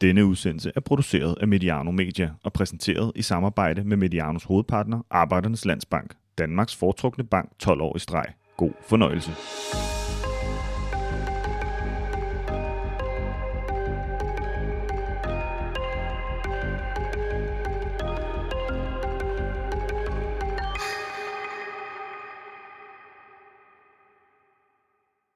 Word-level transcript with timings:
Denne 0.00 0.26
udsendelse 0.26 0.72
er 0.76 0.80
produceret 0.80 1.38
af 1.40 1.48
Mediano 1.48 1.90
Media 1.90 2.30
og 2.42 2.52
præsenteret 2.52 3.12
i 3.14 3.22
samarbejde 3.22 3.84
med 3.84 3.96
Medianos 3.96 4.44
hovedpartner, 4.44 5.02
Arbejdernes 5.10 5.64
Landsbank, 5.64 6.14
Danmarks 6.38 6.76
foretrukne 6.76 7.24
bank 7.24 7.58
12 7.58 7.80
år 7.80 7.96
i 7.96 7.98
streg. 7.98 8.26
God 8.56 8.72
fornøjelse. 8.88 9.30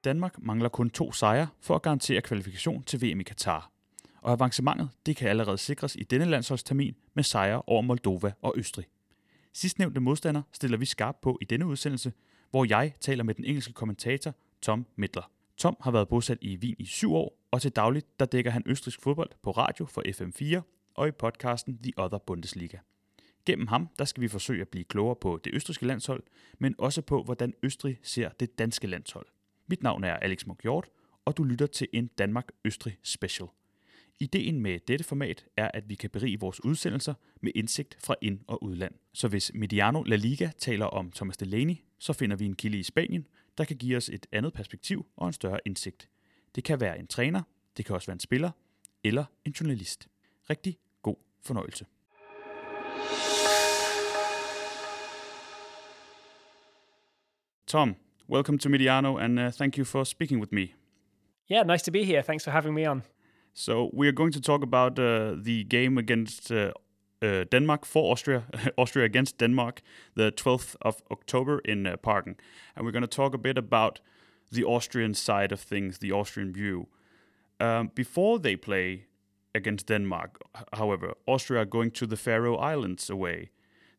Danmark 0.04 0.34
mangler 0.38 0.68
kun 0.68 0.90
to 0.90 1.12
sejre 1.12 1.48
for 1.62 1.74
at 1.74 1.82
garantere 1.82 2.20
kvalifikation 2.20 2.82
til 2.82 3.02
VM 3.02 3.20
i 3.20 3.22
Katar. 3.22 3.70
Og 4.22 4.32
avancementet 4.32 4.90
det 5.06 5.16
kan 5.16 5.28
allerede 5.28 5.58
sikres 5.58 5.96
i 5.96 6.02
denne 6.02 6.24
landsholdstermin 6.24 6.96
med 7.14 7.24
sejre 7.24 7.62
over 7.66 7.82
Moldova 7.82 8.32
og 8.42 8.54
Østrig. 8.56 8.86
Sidstnævnte 9.52 10.00
modstander 10.00 10.42
stiller 10.52 10.78
vi 10.78 10.84
skarp 10.84 11.16
på 11.22 11.38
i 11.40 11.44
denne 11.44 11.66
udsendelse, 11.66 12.12
hvor 12.50 12.64
jeg 12.64 12.92
taler 13.00 13.24
med 13.24 13.34
den 13.34 13.44
engelske 13.44 13.72
kommentator 13.72 14.34
Tom 14.62 14.86
Midler. 14.96 15.30
Tom 15.56 15.76
har 15.80 15.90
været 15.90 16.08
bosat 16.08 16.38
i 16.40 16.56
Wien 16.56 16.76
i 16.78 16.84
syv 16.84 17.14
år, 17.14 17.38
og 17.50 17.62
til 17.62 17.70
dagligt 17.70 18.20
der 18.20 18.26
dækker 18.26 18.50
han 18.50 18.62
østrisk 18.66 19.02
fodbold 19.02 19.30
på 19.42 19.50
radio 19.50 19.86
for 19.86 20.02
FM4 20.06 20.60
og 20.94 21.08
i 21.08 21.10
podcasten 21.10 21.78
The 21.82 21.92
Other 21.96 22.18
Bundesliga. 22.18 22.78
Gennem 23.46 23.66
ham 23.66 23.88
der 23.98 24.04
skal 24.04 24.20
vi 24.20 24.28
forsøge 24.28 24.60
at 24.60 24.68
blive 24.68 24.84
klogere 24.84 25.16
på 25.16 25.40
det 25.44 25.54
østriske 25.54 25.86
landshold, 25.86 26.22
men 26.58 26.74
også 26.78 27.02
på, 27.02 27.22
hvordan 27.22 27.54
Østrig 27.62 27.98
ser 28.02 28.28
det 28.28 28.58
danske 28.58 28.86
landshold. 28.86 29.26
Mit 29.66 29.82
navn 29.82 30.04
er 30.04 30.14
Alex 30.14 30.46
Munk 30.46 30.64
og 31.24 31.36
du 31.36 31.44
lytter 31.44 31.66
til 31.66 31.88
en 31.92 32.06
Danmark-Østrig 32.06 32.98
special. 33.02 33.48
Ideen 34.22 34.60
med 34.60 34.78
dette 34.88 35.04
format 35.04 35.44
er, 35.56 35.70
at 35.74 35.88
vi 35.88 35.94
kan 35.94 36.10
berige 36.10 36.40
vores 36.40 36.64
udsendelser 36.64 37.14
med 37.40 37.52
indsigt 37.54 37.96
fra 38.04 38.14
ind- 38.20 38.40
og 38.46 38.62
udland. 38.62 38.94
Så 39.12 39.28
hvis 39.28 39.52
Mediano 39.54 40.02
La 40.02 40.16
Liga 40.16 40.50
taler 40.58 40.86
om 40.86 41.10
Thomas 41.10 41.36
Delaney, 41.36 41.76
så 41.98 42.12
finder 42.12 42.36
vi 42.36 42.44
en 42.44 42.56
kilde 42.56 42.78
i 42.78 42.82
Spanien, 42.82 43.26
der 43.58 43.64
kan 43.64 43.76
give 43.76 43.96
os 43.96 44.08
et 44.08 44.26
andet 44.32 44.52
perspektiv 44.52 45.06
og 45.16 45.26
en 45.26 45.32
større 45.32 45.58
indsigt. 45.66 46.08
Det 46.54 46.64
kan 46.64 46.80
være 46.80 46.98
en 46.98 47.06
træner, 47.06 47.42
det 47.76 47.84
kan 47.84 47.94
også 47.94 48.06
være 48.06 48.14
en 48.14 48.20
spiller 48.20 48.50
eller 49.04 49.24
en 49.44 49.52
journalist. 49.52 50.08
Rigtig 50.50 50.78
god 51.02 51.16
fornøjelse. 51.42 51.86
Tom, 57.66 57.96
welcome 58.28 58.58
to 58.58 58.68
Mediano 58.68 59.18
and 59.18 59.40
uh, 59.40 59.52
thank 59.52 59.78
you 59.78 59.84
for 59.84 60.04
speaking 60.04 60.40
with 60.40 60.54
me. 60.54 60.66
Yeah, 61.52 61.66
nice 61.66 61.84
to 61.84 61.92
be 61.92 62.04
here. 62.04 62.22
Thanks 62.22 62.44
for 62.44 62.50
having 62.50 62.74
me 62.74 62.90
on. 62.90 63.02
So 63.52 63.90
we 63.92 64.08
are 64.08 64.12
going 64.12 64.32
to 64.32 64.40
talk 64.40 64.62
about 64.62 64.98
uh, 64.98 65.34
the 65.36 65.64
game 65.64 65.98
against 65.98 66.52
uh, 66.52 66.72
uh, 67.22 67.44
Denmark 67.50 67.84
for 67.84 68.12
Austria, 68.12 68.44
Austria 68.78 69.04
against 69.04 69.38
Denmark, 69.38 69.82
the 70.14 70.32
12th 70.32 70.76
of 70.82 71.02
October 71.10 71.58
in 71.60 71.86
uh, 71.86 71.96
Parken, 71.96 72.36
and 72.74 72.84
we're 72.84 72.92
going 72.92 73.02
to 73.02 73.16
talk 73.16 73.34
a 73.34 73.38
bit 73.38 73.58
about 73.58 74.00
the 74.50 74.64
Austrian 74.64 75.14
side 75.14 75.52
of 75.52 75.60
things, 75.60 75.98
the 75.98 76.12
Austrian 76.12 76.52
view. 76.52 76.88
Um, 77.60 77.90
before 77.94 78.38
they 78.38 78.56
play 78.56 79.06
against 79.54 79.86
Denmark, 79.86 80.40
however, 80.72 81.14
Austria 81.26 81.62
are 81.62 81.66
going 81.66 81.90
to 81.92 82.06
the 82.06 82.16
Faroe 82.16 82.56
Islands 82.56 83.10
away, 83.10 83.50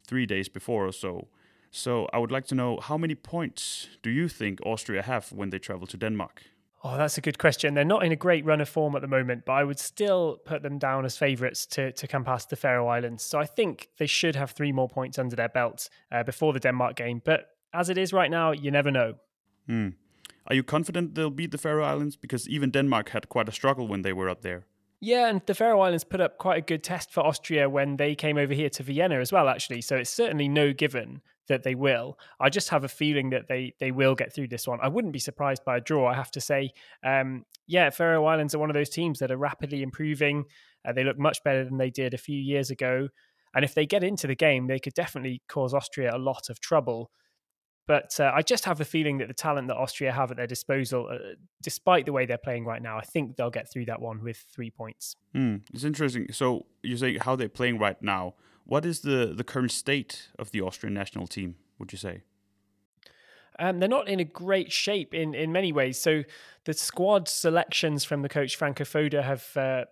three 0.04 0.26
days 0.26 0.50
before 0.50 0.88
or 0.88 0.94
so. 0.94 1.28
So 1.70 2.08
I 2.12 2.18
would 2.18 2.32
like 2.32 2.48
to 2.48 2.56
know 2.56 2.80
how 2.82 2.98
many 2.98 3.16
points 3.16 3.88
do 4.02 4.10
you 4.10 4.28
think 4.28 4.60
Austria 4.66 5.04
have 5.04 5.32
when 5.32 5.52
they 5.52 5.60
travel 5.60 5.88
to 5.88 5.98
Denmark? 5.98 6.44
Oh, 6.84 6.98
that's 6.98 7.18
a 7.18 7.22
good 7.22 7.38
question. 7.38 7.76
They're 7.76 7.86
not 7.86 8.04
in 8.04 8.12
a 8.12 8.16
great 8.16 8.44
run 8.44 8.60
of 8.60 8.68
form 8.68 8.96
at 8.96 9.02
the 9.02 9.08
moment, 9.08 9.44
but 9.46 9.54
I 9.54 9.64
would 9.64 9.78
still 9.78 10.38
put 10.46 10.64
them 10.64 10.80
down 10.80 11.06
as 11.06 11.16
favourites 11.16 11.68
to, 11.68 11.92
to 11.92 12.08
come 12.08 12.24
past 12.24 12.50
the 12.50 12.56
Faroe 12.56 12.88
Islands. 12.88 13.22
So 13.24 13.40
I 13.40 13.46
think 13.46 13.90
they 14.00 14.08
should 14.08 14.36
have 14.36 14.52
three 14.52 14.72
more 14.72 14.90
points 14.90 15.20
under 15.20 15.36
their 15.36 15.50
belt 15.50 15.90
uh, 16.12 16.24
before 16.24 16.54
the 16.54 16.60
Denmark 16.60 16.96
game. 16.96 17.22
But 17.24 17.50
as 17.72 17.90
it 17.90 18.00
is 18.00 18.14
right 18.14 18.32
now, 18.32 18.52
you 18.52 18.72
never 18.72 18.90
know. 18.90 19.14
Hmm. 19.68 19.90
Are 20.48 20.56
you 20.56 20.64
confident 20.64 21.14
they'll 21.14 21.30
beat 21.30 21.52
the 21.52 21.60
Faroe 21.60 21.84
Islands? 21.84 22.16
Because 22.16 22.50
even 22.50 22.72
Denmark 22.72 23.10
had 23.10 23.30
quite 23.30 23.48
a 23.48 23.52
struggle 23.52 23.88
when 23.88 24.02
they 24.02 24.12
were 24.14 24.28
up 24.28 24.42
there. 24.42 24.66
Yeah, 25.00 25.30
and 25.30 25.42
the 25.46 25.54
Faroe 25.54 25.82
Islands 25.82 26.04
put 26.04 26.20
up 26.20 26.40
quite 26.40 26.58
a 26.58 26.62
good 26.62 26.84
test 26.84 27.12
for 27.12 27.26
Austria 27.26 27.70
when 27.70 27.98
they 27.98 28.16
came 28.16 28.38
over 28.38 28.54
here 28.54 28.70
to 28.70 28.84
Vienna 28.84 29.20
as 29.20 29.32
well, 29.32 29.50
actually. 29.50 29.82
So 29.82 29.98
it's 29.98 30.10
certainly 30.10 30.48
no 30.48 30.74
given 30.74 31.22
that 31.48 31.64
they 31.64 31.76
will. 31.76 32.18
I 32.40 32.50
just 32.50 32.70
have 32.70 32.84
a 32.84 32.88
feeling 32.88 33.32
that 33.32 33.48
they 33.48 33.74
they 33.80 33.92
will 33.92 34.16
get 34.16 34.34
through 34.34 34.48
this 34.48 34.68
one. 34.68 34.80
I 34.82 34.88
wouldn't 34.88 35.14
be 35.14 35.20
surprised 35.20 35.64
by 35.66 35.78
a 35.78 35.82
draw. 35.82 36.08
I 36.08 36.14
have 36.14 36.32
to 36.32 36.42
say, 36.42 36.72
um, 37.04 37.46
yeah, 37.68 37.90
Faroe 37.90 38.26
Islands 38.26 38.56
are 38.56 38.60
one 38.60 38.70
of 38.70 38.74
those 38.74 38.90
teams 38.90 39.20
that 39.20 39.32
are 39.32 39.38
rapidly 39.38 39.82
improving. 39.82 40.46
Uh, 40.86 40.94
they 40.94 41.04
look 41.04 41.20
much 41.20 41.44
better 41.44 41.64
than 41.64 41.78
they 41.78 41.90
did 41.90 42.14
a 42.14 42.18
few 42.18 42.40
years 42.40 42.70
ago, 42.72 43.10
and 43.54 43.66
if 43.66 43.74
they 43.74 43.86
get 43.86 44.04
into 44.04 44.28
the 44.28 44.36
game, 44.36 44.68
they 44.68 44.80
could 44.80 44.94
definitely 44.94 45.42
cause 45.48 45.74
Austria 45.74 46.16
a 46.16 46.18
lot 46.18 46.50
of 46.50 46.60
trouble. 46.60 47.12
But 47.88 48.20
uh, 48.20 48.32
I 48.34 48.42
just 48.42 48.66
have 48.66 48.80
a 48.80 48.86
feeling 48.86 49.18
that 49.18 49.28
the 49.28 49.34
talent 49.34 49.68
that 49.68 49.76
Austria 49.76 50.12
have 50.12 50.32
at 50.32 50.38
their 50.38 50.48
disposal, 50.48 51.10
uh, 51.12 51.18
despite 51.62 52.06
the 52.06 52.14
way 52.14 52.26
they're 52.26 52.38
playing 52.38 52.64
right 52.64 52.82
now, 52.82 52.98
I 52.98 53.02
think 53.02 53.36
they'll 53.36 53.50
get 53.50 53.72
through 53.72 53.86
that 53.86 54.02
one 54.02 54.24
with 54.24 54.46
three 54.54 54.70
points. 54.70 55.16
Mm, 55.36 55.62
it's 55.74 55.84
interesting. 55.84 56.32
So 56.32 56.68
you 56.84 56.96
say 56.96 57.18
how 57.18 57.36
they're 57.36 57.50
playing 57.50 57.80
right 57.80 58.02
now. 58.02 58.36
What 58.66 58.86
is 58.86 59.02
the, 59.02 59.34
the 59.36 59.44
current 59.44 59.72
state 59.72 60.30
of 60.40 60.52
the 60.52 60.62
Austrian 60.62 60.94
national 60.94 61.28
team, 61.28 61.56
would 61.80 61.92
you 61.92 61.98
say? 61.98 62.22
Um, 63.60 63.80
they're 63.80 63.90
not 63.90 64.08
in 64.08 64.20
a 64.20 64.26
great 64.26 64.72
shape 64.72 65.14
in, 65.14 65.34
in 65.34 65.52
many 65.52 65.72
ways. 65.72 66.00
So 66.00 66.24
the 66.66 66.74
squad 66.74 67.28
selections 67.28 68.04
from 68.04 68.22
the 68.22 68.30
coach 68.30 68.56
Franco 68.56 68.84
Foda 68.84 69.24
have 69.24 69.58
uh, 69.58 69.86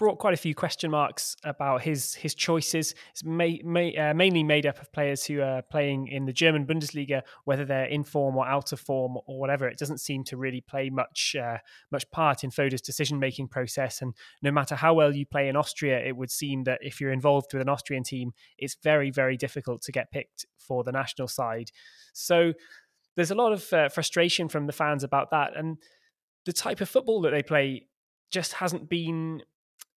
brought 0.00 0.18
quite 0.18 0.32
a 0.32 0.38
few 0.38 0.54
question 0.54 0.90
marks 0.90 1.36
about 1.44 1.82
his 1.82 2.14
his 2.14 2.34
choices. 2.34 2.94
It's 3.10 3.22
uh, 3.22 4.14
mainly 4.14 4.42
made 4.42 4.64
up 4.64 4.80
of 4.80 4.90
players 4.92 5.26
who 5.26 5.42
are 5.42 5.60
playing 5.60 6.08
in 6.08 6.24
the 6.24 6.32
German 6.32 6.66
Bundesliga, 6.66 7.20
whether 7.44 7.66
they're 7.66 7.84
in 7.84 8.02
form 8.02 8.34
or 8.34 8.48
out 8.48 8.72
of 8.72 8.80
form 8.80 9.18
or 9.26 9.38
whatever. 9.38 9.68
It 9.68 9.76
doesn't 9.76 10.00
seem 10.00 10.24
to 10.24 10.38
really 10.38 10.62
play 10.62 10.88
much 10.88 11.36
uh, 11.38 11.58
much 11.92 12.10
part 12.10 12.44
in 12.44 12.50
Foda's 12.50 12.80
decision 12.80 13.18
making 13.18 13.48
process. 13.48 14.00
And 14.00 14.14
no 14.40 14.50
matter 14.50 14.74
how 14.74 14.94
well 14.94 15.14
you 15.14 15.26
play 15.26 15.50
in 15.50 15.56
Austria, 15.56 15.98
it 15.98 16.16
would 16.16 16.30
seem 16.30 16.64
that 16.64 16.78
if 16.80 16.98
you're 16.98 17.12
involved 17.12 17.52
with 17.52 17.60
an 17.60 17.68
Austrian 17.68 18.02
team, 18.02 18.32
it's 18.56 18.78
very 18.82 19.10
very 19.10 19.36
difficult 19.36 19.82
to 19.82 19.92
get 19.92 20.10
picked 20.10 20.46
for 20.56 20.82
the 20.82 20.92
national 20.92 21.28
side. 21.28 21.72
So 22.14 22.54
there's 23.16 23.30
a 23.30 23.34
lot 23.34 23.52
of 23.52 23.70
uh, 23.70 23.90
frustration 23.90 24.48
from 24.48 24.66
the 24.66 24.72
fans 24.72 25.04
about 25.04 25.30
that, 25.32 25.54
and 25.54 25.76
the 26.46 26.54
type 26.54 26.80
of 26.80 26.88
football 26.88 27.20
that 27.20 27.32
they 27.32 27.42
play 27.42 27.86
just 28.30 28.54
hasn't 28.54 28.88
been 28.88 29.42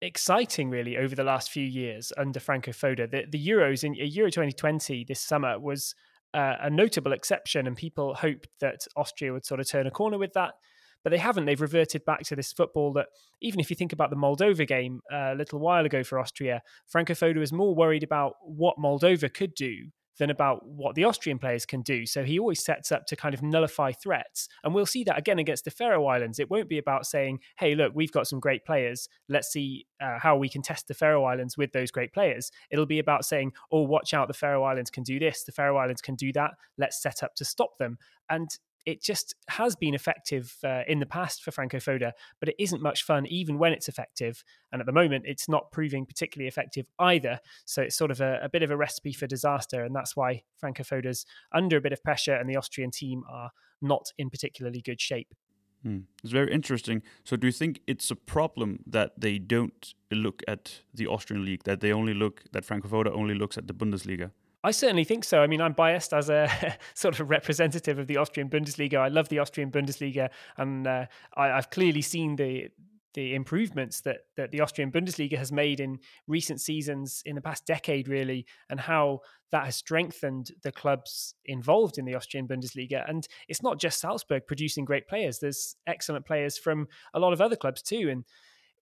exciting 0.02 0.70
really 0.70 0.96
over 0.96 1.14
the 1.14 1.24
last 1.24 1.50
few 1.50 1.64
years 1.64 2.12
under 2.16 2.40
Franco 2.40 2.72
Foda. 2.72 3.10
The, 3.10 3.24
the 3.30 3.48
Euros 3.48 3.84
in 3.84 3.94
Euro 3.94 4.30
2020 4.30 5.04
this 5.04 5.20
summer 5.20 5.58
was 5.58 5.94
uh, 6.32 6.56
a 6.60 6.70
notable 6.70 7.12
exception, 7.12 7.66
and 7.66 7.76
people 7.76 8.14
hoped 8.14 8.48
that 8.60 8.86
Austria 8.96 9.32
would 9.32 9.44
sort 9.44 9.60
of 9.60 9.68
turn 9.68 9.86
a 9.86 9.90
corner 9.90 10.18
with 10.18 10.32
that. 10.34 10.54
But 11.02 11.10
they 11.10 11.18
haven't. 11.18 11.46
They've 11.46 11.60
reverted 11.60 12.04
back 12.04 12.20
to 12.24 12.36
this 12.36 12.52
football 12.52 12.92
that, 12.92 13.06
even 13.40 13.58
if 13.58 13.70
you 13.70 13.76
think 13.76 13.92
about 13.92 14.10
the 14.10 14.16
Moldova 14.16 14.66
game 14.68 15.00
uh, 15.10 15.32
a 15.32 15.34
little 15.34 15.58
while 15.58 15.86
ago 15.86 16.04
for 16.04 16.18
Austria, 16.18 16.60
Franco 16.86 17.14
Foda 17.14 17.38
was 17.38 17.52
more 17.52 17.74
worried 17.74 18.02
about 18.02 18.34
what 18.42 18.76
Moldova 18.76 19.32
could 19.32 19.54
do 19.54 19.86
than 20.20 20.30
about 20.30 20.66
what 20.66 20.94
the 20.94 21.04
Austrian 21.04 21.38
players 21.38 21.64
can 21.64 21.80
do. 21.80 22.04
So 22.04 22.22
he 22.22 22.38
always 22.38 22.62
sets 22.62 22.92
up 22.92 23.06
to 23.06 23.16
kind 23.16 23.34
of 23.34 23.42
nullify 23.42 23.90
threats. 23.92 24.50
And 24.62 24.74
we'll 24.74 24.84
see 24.84 25.02
that 25.04 25.18
again 25.18 25.38
against 25.38 25.64
the 25.64 25.70
Faroe 25.70 26.06
Islands. 26.06 26.38
It 26.38 26.50
won't 26.50 26.68
be 26.68 26.76
about 26.76 27.06
saying, 27.06 27.40
hey, 27.58 27.74
look, 27.74 27.92
we've 27.94 28.12
got 28.12 28.28
some 28.28 28.38
great 28.38 28.66
players. 28.66 29.08
Let's 29.30 29.50
see 29.50 29.86
uh, 29.98 30.18
how 30.18 30.36
we 30.36 30.50
can 30.50 30.60
test 30.60 30.88
the 30.88 30.94
Faroe 30.94 31.24
Islands 31.24 31.56
with 31.56 31.72
those 31.72 31.90
great 31.90 32.12
players. 32.12 32.52
It'll 32.70 32.84
be 32.84 32.98
about 32.98 33.24
saying, 33.24 33.52
oh, 33.72 33.82
watch 33.82 34.12
out, 34.12 34.28
the 34.28 34.34
Faroe 34.34 34.62
Islands 34.62 34.90
can 34.90 35.04
do 35.04 35.18
this, 35.18 35.42
the 35.44 35.52
Faroe 35.52 35.78
Islands 35.78 36.02
can 36.02 36.16
do 36.16 36.32
that. 36.34 36.50
Let's 36.76 37.00
set 37.02 37.22
up 37.22 37.34
to 37.36 37.44
stop 37.46 37.78
them. 37.78 37.96
And 38.28 38.50
it 38.86 39.02
just 39.02 39.34
has 39.48 39.76
been 39.76 39.94
effective 39.94 40.56
uh, 40.64 40.82
in 40.86 41.00
the 41.00 41.06
past 41.06 41.42
for 41.42 41.50
Franco 41.50 41.78
Foda, 41.78 42.12
but 42.38 42.48
it 42.48 42.56
isn't 42.58 42.82
much 42.82 43.04
fun 43.04 43.26
even 43.26 43.58
when 43.58 43.72
it's 43.72 43.88
effective. 43.88 44.42
And 44.72 44.80
at 44.80 44.86
the 44.86 44.92
moment, 44.92 45.24
it's 45.26 45.48
not 45.48 45.70
proving 45.70 46.06
particularly 46.06 46.48
effective 46.48 46.86
either. 46.98 47.40
So 47.64 47.82
it's 47.82 47.96
sort 47.96 48.10
of 48.10 48.20
a, 48.20 48.40
a 48.42 48.48
bit 48.48 48.62
of 48.62 48.70
a 48.70 48.76
recipe 48.76 49.12
for 49.12 49.26
disaster. 49.26 49.84
And 49.84 49.94
that's 49.94 50.16
why 50.16 50.42
Franco 50.58 50.82
Foda's 50.82 51.26
under 51.52 51.76
a 51.76 51.80
bit 51.80 51.92
of 51.92 52.02
pressure 52.02 52.34
and 52.34 52.48
the 52.48 52.56
Austrian 52.56 52.90
team 52.90 53.22
are 53.30 53.50
not 53.82 54.12
in 54.18 54.30
particularly 54.30 54.80
good 54.80 55.00
shape. 55.00 55.34
Hmm. 55.82 56.00
It's 56.22 56.32
very 56.32 56.52
interesting. 56.52 57.02
So, 57.24 57.36
do 57.36 57.46
you 57.46 57.52
think 57.52 57.80
it's 57.86 58.10
a 58.10 58.16
problem 58.16 58.80
that 58.86 59.12
they 59.18 59.38
don't 59.38 59.94
look 60.10 60.42
at 60.46 60.80
the 60.92 61.06
Austrian 61.06 61.44
league? 61.44 61.64
That 61.64 61.80
they 61.80 61.90
only 61.90 62.12
look 62.12 62.44
that 62.52 62.66
Franco 62.66 62.88
Foda 62.88 63.10
only 63.10 63.34
looks 63.34 63.56
at 63.56 63.66
the 63.66 63.72
Bundesliga? 63.72 64.30
I 64.62 64.72
certainly 64.72 65.04
think 65.04 65.24
so. 65.24 65.40
I 65.40 65.46
mean, 65.46 65.60
I'm 65.60 65.72
biased 65.72 66.12
as 66.12 66.28
a 66.28 66.76
sort 66.94 67.18
of 67.18 67.30
representative 67.30 67.98
of 67.98 68.06
the 68.06 68.18
Austrian 68.18 68.50
Bundesliga. 68.50 68.96
I 68.98 69.08
love 69.08 69.28
the 69.28 69.38
Austrian 69.38 69.70
Bundesliga, 69.70 70.28
and 70.56 70.86
uh, 70.86 71.06
I, 71.34 71.46
have 71.48 71.70
clearly 71.70 72.02
seen 72.02 72.36
the 72.36 72.68
the 73.14 73.34
improvements 73.34 74.02
that 74.02 74.18
that 74.36 74.50
the 74.50 74.60
Austrian 74.60 74.92
Bundesliga 74.92 75.38
has 75.38 75.50
made 75.50 75.80
in 75.80 75.98
recent 76.26 76.60
seasons, 76.60 77.22
in 77.24 77.36
the 77.36 77.40
past 77.40 77.64
decade, 77.64 78.06
really, 78.06 78.44
and 78.68 78.78
how 78.78 79.20
that 79.50 79.64
has 79.64 79.76
strengthened 79.76 80.50
the 80.62 80.72
clubs 80.72 81.34
involved 81.46 81.96
in 81.96 82.04
the 82.04 82.14
Austrian 82.14 82.46
Bundesliga. 82.46 83.08
And 83.08 83.26
it's 83.48 83.62
not 83.62 83.80
just 83.80 83.98
Salzburg 83.98 84.46
producing 84.46 84.84
great 84.84 85.08
players. 85.08 85.38
There's 85.38 85.74
excellent 85.86 86.26
players 86.26 86.58
from 86.58 86.86
a 87.14 87.18
lot 87.18 87.32
of 87.32 87.40
other 87.40 87.56
clubs 87.56 87.80
too, 87.80 88.10
and 88.10 88.24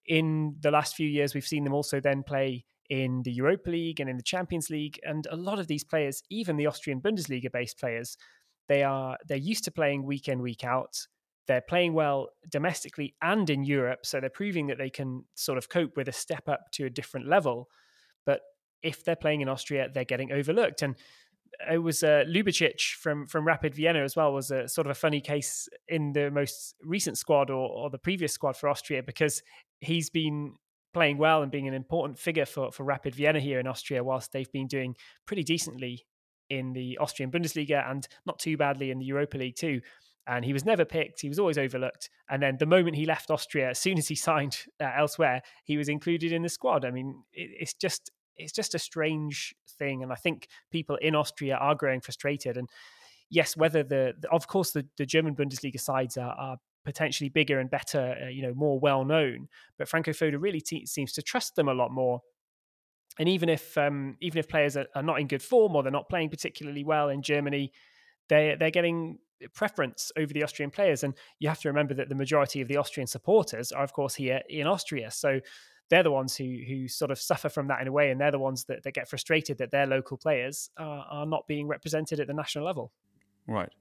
in 0.06 0.56
the 0.60 0.72
last 0.72 0.96
few 0.96 1.08
years, 1.08 1.34
we've 1.34 1.46
seen 1.46 1.62
them 1.62 1.74
also 1.74 2.00
then 2.00 2.24
play 2.24 2.64
in 2.90 3.22
the 3.22 3.32
Europa 3.32 3.70
League 3.70 4.00
and 4.00 4.08
in 4.08 4.16
the 4.16 4.22
Champions 4.22 4.70
League. 4.70 4.98
And 5.02 5.26
a 5.30 5.36
lot 5.36 5.58
of 5.58 5.66
these 5.66 5.84
players, 5.84 6.22
even 6.30 6.56
the 6.56 6.66
Austrian 6.66 7.00
Bundesliga 7.00 7.50
based 7.52 7.78
players, 7.78 8.16
they 8.68 8.82
are 8.82 9.16
they're 9.26 9.36
used 9.36 9.64
to 9.64 9.70
playing 9.70 10.04
week 10.04 10.28
in, 10.28 10.42
week 10.42 10.64
out. 10.64 11.06
They're 11.46 11.62
playing 11.62 11.94
well 11.94 12.28
domestically 12.50 13.14
and 13.22 13.48
in 13.48 13.64
Europe. 13.64 14.00
So 14.04 14.20
they're 14.20 14.30
proving 14.30 14.66
that 14.66 14.78
they 14.78 14.90
can 14.90 15.24
sort 15.34 15.56
of 15.56 15.68
cope 15.68 15.96
with 15.96 16.08
a 16.08 16.12
step 16.12 16.48
up 16.48 16.70
to 16.72 16.84
a 16.84 16.90
different 16.90 17.26
level. 17.26 17.68
But 18.26 18.40
if 18.82 19.04
they're 19.04 19.16
playing 19.16 19.40
in 19.40 19.48
Austria, 19.48 19.88
they're 19.92 20.04
getting 20.04 20.30
overlooked. 20.30 20.82
And 20.82 20.96
it 21.70 21.78
was 21.78 22.02
uh, 22.02 22.24
Ljubicic 22.28 22.94
from 22.98 23.26
from 23.26 23.46
Rapid 23.46 23.74
Vienna 23.74 24.00
as 24.00 24.16
well 24.16 24.32
was 24.32 24.50
a 24.50 24.68
sort 24.68 24.86
of 24.86 24.90
a 24.90 24.94
funny 24.94 25.20
case 25.20 25.68
in 25.88 26.12
the 26.12 26.30
most 26.30 26.74
recent 26.82 27.18
squad 27.18 27.50
or, 27.50 27.68
or 27.68 27.90
the 27.90 27.98
previous 27.98 28.32
squad 28.32 28.56
for 28.56 28.68
Austria 28.68 29.02
because 29.02 29.42
he's 29.80 30.10
been 30.10 30.54
playing 30.94 31.18
well 31.18 31.42
and 31.42 31.52
being 31.52 31.68
an 31.68 31.74
important 31.74 32.18
figure 32.18 32.46
for 32.46 32.72
for 32.72 32.84
Rapid 32.84 33.14
Vienna 33.14 33.40
here 33.40 33.60
in 33.60 33.66
Austria 33.66 34.02
whilst 34.02 34.32
they've 34.32 34.50
been 34.52 34.66
doing 34.66 34.94
pretty 35.26 35.44
decently 35.44 36.06
in 36.50 36.72
the 36.72 36.98
Austrian 36.98 37.30
Bundesliga 37.30 37.88
and 37.90 38.06
not 38.26 38.38
too 38.38 38.56
badly 38.56 38.90
in 38.90 38.98
the 38.98 39.04
Europa 39.04 39.38
League 39.38 39.56
too. 39.56 39.80
And 40.26 40.44
he 40.44 40.52
was 40.52 40.64
never 40.64 40.84
picked. 40.84 41.22
He 41.22 41.28
was 41.28 41.38
always 41.38 41.56
overlooked. 41.56 42.10
And 42.28 42.42
then 42.42 42.56
the 42.58 42.66
moment 42.66 42.96
he 42.96 43.06
left 43.06 43.30
Austria, 43.30 43.70
as 43.70 43.78
soon 43.78 43.96
as 43.96 44.08
he 44.08 44.14
signed 44.28 44.58
uh, 44.80 44.90
elsewhere, 44.96 45.42
he 45.64 45.76
was 45.76 45.88
included 45.88 46.32
in 46.32 46.42
the 46.42 46.48
squad. 46.48 46.84
I 46.84 46.90
mean, 46.90 47.22
it, 47.32 47.50
it's 47.60 47.74
just 47.74 48.10
it's 48.36 48.52
just 48.52 48.74
a 48.74 48.78
strange 48.78 49.54
thing. 49.78 50.02
And 50.02 50.12
I 50.12 50.14
think 50.14 50.48
people 50.70 50.96
in 50.96 51.14
Austria 51.14 51.56
are 51.56 51.74
growing 51.74 52.00
frustrated. 52.00 52.56
And 52.56 52.68
yes, 53.30 53.56
whether 53.56 53.82
the, 53.82 54.14
the 54.20 54.28
of 54.30 54.46
course 54.46 54.72
the, 54.72 54.86
the 54.96 55.06
German 55.06 55.34
Bundesliga 55.34 55.80
sides 55.80 56.16
are, 56.16 56.34
are 56.38 56.56
potentially 56.88 57.28
bigger 57.28 57.60
and 57.60 57.70
better, 57.70 58.16
uh, 58.24 58.28
you 58.28 58.40
know, 58.40 58.54
more 58.54 58.80
well 58.80 59.04
known, 59.04 59.46
but 59.76 59.88
Franco 59.88 60.12
Foda 60.12 60.40
really 60.40 60.62
te- 60.62 60.86
seems 60.86 61.12
to 61.12 61.22
trust 61.22 61.54
them 61.54 61.68
a 61.68 61.74
lot 61.74 61.90
more. 61.92 62.22
And 63.18 63.28
even 63.28 63.50
if 63.50 63.76
um, 63.76 64.16
even 64.22 64.38
if 64.38 64.48
players 64.48 64.74
are, 64.74 64.86
are 64.94 65.02
not 65.02 65.20
in 65.20 65.26
good 65.26 65.42
form 65.42 65.76
or 65.76 65.82
they're 65.82 65.92
not 65.92 66.08
playing 66.08 66.30
particularly 66.30 66.84
well 66.84 67.10
in 67.10 67.20
Germany, 67.20 67.72
they 68.30 68.56
they're 68.58 68.70
getting 68.70 69.18
preference 69.52 70.10
over 70.16 70.32
the 70.32 70.42
Austrian 70.42 70.70
players. 70.70 71.04
And 71.04 71.14
you 71.40 71.48
have 71.48 71.60
to 71.60 71.68
remember 71.68 71.94
that 71.94 72.08
the 72.08 72.14
majority 72.14 72.62
of 72.62 72.68
the 72.68 72.78
Austrian 72.78 73.06
supporters 73.06 73.70
are, 73.70 73.84
of 73.84 73.92
course, 73.92 74.14
here 74.14 74.40
in 74.48 74.66
Austria. 74.66 75.10
So 75.10 75.40
they're 75.90 76.02
the 76.02 76.10
ones 76.10 76.36
who 76.36 76.56
who 76.66 76.88
sort 76.88 77.10
of 77.10 77.18
suffer 77.20 77.50
from 77.50 77.68
that 77.68 77.82
in 77.82 77.88
a 77.88 77.92
way, 77.92 78.10
and 78.10 78.18
they're 78.18 78.30
the 78.30 78.38
ones 78.38 78.64
that, 78.64 78.82
that 78.84 78.94
get 78.94 79.08
frustrated 79.08 79.58
that 79.58 79.70
their 79.70 79.86
local 79.86 80.16
players 80.16 80.70
are, 80.78 81.04
are 81.10 81.26
not 81.26 81.46
being 81.46 81.66
represented 81.66 82.18
at 82.20 82.26
the 82.26 82.34
national 82.34 82.64
level. 82.64 82.92
Right. 83.46 83.72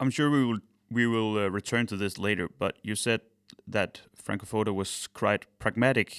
I'm 0.00 0.10
sure 0.10 0.30
we 0.30 0.44
will 0.44 0.60
we 0.90 1.06
will 1.06 1.38
uh, 1.38 1.48
return 1.48 1.86
to 1.86 1.96
this 1.96 2.18
later, 2.18 2.48
but 2.58 2.78
you 2.82 2.94
said 2.94 3.20
that 3.66 4.02
Franco 4.14 4.46
Foda 4.46 4.74
was 4.74 5.06
quite 5.06 5.46
pragmatic, 5.58 6.16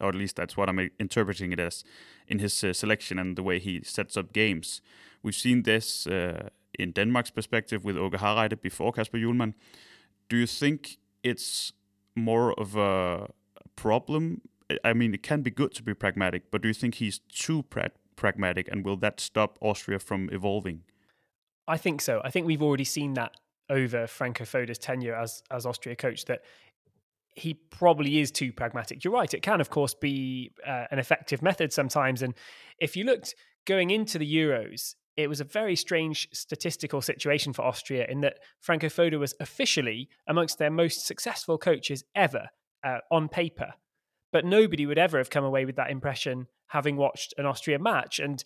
or 0.00 0.08
at 0.08 0.14
least 0.14 0.36
that's 0.36 0.56
what 0.56 0.68
I'm 0.68 0.90
interpreting 0.98 1.52
it 1.52 1.60
as, 1.60 1.84
in 2.26 2.38
his 2.38 2.64
uh, 2.64 2.72
selection 2.72 3.18
and 3.18 3.36
the 3.36 3.42
way 3.42 3.58
he 3.58 3.82
sets 3.82 4.16
up 4.16 4.32
games. 4.32 4.80
We've 5.22 5.34
seen 5.34 5.62
this 5.62 6.06
uh, 6.06 6.48
in 6.78 6.92
Denmark's 6.92 7.30
perspective 7.30 7.84
with 7.84 7.96
Åge 7.96 8.18
Hareide 8.18 8.60
before 8.60 8.92
Kasper 8.92 9.18
Hjulmand. 9.18 9.54
Do 10.28 10.36
you 10.36 10.46
think 10.46 10.98
it's 11.22 11.72
more 12.16 12.52
of 12.58 12.76
a 12.76 13.28
problem? 13.76 14.40
I 14.82 14.94
mean, 14.94 15.14
it 15.14 15.22
can 15.22 15.42
be 15.42 15.50
good 15.50 15.74
to 15.74 15.82
be 15.82 15.94
pragmatic, 15.94 16.50
but 16.50 16.62
do 16.62 16.68
you 16.68 16.74
think 16.74 16.94
he's 16.94 17.20
too 17.28 17.62
pra- 17.64 17.90
pragmatic, 18.16 18.68
and 18.72 18.84
will 18.84 18.96
that 18.96 19.20
stop 19.20 19.58
Austria 19.60 19.98
from 19.98 20.28
evolving? 20.32 20.82
I 21.68 21.76
think 21.76 22.00
so. 22.00 22.20
I 22.24 22.30
think 22.30 22.46
we've 22.46 22.62
already 22.62 22.84
seen 22.84 23.14
that 23.14 23.36
over 23.70 24.06
Franco 24.06 24.44
Foda's 24.44 24.78
tenure 24.78 25.14
as 25.14 25.42
as 25.50 25.66
Austria 25.66 25.96
coach 25.96 26.24
that 26.26 26.40
he 27.36 27.54
probably 27.54 28.20
is 28.20 28.30
too 28.30 28.52
pragmatic. 28.52 29.02
You're 29.02 29.12
right. 29.12 29.32
It 29.32 29.42
can, 29.42 29.60
of 29.60 29.70
course, 29.70 29.94
be 29.94 30.52
uh, 30.66 30.84
an 30.90 30.98
effective 30.98 31.42
method 31.42 31.72
sometimes. 31.72 32.22
And 32.22 32.34
if 32.78 32.96
you 32.96 33.04
looked 33.04 33.34
going 33.66 33.90
into 33.90 34.18
the 34.18 34.36
Euros, 34.36 34.94
it 35.16 35.28
was 35.28 35.40
a 35.40 35.44
very 35.44 35.76
strange 35.76 36.28
statistical 36.32 37.00
situation 37.00 37.52
for 37.52 37.62
Austria 37.62 38.06
in 38.08 38.20
that 38.20 38.38
Franco 38.60 38.88
Foda 38.88 39.18
was 39.18 39.34
officially 39.40 40.08
amongst 40.28 40.58
their 40.58 40.70
most 40.70 41.06
successful 41.06 41.58
coaches 41.58 42.04
ever 42.14 42.48
uh, 42.84 42.98
on 43.10 43.28
paper. 43.28 43.74
But 44.32 44.44
nobody 44.44 44.86
would 44.86 44.98
ever 44.98 45.18
have 45.18 45.30
come 45.30 45.44
away 45.44 45.64
with 45.64 45.76
that 45.76 45.90
impression 45.90 46.46
having 46.68 46.96
watched 46.96 47.34
an 47.38 47.46
Austria 47.46 47.78
match. 47.78 48.18
And 48.18 48.42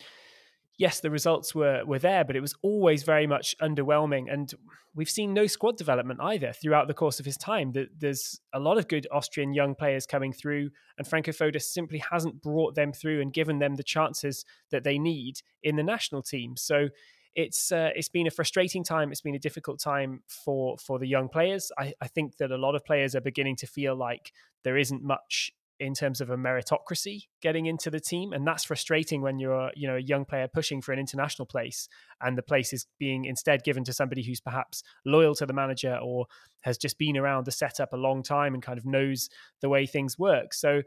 yes, 0.79 1.01
the 1.01 1.11
results 1.11 1.55
were 1.55 1.85
were 1.85 1.99
there, 1.99 2.25
but 2.25 2.37
it 2.37 2.41
was 2.41 2.55
always 2.63 3.03
very 3.03 3.27
much 3.27 3.55
underwhelming. 3.61 4.33
And 4.33 4.53
we've 4.95 5.11
seen 5.11 5.35
no 5.35 5.47
squad 5.47 5.77
development 5.77 6.21
either 6.23 6.53
throughout 6.53 6.89
the 6.89 6.95
course 6.95 7.21
of 7.21 7.27
his 7.27 7.37
time. 7.37 7.75
There's 7.99 8.41
a 8.55 8.61
lot 8.61 8.79
of 8.79 8.89
good 8.89 9.07
Austrian 9.13 9.53
young 9.53 9.75
players 9.75 10.07
coming 10.07 10.33
through, 10.33 10.71
and 10.97 11.07
Franco 11.07 11.33
Foda 11.33 11.61
simply 11.61 11.99
hasn't 11.99 12.41
brought 12.41 12.75
them 12.75 12.93
through 12.93 13.21
and 13.21 13.33
given 13.33 13.59
them 13.59 13.75
the 13.75 13.83
chances 13.83 14.45
that 14.71 14.85
they 14.85 14.99
need 14.99 15.43
in 15.63 15.77
the 15.77 15.83
national 15.83 16.23
team. 16.23 16.57
So 16.57 16.89
it's 17.35 17.71
uh, 17.71 17.91
it's 17.95 18.09
been 18.09 18.27
a 18.27 18.31
frustrating 18.31 18.85
time. 18.85 19.11
It's 19.11 19.21
been 19.21 19.35
a 19.35 19.41
difficult 19.41 19.81
time 19.81 20.23
for 20.27 20.79
for 20.79 20.99
the 20.99 21.09
young 21.09 21.29
players. 21.29 21.71
I, 21.77 21.93
I 22.01 22.07
think 22.07 22.37
that 22.39 22.51
a 22.51 22.57
lot 22.57 22.75
of 22.75 22.85
players 22.85 23.15
are 23.15 23.21
beginning 23.21 23.57
to 23.57 23.67
feel 23.67 23.95
like 23.95 24.33
there 24.65 24.77
isn't 24.77 25.03
much 25.03 25.53
in 25.81 25.95
terms 25.95 26.21
of 26.21 26.31
a 26.31 26.37
meritocracy 26.37 27.25
getting 27.41 27.67
into 27.67 27.91
the 27.91 28.01
team 28.01 28.33
and 28.33 28.47
that's 28.47 28.65
frustrating 28.65 29.23
when 29.23 29.39
you're 29.39 29.71
you 29.75 29.87
know 29.87 29.97
a 29.97 30.01
young 30.01 30.25
player 30.25 30.49
pushing 30.53 30.83
for 30.83 30.93
an 30.93 30.99
international 30.99 31.47
place 31.47 31.89
and 32.21 32.37
the 32.37 32.43
place 32.43 32.73
is 32.73 32.87
being 32.99 33.25
instead 33.25 33.63
given 33.63 33.85
to 33.85 33.93
somebody 33.93 34.23
who's 34.23 34.41
perhaps 34.41 34.83
loyal 35.07 35.35
to 35.35 35.47
the 35.47 35.53
manager 35.53 35.99
or 36.03 36.27
has 36.63 36.79
just 36.79 36.99
been 36.99 37.17
around 37.17 37.45
the 37.45 37.53
setup 37.53 37.93
a 37.93 37.97
long 37.97 38.23
time 38.23 38.55
and 38.55 38.63
kind 38.63 38.79
of 38.79 38.85
knows 38.85 39.29
the 39.61 39.69
way 39.69 39.87
things 39.87 40.19
work 40.19 40.53
so 40.53 40.83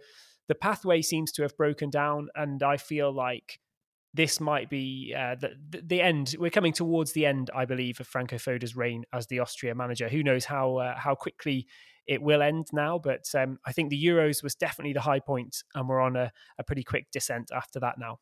the 0.48 0.56
pathway 0.56 1.02
seems 1.02 1.32
to 1.32 1.42
have 1.42 1.56
broken 1.56 1.90
down 1.90 2.28
and 2.36 2.62
i 2.64 2.76
feel 2.76 3.14
like 3.14 3.60
this 4.14 4.40
might 4.40 4.70
be 4.70 5.16
uh, 5.18 5.36
the, 5.36 5.82
the 5.86 6.02
end. 6.02 6.36
We're 6.38 6.50
coming 6.50 6.74
towards 6.74 7.14
the 7.14 7.26
end, 7.26 7.50
I 7.56 7.64
believe, 7.66 8.00
of 8.00 8.08
Franco 8.08 8.38
Foda's 8.38 8.76
reign 8.76 9.06
as 9.14 9.28
the 9.28 9.40
Austria 9.40 9.74
manager. 9.74 10.10
Who 10.10 10.22
knows 10.22 10.44
how 10.44 10.78
uh, 10.78 10.98
how 10.98 11.16
quickly 11.16 11.68
it 12.08 12.22
will 12.22 12.42
end 12.42 12.68
now. 12.74 13.00
But 13.00 13.30
um, 13.36 13.60
I 13.66 13.72
think 13.72 13.90
the 13.90 14.04
Euros 14.04 14.44
was 14.44 14.56
definitely 14.56 14.94
the 14.94 15.02
high 15.02 15.20
point, 15.20 15.64
and 15.76 15.88
we're 15.88 16.02
on 16.02 16.16
a, 16.16 16.32
a 16.58 16.64
pretty 16.64 16.84
quick 16.84 17.08
descent 17.12 17.52
after 17.54 17.80
that 17.80 17.98
now. 17.98 18.20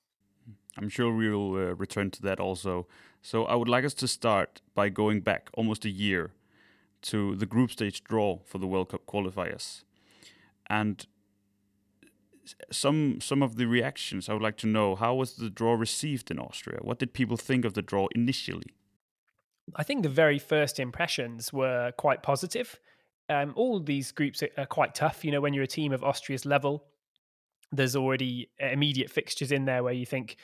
I'm 0.77 0.89
sure 0.89 1.13
we 1.13 1.29
will 1.29 1.55
uh, 1.55 1.75
return 1.75 2.11
to 2.11 2.21
that 2.23 2.39
also. 2.39 2.87
So 3.21 3.45
I 3.45 3.55
would 3.55 3.67
like 3.67 3.85
us 3.85 3.93
to 3.95 4.07
start 4.07 4.61
by 4.75 4.89
going 4.89 5.21
back 5.21 5.49
almost 5.53 5.85
a 5.85 5.89
year 5.89 6.31
to 7.01 7.35
the 7.35 7.45
group 7.45 7.71
stage 7.71 8.03
draw 8.03 8.39
for 8.45 8.57
the 8.57 8.67
World 8.67 8.89
Cup 8.89 9.05
qualifiers, 9.05 9.83
and 10.67 11.05
some 12.71 13.21
some 13.21 13.43
of 13.43 13.55
the 13.55 13.65
reactions 13.65 14.29
I 14.29 14.33
would 14.33 14.41
like 14.41 14.57
to 14.57 14.67
know. 14.67 14.95
How 14.95 15.15
was 15.15 15.35
the 15.35 15.49
draw 15.49 15.73
received 15.73 16.31
in 16.31 16.39
Austria? 16.39 16.79
What 16.81 16.99
did 16.99 17.13
people 17.13 17.37
think 17.37 17.65
of 17.65 17.73
the 17.73 17.81
draw 17.81 18.07
initially? 18.15 18.73
I 19.75 19.83
think 19.83 20.03
the 20.03 20.09
very 20.09 20.39
first 20.39 20.79
impressions 20.79 21.53
were 21.53 21.91
quite 21.97 22.23
positive 22.23 22.79
um, 23.29 23.53
all 23.55 23.79
these 23.79 24.11
groups 24.11 24.43
are, 24.57 24.65
quite 24.65 24.95
tough. 24.95 25.23
You 25.23 25.31
know, 25.31 25.41
when 25.41 25.53
you're 25.53 25.63
a 25.63 25.67
team 25.67 25.93
of 25.93 26.03
Austria's 26.03 26.45
level, 26.45 26.85
there's 27.71 27.95
already 27.95 28.49
immediate 28.59 29.11
fixtures 29.11 29.51
in 29.51 29.65
there 29.65 29.83
where 29.83 29.93
you 29.93 30.05
think, 30.05 30.37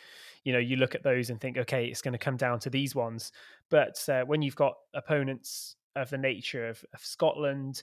you 0.44 0.54
know, 0.54 0.60
you 0.60 0.76
look 0.76 0.94
at 0.94 1.04
those 1.04 1.32
and 1.32 1.42
think, 1.42 1.58
okay, 1.58 1.86
it's 1.86 2.02
going 2.02 2.14
to 2.14 2.20
come 2.20 2.38
down 2.38 2.60
to 2.60 2.70
these 2.70 2.94
ones. 2.94 3.32
But 3.72 4.08
uh, 4.08 4.24
when 4.26 4.44
you've 4.44 4.56
got 4.56 4.76
opponents 4.94 5.76
of 5.96 6.12
the 6.12 6.18
nature 6.20 6.68
of, 6.70 6.86
of, 6.94 7.00
Scotland, 7.00 7.82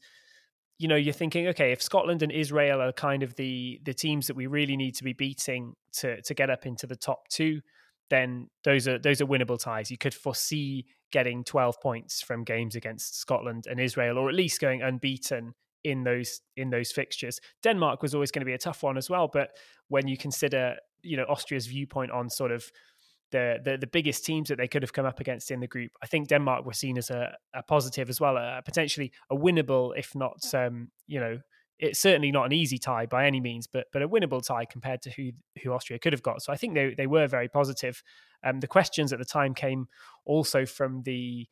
you 0.79 0.87
know, 0.87 0.97
you're 0.97 1.13
thinking, 1.13 1.49
okay, 1.49 1.73
if 1.73 1.83
Scotland 1.83 2.23
and 2.23 2.31
Israel 2.31 2.81
are 2.81 2.93
kind 2.93 3.25
of 3.25 3.35
the 3.35 3.81
the 3.85 3.95
teams 3.95 4.29
that 4.29 4.37
we 4.37 4.47
really 4.47 4.77
need 4.77 4.95
to 4.97 5.05
be 5.05 5.13
beating 5.13 5.75
to 5.95 6.21
to 6.23 6.35
get 6.35 6.51
up 6.51 6.67
into 6.67 6.87
the 6.87 6.97
top 6.97 7.27
two, 7.29 7.61
then 8.11 8.49
those 8.63 8.87
are 8.87 8.99
those 8.99 9.21
are 9.21 9.27
winnable 9.27 9.61
ties. 9.61 9.91
You 9.91 9.99
could 9.99 10.15
foresee 10.15 10.87
getting 11.13 11.45
12 11.45 11.81
points 11.81 12.21
from 12.21 12.45
games 12.45 12.75
against 12.75 13.19
Scotland 13.19 13.67
and 13.69 13.79
Israel, 13.79 14.19
or 14.19 14.29
at 14.29 14.35
least 14.35 14.61
going 14.61 14.83
unbeaten 14.83 15.55
in 15.85 16.05
those 16.05 16.41
in 16.57 16.71
those 16.71 16.93
fixtures. 16.93 17.41
Denmark 17.63 18.03
was 18.03 18.15
always 18.15 18.31
going 18.31 18.41
to 18.41 18.47
be 18.47 18.55
a 18.55 18.59
tough 18.59 18.83
one 18.83 18.97
as 18.97 19.11
well, 19.11 19.29
but 19.33 19.51
when 19.89 20.09
you 20.09 20.17
consider 20.17 20.77
you 21.03 21.17
know 21.17 21.25
Austria's 21.25 21.67
viewpoint 21.67 22.11
on 22.11 22.31
sort 22.31 22.53
of 22.53 22.65
the, 23.31 23.59
the, 23.65 23.79
the 23.79 23.87
biggest 23.87 24.27
teams 24.27 24.51
that 24.51 24.59
they 24.59 24.69
could 24.69 24.83
have 24.83 24.93
come 24.93 25.07
up 25.07 25.19
against 25.19 25.51
in 25.51 25.61
the 25.61 25.67
group, 25.67 25.91
I 26.03 26.07
think 26.07 26.29
Denmark 26.29 26.67
were 26.67 26.75
seen 26.75 26.99
as 26.99 27.09
a, 27.09 27.35
a 27.55 27.63
positive 27.63 28.11
as 28.11 28.21
well, 28.21 28.37
a, 28.37 28.61
potentially 28.63 29.11
a 29.31 29.35
winnable, 29.35 29.93
if 29.97 30.15
not 30.15 30.43
um, 30.55 30.91
you 31.07 31.19
know 31.19 31.39
it's 31.83 31.99
certainly 32.01 32.31
not 32.31 32.47
an 32.47 32.53
easy 32.53 32.79
tie 32.79 33.07
by 33.07 33.27
any 33.27 33.41
means, 33.41 33.67
but 33.67 33.87
but 33.93 34.03
a 34.03 34.09
winnable 34.09 34.45
tie 34.45 34.65
compared 34.65 35.03
to 35.03 35.11
who 35.11 35.33
who 35.63 35.73
Austria 35.73 35.99
could 35.99 36.13
have 36.13 36.23
got. 36.23 36.41
So 36.41 36.53
I 36.53 36.57
think 36.57 36.75
they 36.75 36.95
they 36.95 37.09
were 37.09 37.27
very 37.27 37.49
positive. 37.49 38.03
Um, 38.45 38.61
the 38.61 38.69
questions 38.69 39.13
at 39.13 39.19
the 39.19 39.25
time 39.25 39.53
came 39.53 39.89
also 40.25 40.65
from 40.65 41.03
the 41.03 41.49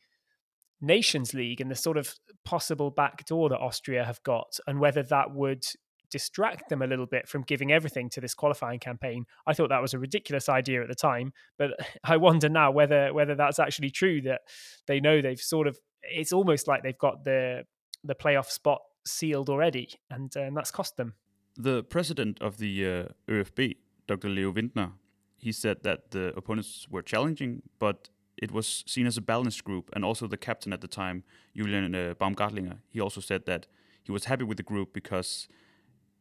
Nations 0.81 1.35
League 1.35 1.61
and 1.61 1.71
the 1.71 1.75
sort 1.75 1.97
of 1.97 2.15
possible 2.45 2.91
backdoor 2.91 3.49
that 3.49 3.59
Austria 3.59 4.05
have 4.05 4.23
got, 4.23 4.59
and 4.69 4.79
whether 4.79 5.03
that 5.03 5.35
would 5.35 5.67
distract 6.11 6.69
them 6.69 6.83
a 6.83 6.87
little 6.87 7.07
bit 7.07 7.29
from 7.29 7.43
giving 7.43 7.73
everything 7.73 8.09
to 8.11 8.21
this 8.21 8.35
qualifying 8.35 8.79
campaign. 8.79 9.25
I 9.47 9.55
thought 9.55 9.69
that 9.69 9.83
was 9.83 9.95
a 9.95 9.99
ridiculous 9.99 10.49
idea 10.49 10.81
at 10.81 10.89
the 10.89 10.95
time, 10.95 11.33
but 11.59 11.73
I 12.05 12.19
wonder 12.19 12.49
now 12.49 12.71
whether 12.71 13.13
whether 13.13 13.35
that's 13.35 13.59
actually 13.59 13.91
true 13.91 14.21
that 14.23 14.43
they 14.87 15.01
know 15.01 15.21
they've 15.21 15.41
sort 15.41 15.67
of 15.67 15.77
it's 16.03 16.33
almost 16.33 16.69
like 16.69 16.85
they've 16.85 16.97
got 16.97 17.25
the 17.25 17.65
the 18.05 18.15
playoff 18.15 18.49
spot 18.49 18.81
sealed 19.05 19.49
already, 19.49 19.89
and, 20.11 20.35
uh, 20.37 20.41
and 20.41 20.57
that's 20.57 20.71
cost 20.71 20.97
them. 20.97 21.15
The 21.57 21.83
president 21.83 22.41
of 22.41 22.59
the 22.59 22.87
uh, 22.87 23.05
ÖFB, 23.29 23.77
Dr. 24.07 24.29
Leo 24.29 24.53
Windtner, 24.53 24.93
he 25.37 25.53
said 25.53 25.83
that 25.83 26.11
the 26.11 26.35
opponents 26.37 26.87
were 26.91 27.03
challenging, 27.03 27.63
but 27.79 28.11
it 28.37 28.53
was 28.53 28.85
seen 28.87 29.07
as 29.07 29.17
a 29.17 29.23
balanced 29.23 29.65
group. 29.65 29.91
And 29.93 30.05
also 30.05 30.27
the 30.27 30.37
captain 30.37 30.73
at 30.73 30.81
the 30.81 30.89
time, 30.89 31.25
Julian 31.57 31.95
uh, 31.95 32.15
Baumgartlinger, 32.15 32.79
he 32.89 33.01
also 33.01 33.21
said 33.21 33.47
that 33.47 33.67
he 34.03 34.13
was 34.13 34.25
happy 34.27 34.45
with 34.45 34.57
the 34.57 34.63
group 34.63 34.93
because 34.93 35.49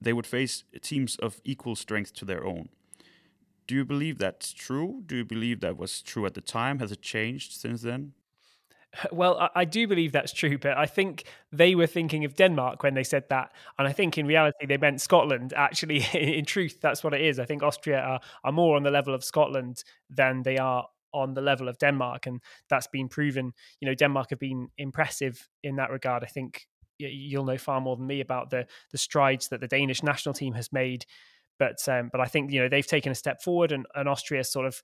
they 0.02 0.14
would 0.14 0.26
face 0.26 0.64
teams 0.82 1.16
of 1.18 1.42
equal 1.44 1.76
strength 1.76 2.14
to 2.14 2.26
their 2.26 2.46
own. 2.46 2.70
Do 3.68 3.76
you 3.76 3.86
believe 3.86 4.18
that's 4.18 4.52
true? 4.52 5.04
Do 5.06 5.16
you 5.18 5.26
believe 5.26 5.60
that 5.60 5.78
was 5.78 6.02
true 6.02 6.26
at 6.26 6.34
the 6.34 6.42
time? 6.42 6.80
Has 6.80 6.92
it 6.92 7.02
changed 7.02 7.54
since 7.54 7.82
then? 7.82 8.14
Well, 9.12 9.50
I, 9.56 9.66
do 9.66 9.88
believe 9.88 10.12
that's 10.12 10.34
true, 10.34 10.58
but 10.58 10.78
I 10.78 10.86
think 10.86 11.26
they 11.52 11.76
were 11.76 11.88
thinking 11.88 12.26
of 12.26 12.36
Denmark 12.36 12.84
when 12.84 12.96
they 12.96 13.04
said 13.04 13.26
that. 13.30 13.52
And 13.78 13.88
I 13.88 13.92
think 13.92 14.18
in 14.18 14.26
reality, 14.26 14.66
they 14.66 14.78
meant 14.78 15.02
Scotland. 15.02 15.54
Actually, 15.56 16.06
in 16.14 16.46
truth, 16.46 16.80
that's 16.82 17.04
what 17.04 17.14
it 17.14 17.22
is. 17.22 17.40
I 17.40 17.46
think 17.46 17.64
Austria 17.64 18.00
are, 18.00 18.20
are 18.44 18.52
more 18.52 18.76
on 18.76 18.84
the 18.84 18.92
level 18.92 19.14
of 19.14 19.24
Scotland 19.24 19.84
than 20.10 20.44
they 20.44 20.58
are 20.58 20.88
on 21.14 21.34
the 21.34 21.42
level 21.42 21.68
of 21.68 21.78
Denmark. 21.78 22.28
And 22.28 22.42
that's 22.70 22.88
been 22.88 23.10
proven. 23.10 23.54
You 23.80 23.88
know, 23.88 23.96
Denmark 23.96 24.32
have 24.32 24.40
been 24.40 24.70
impressive 24.78 25.48
in 25.64 25.76
that 25.78 25.92
regard. 25.92 26.24
I 26.24 26.28
think 26.28 26.68
you'll 27.00 27.46
know 27.46 27.58
far 27.58 27.80
more 27.80 27.96
than 27.96 28.08
me 28.08 28.20
about 28.20 28.50
the 28.50 28.68
the 28.92 28.98
strides 28.98 29.48
that 29.50 29.62
the 29.62 29.68
Danish 29.68 30.04
national 30.04 30.34
team 30.34 30.54
has 30.54 30.72
made. 30.72 31.06
But 31.58 31.78
um, 31.88 32.10
but 32.12 32.22
I 32.22 32.26
think 32.26 32.52
you 32.52 32.62
know 32.62 32.70
they've 32.70 32.86
taken 32.86 33.12
a 33.12 33.16
step 33.16 33.42
forward, 33.42 33.72
and, 33.72 33.86
and 33.96 34.08
Austria 34.08 34.44
sort 34.44 34.66
of 34.66 34.82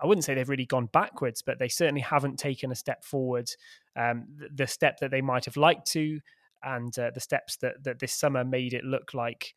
I 0.00 0.06
wouldn't 0.06 0.24
say 0.24 0.34
they've 0.34 0.48
really 0.48 0.66
gone 0.66 0.86
backwards, 0.86 1.42
but 1.42 1.58
they 1.58 1.68
certainly 1.68 2.00
haven't 2.00 2.38
taken 2.38 2.70
a 2.70 2.76
step 2.76 3.04
forward. 3.04 3.50
Um, 3.96 4.26
the, 4.54 4.66
step 4.66 4.98
that 5.00 5.10
they 5.10 5.20
might 5.20 5.44
have 5.44 5.56
liked 5.56 5.90
to, 5.92 6.20
and 6.62 6.96
uh, 6.98 7.10
the 7.12 7.20
steps 7.20 7.56
that 7.58 7.82
that 7.84 7.98
this 7.98 8.12
summer 8.12 8.44
made 8.44 8.74
it 8.74 8.84
look 8.84 9.14
like 9.14 9.54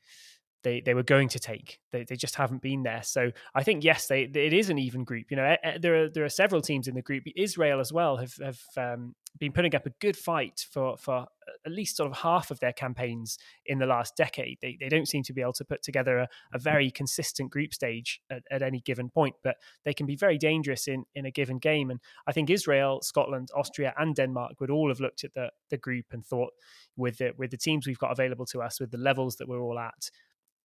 they 0.63 0.81
they 0.81 0.93
were 0.93 1.03
going 1.03 1.29
to 1.29 1.39
take. 1.39 1.79
They 1.91 2.03
they 2.03 2.15
just 2.15 2.35
haven't 2.35 2.61
been 2.61 2.83
there. 2.83 3.03
So 3.03 3.31
I 3.55 3.63
think 3.63 3.83
yes, 3.83 4.07
they 4.07 4.23
it 4.23 4.53
is 4.53 4.69
an 4.69 4.77
even 4.77 5.03
group. 5.03 5.27
You 5.29 5.37
know, 5.37 5.43
eh, 5.43 5.57
eh, 5.63 5.77
there 5.81 6.03
are 6.03 6.09
there 6.09 6.25
are 6.25 6.29
several 6.29 6.61
teams 6.61 6.87
in 6.87 6.95
the 6.95 7.01
group. 7.01 7.23
Israel 7.35 7.79
as 7.79 7.91
well 7.91 8.17
have 8.17 8.35
have 8.41 8.59
um, 8.77 9.15
been 9.39 9.51
putting 9.51 9.75
up 9.75 9.85
a 9.85 9.91
good 10.01 10.17
fight 10.17 10.65
for 10.71 10.97
for 10.97 11.15
uh, 11.15 11.25
at 11.65 11.71
least 11.71 11.97
sort 11.97 12.11
of 12.11 12.17
half 12.17 12.51
of 12.51 12.59
their 12.59 12.73
campaigns 12.73 13.37
in 13.65 13.79
the 13.79 13.85
last 13.85 14.15
decade. 14.15 14.57
They 14.61 14.77
they 14.79 14.89
don't 14.89 15.07
seem 15.07 15.23
to 15.23 15.33
be 15.33 15.41
able 15.41 15.53
to 15.53 15.65
put 15.65 15.81
together 15.81 16.19
a, 16.19 16.27
a 16.53 16.59
very 16.59 16.91
consistent 16.91 17.51
group 17.51 17.73
stage 17.73 18.21
at, 18.29 18.43
at 18.51 18.61
any 18.61 18.81
given 18.81 19.09
point, 19.09 19.35
but 19.43 19.55
they 19.83 19.93
can 19.93 20.05
be 20.05 20.15
very 20.15 20.37
dangerous 20.37 20.87
in 20.87 21.05
in 21.15 21.25
a 21.25 21.31
given 21.31 21.57
game. 21.57 21.89
And 21.89 21.99
I 22.27 22.33
think 22.33 22.49
Israel, 22.49 23.01
Scotland, 23.01 23.49
Austria, 23.55 23.93
and 23.97 24.15
Denmark 24.15 24.59
would 24.59 24.69
all 24.69 24.89
have 24.89 24.99
looked 24.99 25.23
at 25.23 25.33
the 25.33 25.49
the 25.69 25.77
group 25.77 26.05
and 26.11 26.25
thought 26.25 26.51
with 26.95 27.17
the 27.17 27.31
with 27.37 27.51
the 27.51 27.57
teams 27.57 27.87
we've 27.87 27.97
got 27.99 28.11
available 28.11 28.45
to 28.47 28.61
us, 28.61 28.79
with 28.79 28.91
the 28.91 28.97
levels 28.97 29.37
that 29.37 29.47
we're 29.47 29.61
all 29.61 29.79
at 29.79 30.11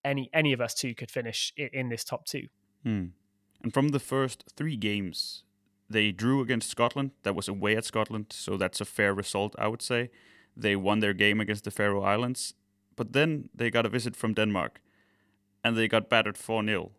any 0.06 0.30
any 0.32 0.52
of 0.52 0.60
us 0.60 0.74
two 0.74 0.94
could 0.94 1.10
finish 1.10 1.52
in, 1.56 1.68
in 1.72 1.88
this 1.88 2.04
top 2.04 2.24
two. 2.24 2.46
Hmm. 2.82 3.06
And 3.62 3.72
from 3.74 3.88
the 3.88 3.98
first 3.98 4.44
three 4.56 4.76
games, 4.76 5.42
they 5.90 6.12
drew 6.12 6.40
against 6.40 6.70
Scotland. 6.70 7.10
That 7.22 7.34
was 7.34 7.48
away 7.48 7.76
at 7.76 7.84
Scotland, 7.84 8.26
so 8.30 8.56
that's 8.56 8.80
a 8.80 8.84
fair 8.84 9.14
result, 9.14 9.54
I 9.58 9.68
would 9.68 9.82
say. 9.82 10.10
They 10.56 10.76
won 10.76 11.00
their 11.00 11.14
game 11.14 11.40
against 11.40 11.64
the 11.64 11.70
Faroe 11.70 12.02
Islands, 12.02 12.54
but 12.96 13.12
then 13.12 13.48
they 13.54 13.70
got 13.70 13.86
a 13.86 13.88
visit 13.88 14.16
from 14.16 14.34
Denmark, 14.34 14.80
and 15.62 15.76
they 15.76 15.88
got 15.88 16.08
battered 16.08 16.38
4 16.38 16.64
0. 16.64 16.92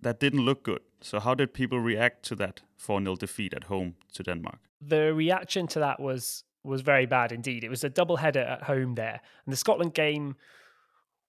That 0.00 0.20
didn't 0.20 0.44
look 0.44 0.62
good. 0.62 0.80
So, 1.00 1.20
how 1.20 1.34
did 1.34 1.54
people 1.54 1.80
react 1.80 2.24
to 2.24 2.36
that 2.36 2.62
4 2.76 3.00
0 3.02 3.16
defeat 3.16 3.54
at 3.54 3.64
home 3.64 3.94
to 4.14 4.22
Denmark? 4.22 4.58
The 4.80 5.14
reaction 5.14 5.66
to 5.68 5.78
that 5.80 6.00
was 6.00 6.44
was 6.64 6.80
very 6.82 7.06
bad 7.06 7.32
indeed. 7.32 7.64
It 7.64 7.70
was 7.70 7.84
a 7.84 7.88
double 7.88 8.16
header 8.16 8.40
at 8.40 8.64
home 8.64 8.94
there, 8.94 9.20
and 9.44 9.52
the 9.52 9.56
Scotland 9.56 9.94
game 9.94 10.36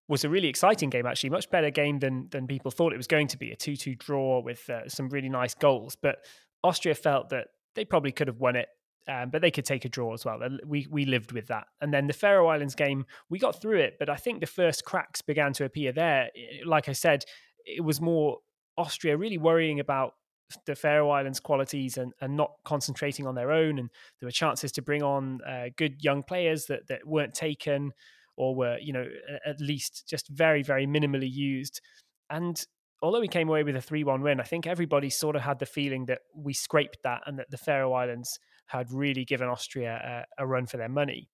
was 0.09 0.25
a 0.25 0.29
really 0.29 0.49
exciting 0.49 0.89
game, 0.89 1.05
actually, 1.05 1.29
much 1.29 1.49
better 1.49 1.69
game 1.69 1.99
than 1.99 2.27
than 2.31 2.47
people 2.47 2.71
thought 2.71 2.91
it 2.91 2.97
was 2.97 3.07
going 3.07 3.27
to 3.27 3.37
be. 3.37 3.51
A 3.51 3.55
two-two 3.55 3.95
draw 3.95 4.41
with 4.41 4.69
uh, 4.69 4.89
some 4.89 5.07
really 5.07 5.29
nice 5.29 5.53
goals, 5.53 5.95
but 5.95 6.25
Austria 6.63 6.95
felt 6.95 7.29
that 7.29 7.47
they 7.75 7.85
probably 7.85 8.11
could 8.11 8.27
have 8.27 8.39
won 8.39 8.55
it, 8.57 8.67
um, 9.07 9.29
but 9.29 9.41
they 9.41 9.51
could 9.51 9.65
take 9.65 9.85
a 9.85 9.89
draw 9.89 10.13
as 10.13 10.25
well. 10.25 10.39
We 10.65 10.87
we 10.89 11.05
lived 11.05 11.31
with 11.31 11.47
that, 11.47 11.67
and 11.79 11.93
then 11.93 12.07
the 12.07 12.13
Faroe 12.13 12.47
Islands 12.47 12.75
game, 12.75 13.05
we 13.29 13.39
got 13.39 13.61
through 13.61 13.79
it, 13.79 13.97
but 13.99 14.09
I 14.09 14.15
think 14.15 14.41
the 14.41 14.47
first 14.47 14.83
cracks 14.83 15.21
began 15.21 15.53
to 15.53 15.63
appear 15.63 15.93
there. 15.93 16.29
Like 16.65 16.89
I 16.89 16.93
said, 16.93 17.23
it 17.63 17.83
was 17.83 18.01
more 18.01 18.39
Austria 18.77 19.15
really 19.15 19.37
worrying 19.37 19.79
about 19.79 20.15
the 20.65 20.75
Faroe 20.75 21.11
Islands 21.11 21.39
qualities 21.39 21.97
and, 21.97 22.11
and 22.21 22.35
not 22.35 22.53
concentrating 22.65 23.27
on 23.27 23.35
their 23.35 23.51
own. 23.51 23.77
And 23.77 23.89
there 24.19 24.25
were 24.25 24.31
chances 24.31 24.71
to 24.73 24.81
bring 24.81 25.03
on 25.03 25.41
uh, 25.47 25.65
good 25.77 26.03
young 26.03 26.23
players 26.23 26.65
that, 26.65 26.87
that 26.87 27.05
weren't 27.05 27.35
taken 27.35 27.91
or 28.39 28.55
were, 28.55 28.77
you 28.79 28.93
know, 28.93 29.05
at 29.45 29.59
least 29.59 30.07
just 30.07 30.29
very, 30.29 30.63
very 30.63 30.87
minimally 30.87 31.29
used. 31.29 31.81
And 32.29 32.65
although 33.01 33.19
we 33.19 33.27
came 33.27 33.49
away 33.49 33.63
with 33.63 33.75
a 33.75 33.81
3 33.81 34.05
1 34.05 34.21
win, 34.21 34.39
I 34.39 34.43
think 34.43 34.65
everybody 34.65 35.09
sort 35.09 35.35
of 35.35 35.41
had 35.41 35.59
the 35.59 35.65
feeling 35.65 36.05
that 36.05 36.21
we 36.33 36.53
scraped 36.53 36.99
that 37.03 37.21
and 37.25 37.37
that 37.37 37.51
the 37.51 37.57
Faroe 37.57 37.91
Islands 37.91 38.39
had 38.67 38.91
really 38.93 39.25
given 39.25 39.49
Austria 39.49 40.25
a, 40.39 40.43
a 40.43 40.47
run 40.47 40.67
for 40.67 40.77
their 40.77 40.89
money. 40.89 41.29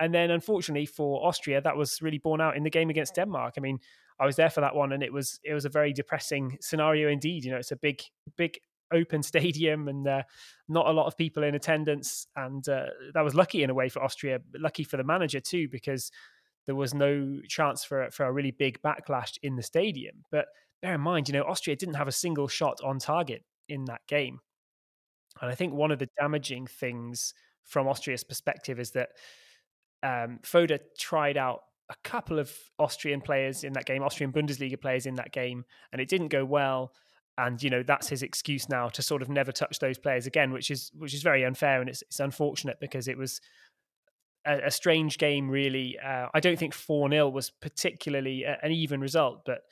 And 0.00 0.14
then, 0.14 0.30
unfortunately 0.30 0.86
for 0.86 1.26
Austria, 1.26 1.60
that 1.60 1.76
was 1.76 2.00
really 2.00 2.18
borne 2.18 2.40
out 2.40 2.56
in 2.56 2.62
the 2.62 2.70
game 2.70 2.88
against 2.88 3.16
Denmark. 3.16 3.54
I 3.58 3.60
mean, 3.60 3.78
I 4.18 4.24
was 4.24 4.36
there 4.36 4.50
for 4.50 4.62
that 4.62 4.74
one, 4.74 4.92
and 4.92 5.02
it 5.02 5.12
was 5.12 5.38
it 5.44 5.52
was 5.52 5.66
a 5.66 5.68
very 5.68 5.92
depressing 5.92 6.56
scenario 6.60 7.10
indeed. 7.10 7.44
You 7.44 7.50
know, 7.50 7.58
it's 7.58 7.72
a 7.72 7.76
big 7.76 8.00
big 8.36 8.58
open 8.92 9.22
stadium 9.32 9.88
and 9.88 10.06
uh, 10.06 10.22
not 10.68 10.86
a 10.86 10.92
lot 10.92 11.06
of 11.06 11.16
people 11.16 11.42
in 11.42 11.54
attendance, 11.54 12.26
and 12.36 12.66
uh, 12.68 12.86
that 13.12 13.24
was 13.24 13.34
lucky 13.34 13.62
in 13.62 13.70
a 13.70 13.74
way 13.74 13.88
for 13.88 14.02
Austria, 14.02 14.38
lucky 14.56 14.84
for 14.84 14.96
the 14.96 15.04
manager 15.04 15.40
too, 15.40 15.68
because 15.68 16.10
there 16.68 16.76
was 16.76 16.92
no 16.92 17.40
chance 17.48 17.82
for 17.82 18.10
for 18.10 18.26
a 18.26 18.32
really 18.32 18.50
big 18.50 18.80
backlash 18.82 19.38
in 19.42 19.56
the 19.56 19.62
stadium. 19.62 20.22
But 20.30 20.48
bear 20.82 20.94
in 20.94 21.00
mind, 21.00 21.26
you 21.26 21.32
know, 21.32 21.44
Austria 21.44 21.74
didn't 21.76 21.94
have 21.94 22.08
a 22.08 22.12
single 22.12 22.46
shot 22.46 22.78
on 22.84 22.98
target 22.98 23.42
in 23.70 23.86
that 23.86 24.02
game, 24.06 24.40
and 25.40 25.50
I 25.50 25.54
think 25.54 25.72
one 25.72 25.90
of 25.90 25.98
the 25.98 26.10
damaging 26.20 26.66
things 26.66 27.32
from 27.64 27.88
Austria's 27.88 28.22
perspective 28.22 28.78
is 28.78 28.90
that 28.90 29.08
um, 30.02 30.40
Foda 30.42 30.78
tried 30.98 31.38
out 31.38 31.60
a 31.90 31.94
couple 32.04 32.38
of 32.38 32.52
Austrian 32.78 33.22
players 33.22 33.64
in 33.64 33.72
that 33.72 33.86
game, 33.86 34.02
Austrian 34.02 34.30
Bundesliga 34.30 34.78
players 34.78 35.06
in 35.06 35.14
that 35.14 35.32
game, 35.32 35.64
and 35.92 36.02
it 36.02 36.08
didn't 36.08 36.28
go 36.28 36.44
well. 36.44 36.92
And 37.38 37.62
you 37.62 37.70
know 37.70 37.82
that's 37.82 38.10
his 38.10 38.22
excuse 38.22 38.68
now 38.68 38.90
to 38.90 39.00
sort 39.00 39.22
of 39.22 39.30
never 39.30 39.52
touch 39.52 39.78
those 39.78 39.96
players 39.96 40.26
again, 40.26 40.52
which 40.52 40.70
is 40.70 40.90
which 40.98 41.14
is 41.14 41.22
very 41.22 41.46
unfair 41.46 41.80
and 41.80 41.88
it's, 41.88 42.02
it's 42.02 42.20
unfortunate 42.20 42.76
because 42.78 43.08
it 43.08 43.16
was 43.16 43.40
a, 44.48 44.66
a 44.66 44.70
strange 44.70 45.18
game, 45.18 45.50
really. 45.50 45.98
Uh, 45.98 46.28
I 46.32 46.40
don't 46.40 46.58
think 46.58 46.74
4 46.74 47.10
0 47.10 47.28
was 47.28 47.50
particularly 47.50 48.44
a, 48.44 48.58
an 48.62 48.72
even 48.72 49.00
result, 49.00 49.42
but 49.44 49.62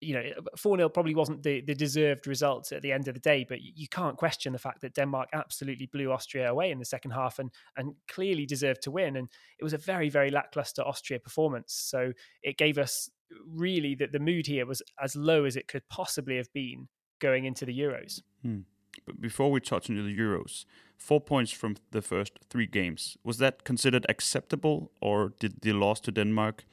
you 0.00 0.14
know, 0.14 0.22
4 0.56 0.76
0 0.76 0.88
probably 0.90 1.14
wasn't 1.14 1.42
the, 1.42 1.60
the 1.62 1.74
deserved 1.74 2.26
result 2.26 2.70
at 2.70 2.82
the 2.82 2.92
end 2.92 3.08
of 3.08 3.14
the 3.14 3.20
day, 3.20 3.44
but 3.48 3.60
you 3.60 3.88
can't 3.88 4.16
question 4.16 4.52
the 4.52 4.58
fact 4.58 4.80
that 4.82 4.94
Denmark 4.94 5.28
absolutely 5.32 5.86
blew 5.86 6.12
Austria 6.12 6.50
away 6.50 6.70
in 6.70 6.78
the 6.78 6.84
second 6.84 7.12
half 7.12 7.38
and, 7.38 7.50
and 7.76 7.94
clearly 8.06 8.46
deserved 8.46 8.82
to 8.82 8.90
win. 8.90 9.16
And 9.16 9.28
it 9.58 9.64
was 9.64 9.72
a 9.72 9.78
very, 9.78 10.08
very 10.08 10.30
lackluster 10.30 10.82
Austria 10.82 11.18
performance. 11.18 11.72
So 11.72 12.12
it 12.42 12.58
gave 12.58 12.78
us 12.78 13.10
really 13.46 13.94
that 13.96 14.12
the 14.12 14.20
mood 14.20 14.46
here 14.46 14.66
was 14.66 14.82
as 15.02 15.16
low 15.16 15.44
as 15.44 15.56
it 15.56 15.68
could 15.68 15.88
possibly 15.88 16.36
have 16.36 16.52
been 16.52 16.88
going 17.18 17.44
into 17.44 17.64
the 17.64 17.76
Euros. 17.76 18.22
Hmm. 18.42 18.60
But 19.04 19.20
before 19.20 19.50
we 19.50 19.60
touch 19.60 19.90
on 19.90 19.96
the 19.96 20.16
Euros, 20.16 20.64
four 20.98 21.20
points 21.20 21.52
from 21.52 21.76
the 21.90 22.02
first 22.02 22.38
three 22.50 22.66
games. 22.66 23.16
Was 23.24 23.38
that 23.38 23.64
considered 23.64 24.04
acceptable, 24.08 24.90
or 25.00 25.32
did 25.38 25.60
the 25.62 25.72
loss 25.72 26.00
to 26.00 26.12
Denmark 26.12 26.64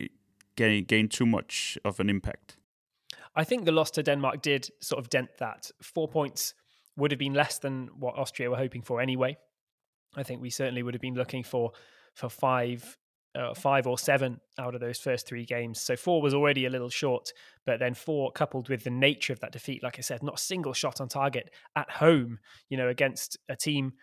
eh, 0.00 0.08
gain, 0.56 0.84
gain 0.84 1.08
too 1.08 1.26
much 1.26 1.78
of 1.84 2.00
an 2.00 2.10
impact? 2.10 2.56
I 3.34 3.44
think 3.44 3.64
the 3.64 3.72
loss 3.72 3.90
to 3.92 4.02
Denmark 4.02 4.42
did 4.42 4.68
sort 4.80 4.98
of 4.98 5.08
dent 5.08 5.30
that. 5.38 5.70
Four 5.80 6.08
points 6.08 6.54
would 6.96 7.10
have 7.10 7.18
been 7.18 7.34
less 7.34 7.58
than 7.58 7.88
what 7.98 8.18
Austria 8.18 8.50
were 8.50 8.56
hoping 8.56 8.82
for 8.82 9.00
anyway. 9.00 9.38
I 10.14 10.22
think 10.22 10.42
we 10.42 10.50
certainly 10.50 10.82
would 10.82 10.94
have 10.94 11.00
been 11.00 11.14
looking 11.14 11.42
for 11.42 11.72
for 12.14 12.28
five 12.28 12.98
uh, 13.34 13.54
five 13.54 13.86
or 13.86 13.98
seven 13.98 14.40
out 14.58 14.74
of 14.74 14.80
those 14.80 14.98
first 14.98 15.26
three 15.26 15.44
games. 15.44 15.80
So 15.80 15.96
four 15.96 16.20
was 16.20 16.34
already 16.34 16.66
a 16.66 16.70
little 16.70 16.90
short, 16.90 17.32
but 17.64 17.78
then 17.78 17.94
four 17.94 18.30
coupled 18.32 18.68
with 18.68 18.84
the 18.84 18.90
nature 18.90 19.32
of 19.32 19.40
that 19.40 19.52
defeat, 19.52 19.82
like 19.82 19.98
I 19.98 20.02
said, 20.02 20.22
not 20.22 20.38
a 20.38 20.42
single 20.42 20.72
shot 20.72 21.00
on 21.00 21.08
target 21.08 21.50
at 21.76 21.90
home, 21.90 22.38
you 22.68 22.76
know, 22.76 22.88
against 22.88 23.38
a 23.48 23.56
team. 23.56 23.94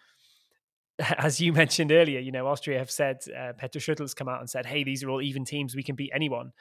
As 1.18 1.40
you 1.40 1.54
mentioned 1.54 1.92
earlier, 1.92 2.20
you 2.20 2.32
know, 2.32 2.48
Austria 2.48 2.80
have 2.80 2.92
said, 2.92 3.18
uh, 3.38 3.54
Peter 3.54 3.80
Schöttel's 3.80 4.14
come 4.14 4.30
out 4.30 4.40
and 4.40 4.50
said, 4.50 4.66
hey, 4.66 4.84
these 4.84 5.04
are 5.04 5.10
all 5.10 5.22
even 5.22 5.46
teams. 5.46 5.76
We 5.76 5.84
can 5.84 5.96
beat 5.96 6.12
anyone. 6.14 6.52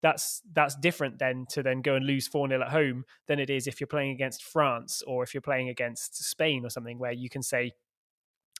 That's 0.00 0.42
that's 0.52 0.76
different 0.76 1.18
then 1.18 1.46
to 1.50 1.62
then 1.62 1.82
go 1.82 1.96
and 1.96 2.06
lose 2.06 2.28
4 2.28 2.48
0 2.48 2.62
at 2.62 2.68
home 2.68 3.04
than 3.26 3.40
it 3.40 3.50
is 3.50 3.66
if 3.66 3.80
you're 3.80 3.88
playing 3.88 4.12
against 4.12 4.44
France 4.44 5.02
or 5.08 5.24
if 5.24 5.34
you're 5.34 5.40
playing 5.40 5.70
against 5.70 6.22
Spain 6.30 6.64
or 6.64 6.70
something 6.70 7.00
where 7.00 7.10
you 7.10 7.28
can 7.28 7.42
say, 7.42 7.72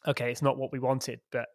okay, 0.06 0.32
it's 0.32 0.42
not 0.42 0.58
what 0.58 0.72
we 0.72 0.80
wanted, 0.80 1.20
but 1.30 1.46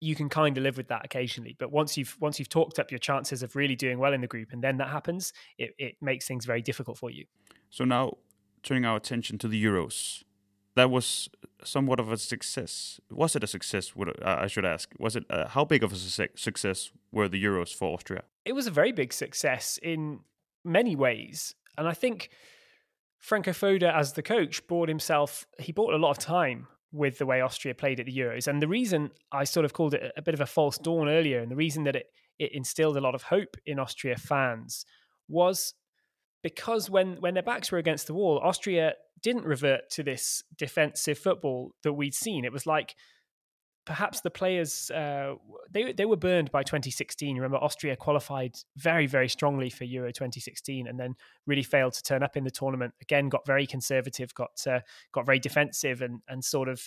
you 0.00 0.14
can 0.14 0.28
kind 0.28 0.56
of 0.58 0.62
live 0.62 0.76
with 0.76 0.88
that 0.88 1.04
occasionally. 1.04 1.56
But 1.58 1.72
once 1.72 1.96
you've 1.96 2.16
once 2.20 2.38
you've 2.38 2.48
talked 2.48 2.78
up 2.78 2.90
your 2.90 2.98
chances 2.98 3.42
of 3.42 3.56
really 3.56 3.76
doing 3.76 3.98
well 3.98 4.12
in 4.12 4.20
the 4.20 4.26
group, 4.26 4.52
and 4.52 4.62
then 4.62 4.76
that 4.78 4.88
happens, 4.88 5.32
it, 5.58 5.74
it 5.78 5.96
makes 6.00 6.26
things 6.26 6.44
very 6.44 6.62
difficult 6.62 6.98
for 6.98 7.10
you. 7.10 7.24
So 7.70 7.84
now, 7.84 8.18
turning 8.62 8.84
our 8.84 8.96
attention 8.96 9.38
to 9.38 9.48
the 9.48 9.62
Euros, 9.62 10.22
that 10.74 10.90
was 10.90 11.28
somewhat 11.64 11.98
of 11.98 12.12
a 12.12 12.18
success. 12.18 13.00
Was 13.10 13.34
it 13.36 13.44
a 13.44 13.46
success? 13.46 13.96
Would 13.96 14.22
I 14.22 14.46
should 14.46 14.64
ask? 14.64 14.92
Was 14.98 15.16
it 15.16 15.24
uh, 15.30 15.48
how 15.48 15.64
big 15.64 15.82
of 15.82 15.92
a 15.92 15.96
su- 15.96 16.28
success 16.34 16.90
were 17.10 17.28
the 17.28 17.42
Euros 17.42 17.74
for 17.74 17.94
Austria? 17.94 18.22
it 18.46 18.54
was 18.54 18.66
a 18.66 18.70
very 18.70 18.92
big 18.92 19.12
success 19.12 19.78
in 19.82 20.20
many 20.64 20.96
ways. 20.96 21.54
And 21.76 21.86
I 21.86 21.92
think 21.92 22.30
Franco 23.18 23.50
Foda, 23.50 23.92
as 23.92 24.12
the 24.12 24.22
coach, 24.22 24.66
bought 24.68 24.88
himself, 24.88 25.46
he 25.58 25.72
bought 25.72 25.92
a 25.92 25.98
lot 25.98 26.12
of 26.12 26.18
time 26.18 26.68
with 26.96 27.18
the 27.18 27.26
way 27.26 27.40
Austria 27.40 27.74
played 27.74 28.00
at 28.00 28.06
the 28.06 28.16
Euros. 28.16 28.46
And 28.46 28.60
the 28.60 28.68
reason 28.68 29.10
I 29.30 29.44
sort 29.44 29.64
of 29.64 29.72
called 29.72 29.94
it 29.94 30.12
a 30.16 30.22
bit 30.22 30.34
of 30.34 30.40
a 30.40 30.46
false 30.46 30.78
dawn 30.78 31.08
earlier, 31.08 31.40
and 31.40 31.50
the 31.50 31.56
reason 31.56 31.84
that 31.84 31.96
it, 31.96 32.06
it 32.38 32.52
instilled 32.52 32.96
a 32.96 33.00
lot 33.00 33.14
of 33.14 33.22
hope 33.22 33.56
in 33.66 33.78
Austria 33.78 34.16
fans 34.16 34.84
was 35.28 35.74
because 36.42 36.88
when 36.88 37.16
when 37.20 37.34
their 37.34 37.42
backs 37.42 37.70
were 37.70 37.78
against 37.78 38.06
the 38.06 38.14
wall, 38.14 38.40
Austria 38.42 38.94
didn't 39.22 39.44
revert 39.44 39.90
to 39.90 40.02
this 40.02 40.42
defensive 40.56 41.18
football 41.18 41.72
that 41.82 41.92
we'd 41.92 42.14
seen. 42.14 42.44
It 42.44 42.52
was 42.52 42.66
like 42.66 42.94
perhaps 43.86 44.20
the 44.20 44.30
players 44.30 44.90
uh, 44.90 45.34
they 45.70 45.92
they 45.92 46.04
were 46.04 46.16
burned 46.16 46.50
by 46.50 46.62
2016. 46.62 47.36
Remember, 47.36 47.56
Austria 47.56 47.96
qualified 47.96 48.56
very 48.76 49.06
very 49.06 49.28
strongly 49.28 49.70
for 49.70 49.84
Euro 49.84 50.12
2016, 50.12 50.86
and 50.86 51.00
then 51.00 51.14
really 51.46 51.62
failed 51.62 51.94
to 51.94 52.02
turn 52.02 52.22
up 52.22 52.36
in 52.36 52.44
the 52.44 52.50
tournament. 52.50 52.92
Again, 53.00 53.28
got 53.28 53.46
very 53.46 53.66
conservative, 53.66 54.34
got 54.34 54.50
uh, 54.66 54.80
got 55.12 55.24
very 55.24 55.38
defensive, 55.38 56.02
and 56.02 56.20
and 56.28 56.44
sort 56.44 56.68
of 56.68 56.82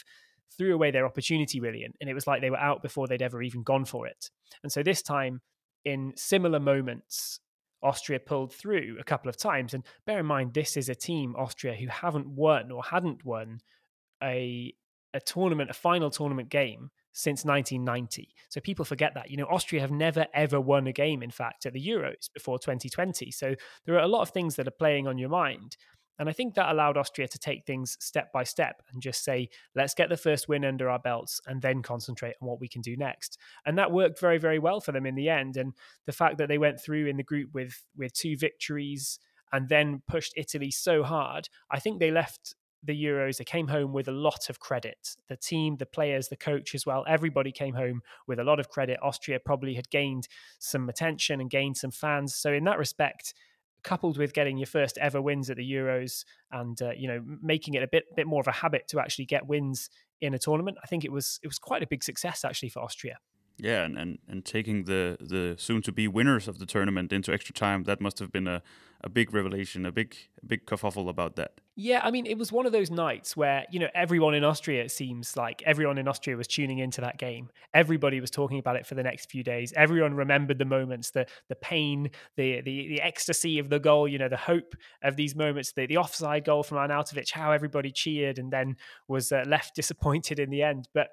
threw 0.56 0.74
away 0.74 0.92
their 0.92 1.06
opportunity 1.06 1.60
really. 1.60 1.84
And, 1.84 1.94
and 2.02 2.10
it 2.10 2.14
was 2.14 2.28
like 2.28 2.42
they 2.42 2.50
were 2.50 2.58
out 2.58 2.82
before 2.82 3.08
they'd 3.08 3.22
ever 3.22 3.42
even 3.42 3.64
gone 3.64 3.86
for 3.86 4.08
it. 4.08 4.30
And 4.64 4.72
so 4.72 4.84
this 4.84 5.02
time, 5.02 5.42
in 5.86 6.14
similar 6.16 6.60
moments. 6.60 7.40
Austria 7.82 8.20
pulled 8.20 8.54
through 8.54 8.98
a 9.00 9.06
couple 9.06 9.30
of 9.30 9.38
times. 9.38 9.74
And 9.74 9.86
bear 10.06 10.20
in 10.20 10.26
mind, 10.26 10.54
this 10.54 10.76
is 10.76 10.90
a 10.90 10.96
team, 10.96 11.34
Austria, 11.38 11.76
who 11.76 11.88
haven't 11.88 12.28
won 12.28 12.72
or 12.72 12.84
hadn't 12.84 13.24
won 13.24 13.62
a 14.22 14.74
a 15.14 15.20
tournament, 15.20 15.70
a 15.70 15.74
final 15.74 16.10
tournament 16.10 16.50
game 16.50 16.90
since 17.12 17.44
1990. 17.44 18.30
So 18.50 18.62
people 18.62 18.86
forget 18.86 19.14
that. 19.16 19.30
You 19.32 19.38
know, 19.38 19.46
Austria 19.46 19.82
have 19.82 19.92
never 19.92 20.28
ever 20.34 20.60
won 20.60 20.88
a 20.88 20.94
game, 20.94 21.24
in 21.24 21.32
fact, 21.32 21.66
at 21.66 21.74
the 21.74 21.86
Euros 21.86 22.32
before 22.34 22.60
2020. 22.60 23.32
So 23.32 23.56
there 23.86 23.96
are 23.96 24.04
a 24.04 24.08
lot 24.08 24.22
of 24.22 24.30
things 24.30 24.56
that 24.56 24.68
are 24.68 24.72
playing 24.72 25.08
on 25.08 25.18
your 25.18 25.30
mind. 25.30 25.76
And 26.20 26.28
I 26.28 26.34
think 26.34 26.54
that 26.56 26.70
allowed 26.70 26.98
Austria 26.98 27.30
to 27.30 27.40
take 27.40 27.66
things 27.66 27.96
step 28.02 28.34
by 28.34 28.44
step 28.44 28.82
and 28.92 29.02
just 29.02 29.24
say, 29.24 29.50
let's 29.74 29.94
get 29.94 30.10
the 30.10 30.18
first 30.18 30.50
win 30.50 30.66
under 30.66 30.90
our 30.90 31.00
belts 31.00 31.40
and 31.48 31.62
then 31.62 31.82
concentrate 31.82 32.36
on 32.42 32.48
what 32.48 32.60
we 32.60 32.68
can 32.68 32.82
do 32.82 32.98
next. 32.98 33.38
And 33.66 33.78
that 33.78 33.94
worked 33.94 34.20
very, 34.20 34.38
very 34.38 34.60
well 34.60 34.82
for 34.82 34.92
them 34.92 35.06
in 35.06 35.16
the 35.16 35.30
end. 35.30 35.56
And 35.56 35.74
the 36.06 36.12
fact 36.12 36.38
that 36.38 36.50
they 36.50 36.58
went 36.58 36.82
through 36.82 37.08
in 37.08 37.16
the 37.16 37.24
group 37.24 37.54
with 37.54 37.86
with 37.98 38.14
two 38.14 38.38
victories 38.38 39.18
and 39.54 39.70
then 39.70 40.04
pushed 40.08 40.34
Italy 40.36 40.72
so 40.72 41.04
hard, 41.04 41.48
I 41.72 41.80
think 41.80 42.00
they 42.00 42.12
left 42.12 42.54
the 42.84 43.04
Euros, 43.04 43.38
they 43.38 43.44
came 43.44 43.68
home 43.68 43.92
with 43.92 44.08
a 44.08 44.14
lot 44.14 44.50
of 44.50 44.60
credit. 44.60 45.16
The 45.28 45.36
team, 45.36 45.78
the 45.78 45.86
players, 45.86 46.30
the 46.30 46.38
coach 46.38 46.74
as 46.74 46.86
well, 46.86 47.04
everybody 47.08 47.52
came 47.52 47.74
home 47.74 48.02
with 48.28 48.40
a 48.40 48.44
lot 48.44 48.60
of 48.60 48.70
credit. 48.70 49.00
Austria 49.02 49.40
probably 49.40 49.76
had 49.76 49.90
gained 49.90 50.28
some 50.60 50.88
attention 50.88 51.42
and 51.42 51.50
gained 51.50 51.78
some 51.78 51.92
fans. 51.92 52.36
So, 52.36 52.54
in 52.54 52.64
that 52.66 52.78
respect, 52.78 53.34
coupled 53.84 54.18
with 54.18 54.34
getting 54.34 54.58
your 54.58 54.68
first 54.68 54.98
ever 54.98 55.22
wins 55.22 55.50
at 55.50 55.58
the 55.58 55.72
Euros 55.72 56.26
and 56.52 56.82
uh, 56.82 56.92
you 56.92 57.08
know 57.08 57.24
making 57.42 57.76
it 57.76 57.84
a 57.84 57.88
bit 57.88 58.04
bit 58.16 58.28
more 58.28 58.42
of 58.42 58.48
a 58.48 58.52
habit 58.52 58.88
to 58.90 59.00
actually 59.00 59.26
get 59.26 59.48
wins 59.48 59.90
in 60.22 60.34
a 60.34 60.40
tournament, 60.40 60.78
I 60.84 60.88
think 60.88 61.06
it 61.06 61.12
was 61.12 61.40
it 61.44 61.48
was 61.48 61.60
quite 61.60 61.84
a 61.84 61.88
big 61.88 62.04
success 62.04 62.44
actually 62.44 62.70
for 62.70 62.82
Austria. 62.82 63.18
Yeah, 63.60 63.84
and, 63.84 63.98
and, 63.98 64.20
and 64.28 64.46
taking 64.46 64.86
the, 64.86 65.18
the 65.20 65.56
soon 65.58 65.82
to 65.84 65.92
be 65.92 66.08
winners 66.08 66.48
of 66.48 66.60
the 66.60 66.66
tournament 66.66 67.12
into 67.12 67.34
extra 67.34 67.54
time, 67.54 67.84
that 67.84 68.00
must 68.00 68.20
have 68.20 68.32
been 68.32 68.48
a, 68.48 68.62
a 69.02 69.10
big 69.10 69.34
revelation, 69.34 69.86
a 69.86 69.92
big 69.92 70.16
big 70.46 70.66
kerfuffle 70.66 71.10
about 71.10 71.36
that. 71.36 71.54
Yeah, 71.76 72.02
I 72.04 72.12
mean, 72.12 72.26
it 72.26 72.38
was 72.38 72.52
one 72.52 72.66
of 72.66 72.72
those 72.72 72.92
nights 72.92 73.38
where 73.38 73.66
you 73.72 73.80
know 73.80 73.88
everyone 73.94 74.34
in 74.34 74.44
Austria. 74.44 74.84
It 74.84 74.92
seems 74.92 75.38
like 75.38 75.62
everyone 75.66 75.98
in 75.98 76.08
Austria 76.08 76.36
was 76.36 76.48
tuning 76.48 76.80
into 76.80 77.02
that 77.02 77.18
game. 77.18 77.50
Everybody 77.74 78.20
was 78.20 78.32
talking 78.32 78.60
about 78.60 78.76
it 78.76 78.86
for 78.86 78.96
the 78.96 79.04
next 79.04 79.30
few 79.30 79.44
days. 79.44 79.74
Everyone 79.76 80.14
remembered 80.14 80.58
the 80.58 80.66
moments, 80.66 81.12
the 81.12 81.26
the 81.48 81.56
pain, 81.56 82.12
the 82.36 82.62
the 82.62 82.88
the 82.90 83.02
ecstasy 83.02 83.60
of 83.60 83.70
the 83.70 83.80
goal. 83.80 84.08
You 84.08 84.18
know, 84.18 84.30
the 84.30 84.38
hope 84.38 84.76
of 85.04 85.16
these 85.16 85.36
moments. 85.36 85.72
The 85.74 85.86
the 85.86 85.98
offside 85.98 86.44
goal 86.46 86.64
from 86.64 86.78
Arnautovic. 86.78 87.32
How 87.32 87.52
everybody 87.52 87.92
cheered 87.92 88.40
and 88.40 88.52
then 88.52 88.76
was 89.08 89.32
uh, 89.32 89.44
left 89.48 89.76
disappointed 89.76 90.40
in 90.40 90.50
the 90.50 90.64
end. 90.64 90.88
But 90.94 91.10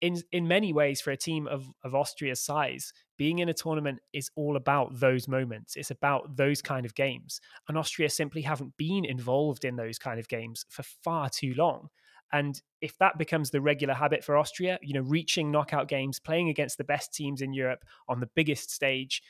in 0.00 0.22
in 0.32 0.46
many 0.46 0.72
ways 0.72 1.00
for 1.00 1.10
a 1.10 1.16
team 1.16 1.46
of 1.46 1.66
of 1.84 1.94
Austria's 1.94 2.40
size, 2.40 2.92
being 3.16 3.40
in 3.40 3.48
a 3.48 3.54
tournament 3.54 4.00
is 4.12 4.30
all 4.36 4.56
about 4.56 4.98
those 4.98 5.28
moments. 5.28 5.76
It's 5.76 5.90
about 5.90 6.36
those 6.36 6.62
kind 6.62 6.86
of 6.86 6.94
games. 6.94 7.40
And 7.68 7.76
Austria 7.76 8.08
simply 8.08 8.42
haven't 8.42 8.76
been 8.76 9.04
involved 9.04 9.64
in 9.64 9.76
those 9.76 9.98
kind 9.98 10.20
of 10.20 10.28
games 10.28 10.64
for 10.68 10.82
far 10.82 11.28
too 11.28 11.54
long. 11.56 11.88
And 12.32 12.60
if 12.80 12.96
that 12.98 13.18
becomes 13.18 13.50
the 13.50 13.60
regular 13.60 13.94
habit 13.94 14.22
for 14.22 14.36
Austria, 14.36 14.78
you 14.82 14.92
know, 14.92 15.00
reaching 15.00 15.50
knockout 15.50 15.88
games, 15.88 16.20
playing 16.20 16.50
against 16.50 16.76
the 16.76 16.84
best 16.84 17.12
teams 17.14 17.40
in 17.40 17.52
Europe 17.52 17.84
on 18.08 18.20
the 18.20 18.28
biggest 18.34 18.70
stage, 18.70 19.22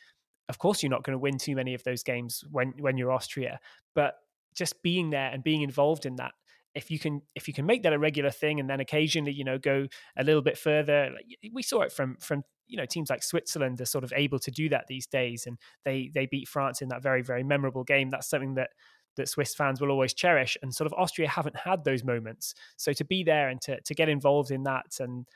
of 0.49 0.59
course 0.59 0.83
you're 0.83 0.91
not 0.91 1.05
going 1.05 1.15
to 1.15 1.19
win 1.19 1.39
too 1.39 1.55
many 1.55 1.75
of 1.75 1.85
those 1.85 2.03
games 2.03 2.45
when 2.51 2.75
when 2.79 2.97
you're 2.97 3.13
Austria, 3.13 3.61
but 3.95 4.17
just 4.55 4.83
being 4.83 5.11
there 5.11 5.31
and 5.31 5.45
being 5.45 5.63
involved 5.63 6.05
in 6.05 6.17
that 6.17 6.33
if 6.75 6.91
you 6.91 6.99
can 6.99 7.23
if 7.35 7.49
you 7.49 7.55
can 7.55 7.67
make 7.67 7.83
that 7.83 7.93
a 7.93 7.99
regular 7.99 8.31
thing 8.31 8.61
and 8.61 8.69
then 8.69 8.81
occasionally 8.81 9.33
you 9.33 9.45
know 9.45 9.59
go 9.59 9.87
a 10.17 10.25
little 10.25 10.43
bit 10.43 10.59
further 10.59 11.11
like 11.15 11.25
we 11.53 11.63
saw 11.63 11.81
it 11.83 11.93
from 11.93 12.17
from 12.21 12.43
you 12.67 12.77
know 12.77 12.87
teams 12.87 13.11
like 13.11 13.23
Switzerland 13.23 13.81
are 13.81 13.87
sort 13.87 14.05
of 14.05 14.13
able 14.15 14.39
to 14.39 14.51
do 14.51 14.69
that 14.69 14.87
these 14.89 15.07
days 15.07 15.47
and 15.47 15.59
they 15.85 16.11
they 16.15 16.27
beat 16.27 16.49
France 16.49 16.83
in 16.83 16.89
that 16.89 17.03
very 17.03 17.23
very 17.23 17.43
memorable 17.43 17.85
game 17.85 18.11
that's 18.11 18.29
something 18.29 18.55
that 18.55 18.71
that 19.17 19.29
Swiss 19.29 19.55
fans 19.55 19.81
will 19.81 19.91
always 19.91 20.15
cherish 20.15 20.57
and 20.63 20.73
sort 20.73 20.87
of 20.87 20.95
Austria 20.97 21.29
haven't 21.29 21.57
had 21.57 21.85
those 21.85 22.05
moments 22.05 22.55
so 22.77 22.93
to 22.93 23.05
be 23.05 23.25
there 23.25 23.49
and 23.49 23.61
to 23.63 23.81
to 23.81 23.95
get 23.95 24.09
involved 24.09 24.51
in 24.51 24.65
that 24.65 25.01
and 25.01 25.27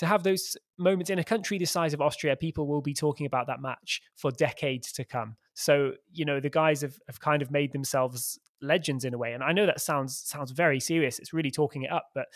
to 0.00 0.06
have 0.06 0.22
those 0.22 0.56
moments 0.78 1.10
in 1.10 1.18
a 1.18 1.24
country 1.24 1.58
the 1.58 1.66
size 1.66 1.92
of 1.92 2.00
Austria, 2.00 2.34
people 2.34 2.66
will 2.66 2.80
be 2.80 2.94
talking 2.94 3.26
about 3.26 3.46
that 3.48 3.60
match 3.60 4.00
for 4.16 4.30
decades 4.30 4.92
to 4.92 5.04
come. 5.04 5.36
So, 5.52 5.92
you 6.10 6.24
know, 6.24 6.40
the 6.40 6.48
guys 6.48 6.80
have, 6.80 6.98
have 7.06 7.20
kind 7.20 7.42
of 7.42 7.50
made 7.50 7.72
themselves 7.72 8.38
legends 8.62 9.04
in 9.04 9.14
a 9.14 9.18
way. 9.18 9.32
And 9.32 9.42
I 9.42 9.52
know 9.52 9.66
that 9.66 9.80
sounds 9.80 10.18
sounds 10.18 10.50
very 10.50 10.80
serious. 10.80 11.18
It's 11.18 11.32
really 11.32 11.50
talking 11.50 11.82
it 11.82 11.92
up, 11.92 12.08
but 12.14 12.26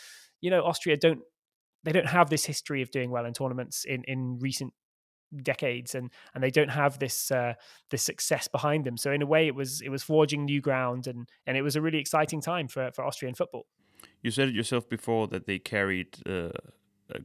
you 0.41 0.49
know, 0.49 0.63
Austria 0.63 0.97
don't 0.97 1.19
they 1.83 1.91
don't 1.91 2.07
have 2.07 2.29
this 2.29 2.45
history 2.45 2.81
of 2.81 2.91
doing 2.91 3.11
well 3.11 3.25
in 3.25 3.33
tournaments 3.33 3.85
in 3.85 4.03
in 4.05 4.39
recent 4.39 4.73
decades 5.43 5.95
and 5.95 6.11
and 6.33 6.43
they 6.43 6.51
don't 6.51 6.69
have 6.69 6.99
this 6.99 7.31
uh 7.31 7.53
this 7.89 8.03
success 8.03 8.47
behind 8.47 8.85
them 8.85 8.95
so 8.95 9.11
in 9.11 9.21
a 9.21 9.25
way 9.25 9.47
it 9.47 9.55
was 9.55 9.81
it 9.81 9.89
was 9.89 10.03
forging 10.03 10.45
new 10.45 10.61
ground 10.61 11.07
and 11.07 11.27
and 11.45 11.57
it 11.57 11.61
was 11.61 11.75
a 11.75 11.81
really 11.81 11.97
exciting 11.97 12.41
time 12.41 12.67
for 12.67 12.91
for 12.93 13.03
Austrian 13.03 13.35
football 13.35 13.65
you 14.21 14.31
said 14.31 14.49
it 14.49 14.55
yourself 14.55 14.87
before 14.87 15.27
that 15.27 15.45
they 15.45 15.59
carried 15.59 16.17
uh, 16.27 16.49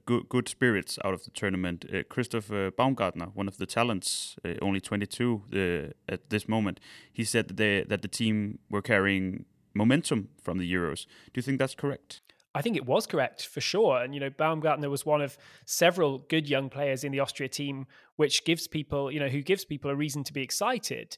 good 0.06 0.28
good 0.28 0.48
spirits 0.48 0.98
out 1.04 1.14
of 1.14 1.24
the 1.24 1.30
tournament. 1.30 1.84
Uh, 1.92 2.02
Christopher 2.08 2.70
Baumgartner, 2.70 3.26
one 3.34 3.48
of 3.48 3.56
the 3.56 3.66
talents, 3.66 4.36
uh, 4.44 4.54
only 4.60 4.80
22 4.80 5.42
uh, 5.52 6.12
at 6.12 6.30
this 6.30 6.48
moment, 6.48 6.80
he 7.12 7.24
said 7.24 7.48
that 7.48 7.56
they, 7.56 7.84
that 7.84 8.02
the 8.02 8.08
team 8.08 8.58
were 8.68 8.82
carrying 8.82 9.44
momentum 9.74 10.28
from 10.42 10.58
the 10.58 10.70
Euros. 10.70 11.06
Do 11.32 11.38
you 11.38 11.42
think 11.42 11.58
that's 11.58 11.74
correct? 11.74 12.20
I 12.54 12.62
think 12.62 12.76
it 12.76 12.84
was 12.84 13.06
correct 13.06 13.46
for 13.46 13.60
sure. 13.60 14.02
And, 14.02 14.12
you 14.12 14.20
know, 14.20 14.30
Baumgartner 14.30 14.90
was 14.90 15.06
one 15.06 15.22
of 15.22 15.38
several 15.66 16.18
good 16.18 16.48
young 16.48 16.68
players 16.68 17.04
in 17.04 17.12
the 17.12 17.20
Austria 17.20 17.48
team, 17.48 17.86
which 18.16 18.44
gives 18.44 18.66
people, 18.66 19.10
you 19.10 19.20
know, 19.20 19.28
who 19.28 19.40
gives 19.40 19.64
people 19.64 19.90
a 19.90 19.94
reason 19.94 20.24
to 20.24 20.32
be 20.32 20.42
excited. 20.42 21.16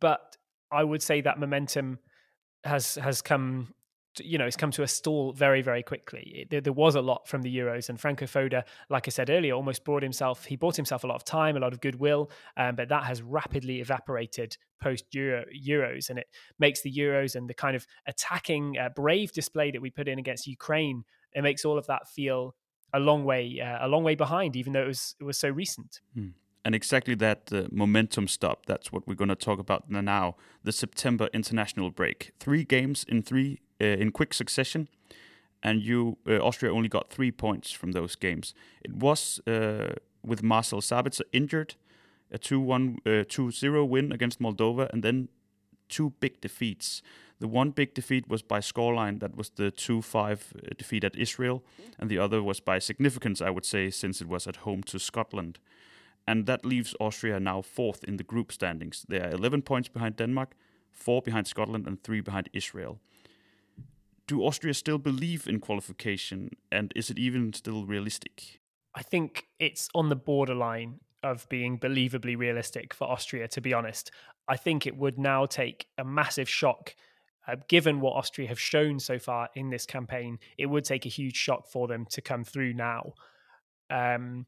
But 0.00 0.38
I 0.72 0.82
would 0.82 1.02
say 1.02 1.20
that 1.20 1.38
momentum 1.38 1.98
has 2.64 2.94
has 2.96 3.22
come 3.22 3.74
you 4.18 4.38
know, 4.38 4.46
it's 4.46 4.56
come 4.56 4.70
to 4.72 4.82
a 4.82 4.88
stall 4.88 5.32
very, 5.32 5.62
very 5.62 5.82
quickly. 5.82 6.46
It, 6.50 6.64
there, 6.64 6.72
was 6.72 6.94
a 6.94 7.00
lot 7.00 7.28
from 7.28 7.42
the 7.42 7.56
Euros, 7.56 7.88
and 7.88 8.00
Franco 8.00 8.26
Foda, 8.26 8.64
like 8.88 9.06
I 9.06 9.10
said 9.10 9.30
earlier, 9.30 9.54
almost 9.54 9.84
bought 9.84 10.02
himself. 10.02 10.44
He 10.44 10.56
bought 10.56 10.76
himself 10.76 11.04
a 11.04 11.06
lot 11.06 11.14
of 11.14 11.24
time, 11.24 11.56
a 11.56 11.60
lot 11.60 11.72
of 11.72 11.80
goodwill, 11.80 12.30
um, 12.56 12.74
but 12.74 12.88
that 12.88 13.04
has 13.04 13.22
rapidly 13.22 13.80
evaporated 13.80 14.56
post 14.82 15.04
Euros, 15.12 16.10
and 16.10 16.18
it 16.18 16.26
makes 16.58 16.80
the 16.82 16.92
Euros 16.92 17.36
and 17.36 17.48
the 17.48 17.54
kind 17.54 17.76
of 17.76 17.86
attacking, 18.06 18.78
uh, 18.78 18.88
brave 18.88 19.32
display 19.32 19.70
that 19.70 19.82
we 19.82 19.90
put 19.90 20.08
in 20.08 20.18
against 20.18 20.46
Ukraine. 20.46 21.04
It 21.32 21.42
makes 21.42 21.64
all 21.64 21.78
of 21.78 21.86
that 21.86 22.08
feel 22.08 22.56
a 22.92 22.98
long 22.98 23.24
way, 23.24 23.60
uh, 23.60 23.86
a 23.86 23.88
long 23.88 24.02
way 24.02 24.16
behind, 24.16 24.56
even 24.56 24.72
though 24.72 24.82
it 24.82 24.88
was 24.88 25.14
it 25.20 25.24
was 25.24 25.38
so 25.38 25.48
recent. 25.48 26.00
Hmm 26.14 26.30
and 26.64 26.74
exactly 26.74 27.14
that 27.14 27.50
uh, 27.52 27.62
momentum 27.70 28.28
stop 28.28 28.66
that's 28.66 28.92
what 28.92 29.06
we're 29.06 29.14
going 29.14 29.28
to 29.28 29.34
talk 29.34 29.58
about 29.58 29.90
now 29.90 30.36
the 30.64 30.72
september 30.72 31.28
international 31.32 31.90
break. 31.90 32.32
Three 32.38 32.64
games 32.64 33.04
in 33.08 33.22
three 33.22 33.60
uh, 33.80 33.84
in 33.84 34.10
quick 34.12 34.34
succession 34.34 34.88
and 35.62 35.82
you 35.82 36.18
uh, 36.28 36.38
austria 36.38 36.72
only 36.72 36.88
got 36.88 37.10
three 37.10 37.30
points 37.30 37.70
from 37.72 37.92
those 37.92 38.14
games. 38.14 38.54
It 38.82 38.94
was 38.94 39.40
uh, 39.46 39.94
with 40.22 40.42
marcel 40.42 40.80
sabitzer 40.80 41.24
injured 41.32 41.74
a 42.32 42.38
2-1 42.38 42.98
2-0 43.04 43.80
uh, 43.80 43.84
win 43.84 44.12
against 44.12 44.40
moldova 44.40 44.88
and 44.92 45.02
then 45.02 45.28
two 45.88 46.10
big 46.20 46.40
defeats. 46.40 47.02
The 47.40 47.48
one 47.48 47.70
big 47.70 47.94
defeat 47.94 48.28
was 48.28 48.42
by 48.42 48.60
scoreline 48.60 49.18
that 49.20 49.34
was 49.34 49.48
the 49.50 49.72
2-5 49.72 50.30
uh, 50.30 50.70
defeat 50.76 51.04
at 51.04 51.16
israel 51.16 51.64
and 51.98 52.10
the 52.10 52.18
other 52.18 52.42
was 52.42 52.60
by 52.60 52.78
significance 52.78 53.40
i 53.40 53.50
would 53.50 53.64
say 53.64 53.90
since 53.90 54.20
it 54.20 54.28
was 54.28 54.46
at 54.46 54.56
home 54.56 54.82
to 54.84 54.98
scotland 54.98 55.58
and 56.26 56.46
that 56.46 56.64
leaves 56.64 56.94
Austria 57.00 57.40
now 57.40 57.62
fourth 57.62 58.04
in 58.04 58.16
the 58.16 58.24
group 58.24 58.52
standings. 58.52 59.04
They 59.08 59.20
are 59.20 59.30
11 59.30 59.62
points 59.62 59.88
behind 59.88 60.16
Denmark, 60.16 60.54
four 60.90 61.22
behind 61.22 61.46
Scotland, 61.46 61.86
and 61.86 62.02
three 62.02 62.20
behind 62.20 62.48
Israel. 62.52 63.00
Do 64.26 64.44
Austria 64.44 64.74
still 64.74 64.98
believe 64.98 65.48
in 65.48 65.58
qualification, 65.58 66.50
and 66.70 66.92
is 66.94 67.10
it 67.10 67.18
even 67.18 67.52
still 67.52 67.84
realistic? 67.84 68.60
I 68.94 69.02
think 69.02 69.48
it's 69.58 69.88
on 69.94 70.08
the 70.08 70.16
borderline. 70.16 71.00
of 71.22 71.48
being 71.48 71.78
believably 71.78 72.36
realistic 72.36 72.94
for 72.94 73.08
Austria, 73.08 73.48
to 73.48 73.60
be 73.60 73.74
honest. 73.74 74.10
I 74.48 74.56
think 74.56 74.86
it 74.86 74.96
would 74.96 75.18
now 75.18 75.46
take 75.46 75.86
a 75.98 76.04
massive 76.04 76.48
shock. 76.48 76.94
Uh, 77.46 77.56
given 77.68 78.00
what 78.00 78.14
Austria 78.14 78.48
have 78.48 78.60
shown 78.60 78.98
so 79.00 79.18
far 79.18 79.48
in 79.54 79.70
this 79.70 79.86
campaign, 79.86 80.38
it 80.58 80.66
would 80.66 80.84
take 80.84 81.06
a 81.06 81.08
huge 81.08 81.36
shock 81.36 81.66
for 81.66 81.88
them 81.88 82.06
to 82.10 82.20
come 82.20 82.44
through 82.44 82.74
now. 82.74 83.14
Um, 83.90 84.46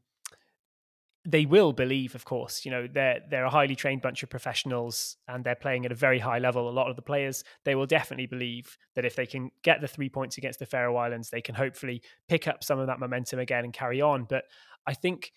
they 1.25 1.45
will 1.45 1.71
believe, 1.71 2.15
of 2.15 2.25
course. 2.25 2.65
You 2.65 2.71
know, 2.71 2.87
they're 2.87 3.21
they're 3.29 3.45
a 3.45 3.49
highly 3.49 3.75
trained 3.75 4.01
bunch 4.01 4.23
of 4.23 4.29
professionals 4.29 5.17
and 5.27 5.43
they're 5.43 5.55
playing 5.55 5.85
at 5.85 5.91
a 5.91 5.95
very 5.95 6.19
high 6.19 6.39
level. 6.39 6.69
A 6.69 6.71
lot 6.71 6.89
of 6.89 6.95
the 6.95 7.01
players, 7.01 7.43
they 7.63 7.75
will 7.75 7.85
definitely 7.85 8.25
believe 8.25 8.77
that 8.95 9.05
if 9.05 9.15
they 9.15 9.25
can 9.25 9.49
get 9.63 9.79
the 9.79 9.87
three 9.87 10.09
points 10.09 10.37
against 10.37 10.59
the 10.59 10.65
Faroe 10.65 10.95
Islands, 10.97 11.29
they 11.29 11.41
can 11.41 11.55
hopefully 11.55 12.01
pick 12.27 12.47
up 12.47 12.63
some 12.63 12.79
of 12.79 12.87
that 12.87 12.99
momentum 12.99 13.39
again 13.39 13.63
and 13.63 13.73
carry 13.73 14.01
on. 14.01 14.25
But 14.25 14.43
I 14.85 14.93
think 14.93 15.31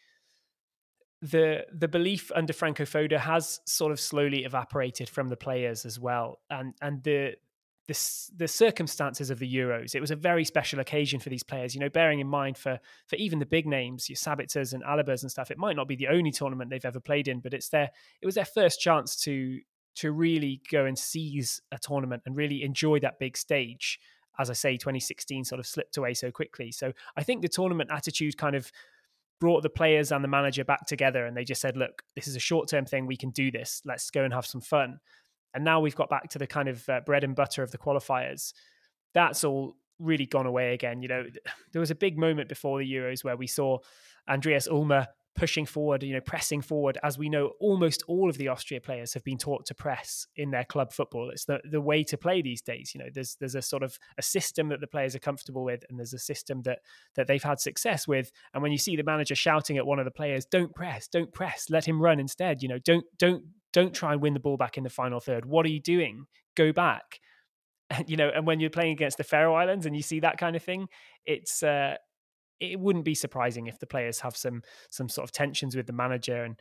the 1.23 1.65
the 1.73 1.89
belief 1.89 2.33
under 2.35 2.53
Franco 2.53 2.85
Foda 2.85 3.19
has 3.19 3.61
sort 3.65 3.93
of 3.93 4.01
slowly 4.01 4.45
evaporated 4.45 5.09
from 5.09 5.29
the 5.29 5.37
players 5.37 5.87
as 5.87 6.01
well. 6.01 6.41
And 6.51 6.75
and 6.83 7.03
the 7.05 7.37
the, 7.89 8.31
the 8.37 8.49
circumstances 8.49 9.31
of 9.31 9.39
the 9.39 9.53
Euros. 9.53 9.95
It 9.95 10.01
was 10.01 10.11
a 10.11 10.17
very 10.17 10.45
special 10.45 10.81
occasion 10.81 11.21
for 11.21 11.29
these 11.29 11.45
players. 11.45 11.75
You 11.75 11.81
know, 11.81 11.89
bearing 11.89 12.19
in 12.19 12.27
mind 12.27 12.59
for 12.59 12.81
for 13.07 13.17
even 13.17 13.39
the 13.39 13.47
big 13.47 13.67
names, 13.67 14.09
your 14.09 14.17
Sabitzers 14.17 14.73
and 14.73 14.83
Alabas 14.83 15.23
and 15.23 15.31
stuff. 15.31 15.51
It 15.51 15.59
might 15.59 15.77
not 15.77 15.89
be 15.89 15.97
the 15.97 16.09
only 16.09 16.33
tournament 16.33 16.71
they've 16.71 16.85
ever 16.85 17.01
played 17.01 17.29
in, 17.29 17.41
but 17.41 17.55
it's 17.55 17.69
their 17.69 17.91
it 18.21 18.27
was 18.27 18.35
their 18.35 18.45
first 18.45 18.81
chance 18.81 19.17
to 19.23 19.61
to 19.97 20.13
really 20.13 20.61
go 20.71 20.85
and 20.85 20.99
seize 20.99 21.61
a 21.73 21.79
tournament 21.79 22.23
and 22.27 22.37
really 22.37 22.63
enjoy 22.63 22.99
that 23.01 23.19
big 23.19 23.37
stage. 23.37 23.99
As 24.39 24.51
I 24.51 24.53
say, 24.53 24.77
2016 24.77 25.45
sort 25.45 25.61
of 25.61 25.67
slipped 25.67 25.97
away 25.97 26.13
so 26.13 26.31
quickly. 26.31 26.71
So 26.71 26.93
I 27.17 27.23
think 27.23 27.41
the 27.41 27.49
tournament 27.49 27.91
attitude 27.91 28.37
kind 28.37 28.55
of 28.55 28.71
brought 29.41 29.63
the 29.63 29.71
players 29.71 30.13
and 30.13 30.23
the 30.23 30.29
manager 30.29 30.65
back 30.65 30.87
together 30.87 31.25
and 31.25 31.35
they 31.37 31.45
just 31.45 31.61
said, 31.63 31.77
look, 31.77 32.03
this 32.15 32.29
is 32.29 32.37
a 32.37 32.41
short 32.41 32.69
term 32.69 32.85
thing. 32.85 33.07
We 33.07 33.17
can 33.17 33.31
do 33.31 33.51
this. 33.51 33.81
Let's 33.87 34.11
go 34.11 34.25
and 34.25 34.35
have 34.35 34.45
some 34.45 34.61
fun 34.61 34.99
and 35.55 35.65
now 35.65 35.81
we've 35.81 35.97
got 35.97 36.11
back 36.11 36.29
to 36.31 36.39
the 36.39 36.47
kind 36.47 36.69
of 36.69 36.89
uh, 36.89 37.01
bread 37.01 37.25
and 37.25 37.35
butter 37.35 37.63
of 37.63 37.71
the 37.71 37.79
qualifiers. 37.79 38.53
That's 39.15 39.45
all 39.45 39.77
really 39.99 40.27
gone 40.27 40.47
away 40.47 40.75
again. 40.75 41.03
You 41.03 41.09
know, 41.09 41.25
there 41.73 41.81
was 41.81 41.91
a 41.91 41.95
big 41.95 42.19
moment 42.19 42.49
before 42.49 42.79
the 42.79 42.93
Euros 42.93 43.25
where 43.25 43.37
we 43.37 43.47
saw 43.47 43.79
Andreas 44.29 44.69
Ulmer 44.69 45.07
pushing 45.37 45.67
forward, 45.67 46.03
you 46.03 46.15
know, 46.15 46.21
pressing 46.21 46.63
forward, 46.63 46.99
as 47.03 47.19
we 47.19 47.29
know 47.29 47.53
almost 47.61 48.03
all 48.09 48.29
of 48.29 48.39
the 48.39 48.49
Austria 48.49 48.81
players 48.81 49.15
have 49.15 49.25
been 49.25 49.39
taught 49.39 49.67
to 49.67 49.75
press 49.75 50.27
in 50.37 50.51
their 50.51 50.65
club 50.65 50.93
football. 50.93 51.31
It's 51.31 51.45
the, 51.45 51.61
the 51.65 51.81
way 51.81 52.03
to 52.05 52.17
play 52.17 52.43
these 52.43 52.63
days. 52.63 52.93
You 52.95 53.01
know, 53.01 53.11
there's 53.13 53.37
there's 53.37 53.55
a 53.55 53.63
sort 53.63 53.83
of 53.83 53.99
a 54.19 54.23
system 54.23 54.69
that 54.69 54.81
the 54.81 54.87
players 54.87 55.15
are 55.15 55.21
comfortable 55.21 55.65
with, 55.65 55.85
and 55.89 55.99
there's 55.99 56.15
a 56.15 56.19
system 56.19 56.63
that 56.63 56.81
that 57.15 57.27
they've 57.27 57.43
had 57.43 57.61
success 57.61 58.09
with. 58.09 58.33
And 58.55 58.63
when 58.63 58.73
you 58.73 58.79
see 58.79 58.97
the 58.97 59.05
manager 59.05 59.35
shouting 59.35 59.77
at 59.77 59.87
one 59.87 59.99
of 59.99 60.05
the 60.05 60.11
players, 60.11 60.47
"Don't 60.47 60.75
press, 60.75 61.09
don't 61.09 61.33
press, 61.33 61.67
let 61.71 61.87
him 61.87 62.01
run 62.01 62.19
instead," 62.19 62.63
you 62.63 62.69
know, 62.69 62.79
don't 62.79 63.05
don't 63.19 63.45
don't 63.73 63.95
try 63.95 64.13
and 64.13 64.23
win 64.23 64.35
the 64.35 64.41
ball 64.41 64.57
back 64.57 64.79
in 64.79 64.85
the 64.85 64.91
final 64.91 65.21
third. 65.21 65.45
What 65.45 65.67
are 65.67 65.71
you 65.71 65.81
doing? 65.81 66.27
Go 66.57 66.73
back. 66.73 67.21
And, 67.91 68.09
you 68.11 68.17
know, 68.17 68.31
and 68.35 68.47
when 68.47 68.61
you're 68.61 68.71
playing 68.71 68.93
against 68.93 69.19
the 69.19 69.25
Faroe 69.25 69.55
Islands 69.55 69.87
and 69.87 69.95
you 69.95 70.03
see 70.03 70.21
that 70.21 70.39
kind 70.39 70.57
of 70.57 70.63
thing, 70.63 70.89
it's 71.25 71.63
uh, 71.63 71.97
it 72.61 72.81
wouldn't 72.81 73.05
be 73.05 73.15
surprising 73.15 73.67
if 73.67 73.79
the 73.79 73.87
players 73.87 74.21
have 74.21 74.37
some 74.37 74.63
some 74.91 75.09
sort 75.09 75.29
of 75.29 75.33
tensions 75.33 75.77
with 75.77 75.87
the 75.87 75.93
manager. 75.93 76.45
And 76.45 76.59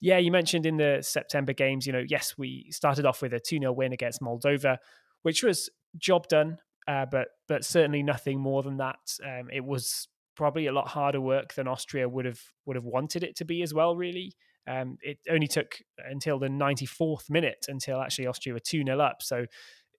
yeah, 0.00 0.18
you 0.18 0.32
mentioned 0.32 0.66
in 0.66 0.76
the 0.76 0.98
September 1.02 1.52
games, 1.52 1.86
you 1.86 1.92
know, 1.92 2.04
yes, 2.06 2.34
we 2.36 2.66
started 2.70 3.06
off 3.06 3.22
with 3.22 3.32
a 3.32 3.40
2 3.40 3.58
0 3.58 3.72
win 3.72 3.92
against 3.92 4.20
Moldova, 4.20 4.78
which 5.22 5.42
was 5.42 5.70
job 5.96 6.28
done, 6.28 6.58
uh, 6.88 7.06
but 7.10 7.28
but 7.48 7.64
certainly 7.64 8.02
nothing 8.02 8.40
more 8.40 8.62
than 8.62 8.78
that. 8.78 9.18
Um, 9.24 9.48
it 9.52 9.64
was 9.64 10.08
probably 10.34 10.66
a 10.66 10.72
lot 10.72 10.88
harder 10.88 11.20
work 11.20 11.54
than 11.54 11.68
Austria 11.68 12.08
would 12.08 12.24
have 12.24 12.40
would 12.66 12.76
have 12.76 12.84
wanted 12.84 13.22
it 13.22 13.36
to 13.36 13.44
be 13.44 13.62
as 13.62 13.72
well. 13.72 13.94
Really, 13.96 14.34
um, 14.68 14.96
it 15.02 15.18
only 15.30 15.46
took 15.46 15.78
until 15.98 16.38
the 16.38 16.48
94th 16.48 17.30
minute 17.30 17.66
until 17.68 18.00
actually 18.00 18.26
Austria 18.26 18.54
were 18.54 18.60
2 18.60 18.84
0 18.84 19.00
up. 19.00 19.22
So 19.22 19.46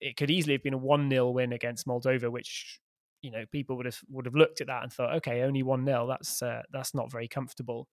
it 0.01 0.17
could 0.17 0.29
easily 0.29 0.53
have 0.53 0.63
been 0.63 0.73
a 0.73 0.77
1 0.77 1.09
0 1.09 1.31
win 1.31 1.53
against 1.53 1.87
Moldova, 1.87 2.29
which 2.29 2.79
you 3.23 3.31
know 3.31 3.45
people 3.51 3.75
would 3.77 3.87
have 3.87 3.99
would 4.09 4.25
have 4.25 4.35
looked 4.35 4.61
at 4.61 4.67
that 4.67 4.83
and 4.83 4.93
thought, 4.93 5.15
okay, 5.15 5.41
only 5.41 5.63
one 5.63 5.85
0 5.85 6.05
That's 6.07 6.43
uh, 6.43 6.61
that's 6.71 6.93
not 6.93 7.11
very 7.11 7.27
comfortable. 7.27 7.87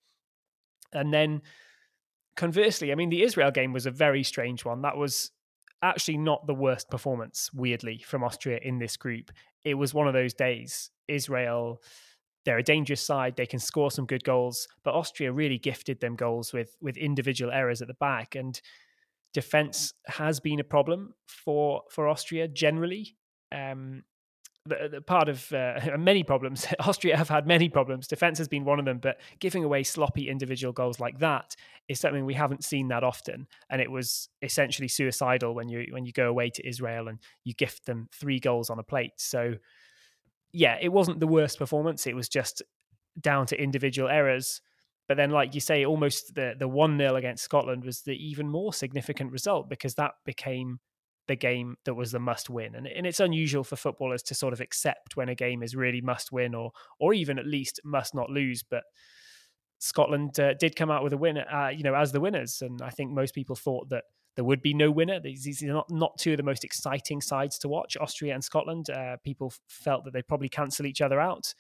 And 0.93 1.15
then 1.15 1.41
conversely, 2.37 2.93
I 2.93 2.97
mean, 2.97 3.09
the 3.09 3.23
Israel 3.23 3.51
game 3.51 3.73
was 3.73 3.87
a 3.87 3.91
very 3.91 4.23
strange 4.25 4.65
one. 4.65 4.83
That 4.83 4.97
was 4.97 5.31
actually 5.83 6.19
not 6.19 6.47
the 6.47 6.55
worst 6.55 6.91
performance, 6.91 7.49
weirdly, 7.55 8.03
from 8.05 8.23
Austria 8.23 8.59
in 8.63 8.79
this 8.79 8.97
group. 8.99 9.31
It 9.65 9.75
was 9.75 9.95
one 9.95 10.09
of 10.09 10.13
those 10.13 10.35
days. 10.35 10.91
Israel 11.09 11.81
they're 12.45 12.59
a 12.59 12.63
dangerous 12.63 13.05
side. 13.05 13.37
They 13.37 13.47
can 13.47 13.59
score 13.59 13.91
some 13.91 14.07
good 14.07 14.25
goals, 14.25 14.67
but 14.83 14.95
Austria 14.95 15.31
really 15.33 15.59
gifted 15.59 16.01
them 16.01 16.17
goals 16.17 16.53
with 16.53 16.77
with 16.81 16.97
individual 16.97 17.53
errors 17.53 17.83
at 17.83 17.89
the 17.89 17.95
back. 17.95 18.35
And 18.35 18.61
defense 19.35 19.93
has 20.07 20.41
been 20.41 20.61
a 20.61 20.65
problem 20.65 21.15
for 21.27 21.83
for 21.91 22.09
Austria 22.09 22.49
generally. 22.49 23.17
Um, 23.53 24.05
part 25.07 25.29
of 25.29 25.53
uh, 25.53 25.81
many 25.99 26.23
problems. 26.23 26.67
Austria 26.81 27.17
have 27.17 27.29
had 27.29 27.47
many 27.47 27.69
problems. 27.69 28.07
Defense 28.07 28.39
has 28.39 28.49
been 28.49 28.65
one 28.65 28.79
of 28.79 28.85
them, 28.85 28.99
but 28.99 29.21
giving 29.39 29.65
away 29.65 29.83
sloppy 29.83 30.29
individual 30.29 30.73
goals 30.73 31.01
like 31.01 31.19
that 31.19 31.57
is 31.89 32.01
something 32.01 32.25
we 32.25 32.35
haven't 32.35 32.65
seen 32.65 32.89
that 32.89 33.05
often. 33.05 33.47
And 33.71 33.81
it 33.81 33.91
was 33.91 34.29
essentially 34.43 34.89
suicidal 34.89 35.55
when 35.55 35.69
you 35.69 35.87
when 35.91 36.05
you 36.05 36.13
go 36.13 36.29
away 36.29 36.51
to 36.51 36.69
Israel 36.69 37.09
and 37.09 37.19
you 37.45 37.55
gift 37.55 37.87
them 37.87 38.09
three 38.13 38.39
goals 38.39 38.71
on 38.71 38.79
a 38.79 38.85
plate. 38.85 39.13
So 39.17 39.55
yeah, 40.53 40.77
it 40.81 40.89
wasn't 40.91 41.21
the 41.21 41.27
worst 41.27 41.59
performance. 41.59 42.07
It 42.07 42.17
was 42.17 42.29
just 42.29 42.63
down 43.21 43.47
to 43.47 43.61
individual 43.61 44.09
errors. 44.09 44.61
But 45.09 45.17
then, 45.17 45.31
like 45.31 45.55
you 45.55 45.61
say, 45.61 45.85
almost 45.85 46.35
the 46.35 46.55
the 46.59 46.69
one 46.69 46.97
0 46.99 47.17
against 47.17 47.45
Scotland 47.45 47.85
was 47.85 48.03
the 48.03 48.15
even 48.15 48.49
more 48.49 48.73
significant 48.73 49.33
result 49.33 49.69
because 49.69 49.95
that 49.97 50.13
became 50.25 50.79
the 51.31 51.37
game 51.37 51.77
that 51.85 51.95
was 51.95 52.11
the 52.11 52.19
must 52.19 52.51
win. 52.51 52.75
And, 52.75 52.89
and 52.89 53.07
it's 53.07 53.21
unusual 53.21 53.63
for 53.63 53.77
footballers 53.77 54.23
to 54.25 54.35
sort 54.35 54.53
of 54.53 54.61
accept 54.61 55.17
when 55.17 55.29
a 55.29 55.35
game 55.37 55.63
is 55.63 55.77
really 55.77 56.01
must 56.01 56.33
win 56.33 56.57
or 56.57 56.73
or 56.99 57.15
even 57.15 57.39
at 57.39 57.47
least 57.47 57.79
must 57.85 58.17
not 58.17 58.31
lose. 58.31 58.65
But 58.65 58.83
Scotland 59.79 60.41
uh, 60.41 60.55
did 60.55 60.75
come 60.75 60.91
out 60.91 61.05
with 61.05 61.13
a 61.13 61.17
win, 61.17 61.39
uh, 61.39 61.71
you 61.73 61.85
know, 61.85 61.95
as 61.95 62.11
the 62.11 62.21
winners. 62.21 62.63
And 62.63 62.83
I 62.83 62.91
think 62.91 63.13
most 63.13 63.33
people 63.33 63.55
thought 63.55 63.89
that 63.91 64.05
there 64.35 64.45
would 64.45 64.61
be 64.61 64.75
no 64.75 64.91
winner. 64.91 65.21
These, 65.21 65.45
these 65.45 65.63
are 65.63 65.69
not, 65.69 65.89
not 65.89 66.19
two 66.19 66.33
of 66.33 66.37
the 66.37 66.43
most 66.43 66.65
exciting 66.65 67.21
sides 67.21 67.59
to 67.61 67.69
watch, 67.69 67.97
Austria 67.97 68.35
and 68.35 68.43
Scotland. 68.43 68.91
Uh, 68.91 69.17
people 69.25 69.53
felt 69.69 70.05
that 70.05 70.13
they'd 70.13 70.27
probably 70.27 70.49
cancel 70.49 70.85
each 70.85 71.01
other 71.01 71.21
out. 71.21 71.55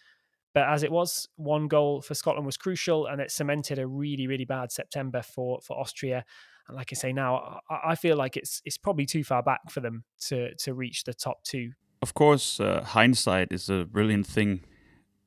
But 0.52 0.68
as 0.68 0.82
it 0.82 0.90
was, 0.90 1.28
one 1.36 1.68
goal 1.68 2.02
for 2.02 2.14
Scotland 2.14 2.44
was 2.44 2.56
crucial 2.56 3.06
and 3.06 3.20
it 3.20 3.30
cemented 3.30 3.78
a 3.78 3.86
really, 3.86 4.26
really 4.26 4.44
bad 4.44 4.72
September 4.72 5.22
for, 5.22 5.60
for 5.62 5.78
Austria. 5.78 6.24
And 6.68 6.76
like 6.76 6.90
I 6.92 6.94
say 6.94 7.12
now, 7.12 7.60
I, 7.68 7.92
I 7.92 7.94
feel 7.94 8.16
like 8.16 8.36
it's 8.36 8.62
it's 8.64 8.78
probably 8.78 9.06
too 9.06 9.24
far 9.24 9.42
back 9.42 9.70
for 9.70 9.80
them 9.80 10.04
to, 10.28 10.54
to 10.54 10.74
reach 10.74 11.04
the 11.04 11.14
top 11.14 11.42
two. 11.44 11.72
Of 12.02 12.14
course, 12.14 12.60
uh, 12.60 12.82
hindsight 12.82 13.52
is 13.52 13.68
a 13.68 13.84
brilliant 13.84 14.26
thing. 14.26 14.60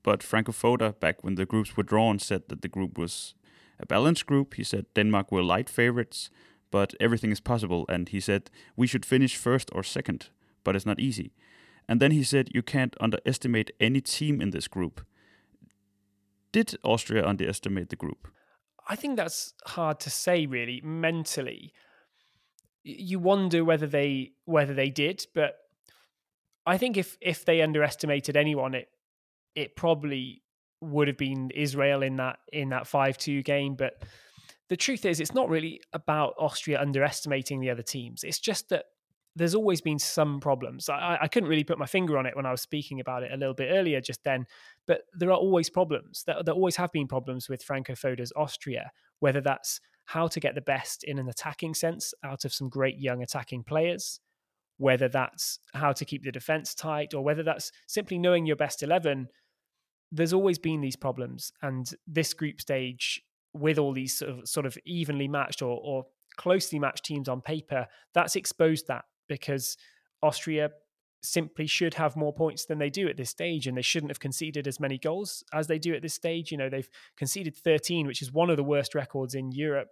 But 0.03 0.23
Franco 0.23 0.51
Foda, 0.51 0.99
back 0.99 1.23
when 1.23 1.35
the 1.35 1.45
groups 1.45 1.77
were 1.77 1.83
drawn, 1.83 2.19
said 2.19 2.43
that 2.49 2.61
the 2.61 2.67
group 2.67 2.97
was 2.97 3.35
a 3.79 3.85
balanced 3.85 4.25
group. 4.25 4.55
He 4.55 4.63
said 4.63 4.85
Denmark 4.93 5.31
were 5.31 5.43
light 5.43 5.69
favorites 5.69 6.29
but 6.73 6.95
everything 6.99 7.31
is 7.31 7.39
possible. 7.39 7.85
And 7.87 8.09
he 8.09 8.19
said, 8.19 8.49
we 8.75 8.87
should 8.87 9.05
finish 9.05 9.35
first 9.37 9.69
or 9.73 9.83
second, 9.83 10.29
but 10.63 10.75
it's 10.75 10.87
not 10.87 10.99
easy. 10.99 11.31
And 11.87 11.99
then 11.99 12.09
he 12.09 12.23
said, 12.23 12.49
you 12.51 12.63
can't 12.63 12.95
underestimate 12.99 13.69
any 13.79 14.01
team 14.01 14.41
in 14.41 14.49
this 14.49 14.67
group. 14.67 15.05
Did 16.51 16.75
Austria 16.83 17.27
underestimate 17.27 17.89
the 17.89 17.95
group? 17.95 18.27
I 18.87 18.95
think 18.95 19.17
that's 19.17 19.53
hard 19.65 19.99
to 20.01 20.09
say, 20.09 20.45
really. 20.45 20.81
Mentally, 20.83 21.73
you 22.83 23.19
wonder 23.19 23.63
whether 23.63 23.87
they 23.87 24.31
whether 24.45 24.73
they 24.73 24.89
did, 24.89 25.25
but 25.33 25.55
I 26.65 26.77
think 26.77 26.97
if 26.97 27.17
if 27.21 27.45
they 27.45 27.61
underestimated 27.61 28.37
anyone, 28.37 28.73
it 28.73 28.89
it 29.55 29.75
probably 29.75 30.41
would 30.81 31.07
have 31.07 31.17
been 31.17 31.49
Israel 31.51 32.03
in 32.03 32.17
that 32.17 32.39
in 32.51 32.69
that 32.69 32.87
five 32.87 33.17
two 33.17 33.41
game. 33.41 33.75
But 33.75 34.03
the 34.69 34.77
truth 34.77 35.05
is, 35.05 35.19
it's 35.19 35.33
not 35.33 35.49
really 35.49 35.81
about 35.93 36.33
Austria 36.37 36.81
underestimating 36.81 37.59
the 37.59 37.69
other 37.69 37.83
teams. 37.83 38.23
It's 38.23 38.39
just 38.39 38.69
that 38.69 38.85
there's 39.35 39.55
always 39.55 39.81
been 39.81 39.99
some 39.99 40.39
problems. 40.39 40.89
I, 40.89 41.17
I, 41.21 41.27
couldn't 41.27 41.49
really 41.49 41.63
put 41.63 41.79
my 41.79 41.87
finger 41.87 42.17
on 42.19 42.25
it 42.25 42.35
when 42.35 42.45
I 42.45 42.51
was 42.51 42.61
speaking 42.61 42.99
about 42.99 43.23
it 43.23 43.31
a 43.31 43.37
little 43.37 43.55
bit 43.55 43.69
earlier 43.71 43.99
just 43.99 44.23
then, 44.23 44.45
but 44.87 45.01
there 45.13 45.29
are 45.29 45.37
always 45.37 45.69
problems. 45.69 46.23
There, 46.25 46.41
there 46.43 46.53
always 46.53 46.75
have 46.75 46.91
been 46.91 47.07
problems 47.07 47.49
with 47.49 47.63
Franco 47.63 47.95
Foda's 47.95 48.33
Austria, 48.35 48.91
whether 49.19 49.41
that's 49.41 49.79
how 50.05 50.27
to 50.27 50.39
get 50.39 50.55
the 50.55 50.61
best 50.61 51.03
in 51.03 51.17
an 51.17 51.29
attacking 51.29 51.73
sense 51.73 52.13
out 52.23 52.45
of 52.45 52.53
some 52.53 52.69
great 52.69 52.99
young 52.99 53.23
attacking 53.23 53.63
players, 53.63 54.19
whether 54.77 55.07
that's 55.07 55.59
how 55.73 55.93
to 55.93 56.05
keep 56.05 56.23
the 56.23 56.31
defense 56.31 56.73
tight, 56.75 57.13
or 57.13 57.23
whether 57.23 57.43
that's 57.43 57.71
simply 57.87 58.17
knowing 58.17 58.45
your 58.45 58.55
best 58.55 58.83
11. 58.83 59.27
There's 60.11 60.33
always 60.33 60.59
been 60.59 60.81
these 60.81 60.97
problems. 60.97 61.51
And 61.61 61.89
this 62.05 62.33
group 62.33 62.59
stage 62.59 63.21
with 63.53 63.77
all 63.77 63.93
these 63.93 64.17
sort 64.17 64.31
of, 64.31 64.47
sort 64.47 64.65
of 64.65 64.77
evenly 64.85 65.27
matched 65.27 65.61
or, 65.61 65.79
or 65.81 66.05
closely 66.35 66.79
matched 66.79 67.05
teams 67.05 67.29
on 67.29 67.41
paper, 67.41 67.87
that's 68.13 68.35
exposed 68.35 68.87
that 68.87 69.05
because 69.27 69.77
Austria 70.21 70.69
simply 71.23 71.65
should 71.65 71.93
have 71.95 72.15
more 72.15 72.33
points 72.33 72.65
than 72.65 72.79
they 72.79 72.89
do 72.89 73.07
at 73.07 73.17
this 73.17 73.29
stage, 73.29 73.65
and 73.65 73.77
they 73.77 73.81
shouldn't 73.81 74.11
have 74.11 74.19
conceded 74.19 74.67
as 74.67 74.79
many 74.79 74.97
goals 74.97 75.43
as 75.53 75.67
they 75.67 75.79
do 75.79 75.93
at 75.93 76.01
this 76.01 76.13
stage. 76.13 76.51
You 76.51 76.57
know, 76.57 76.69
they've 76.69 76.89
conceded 77.17 77.55
13, 77.55 78.05
which 78.05 78.21
is 78.21 78.31
one 78.31 78.49
of 78.49 78.57
the 78.57 78.63
worst 78.63 78.93
records 78.93 79.33
in 79.33 79.51
Europe 79.51 79.89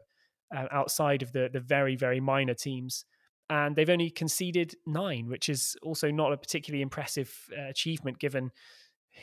uh, 0.55 0.67
outside 0.71 1.21
of 1.21 1.31
the 1.31 1.49
the 1.51 1.59
very 1.59 1.95
very 1.95 2.19
minor 2.19 2.53
teams. 2.53 3.05
And 3.49 3.75
they've 3.75 3.89
only 3.89 4.09
conceded 4.09 4.75
nine, 4.85 5.27
which 5.27 5.49
is 5.49 5.75
also 5.83 6.09
not 6.09 6.31
a 6.31 6.37
particularly 6.37 6.81
impressive 6.81 7.35
uh, 7.57 7.69
achievement 7.69 8.17
given 8.17 8.51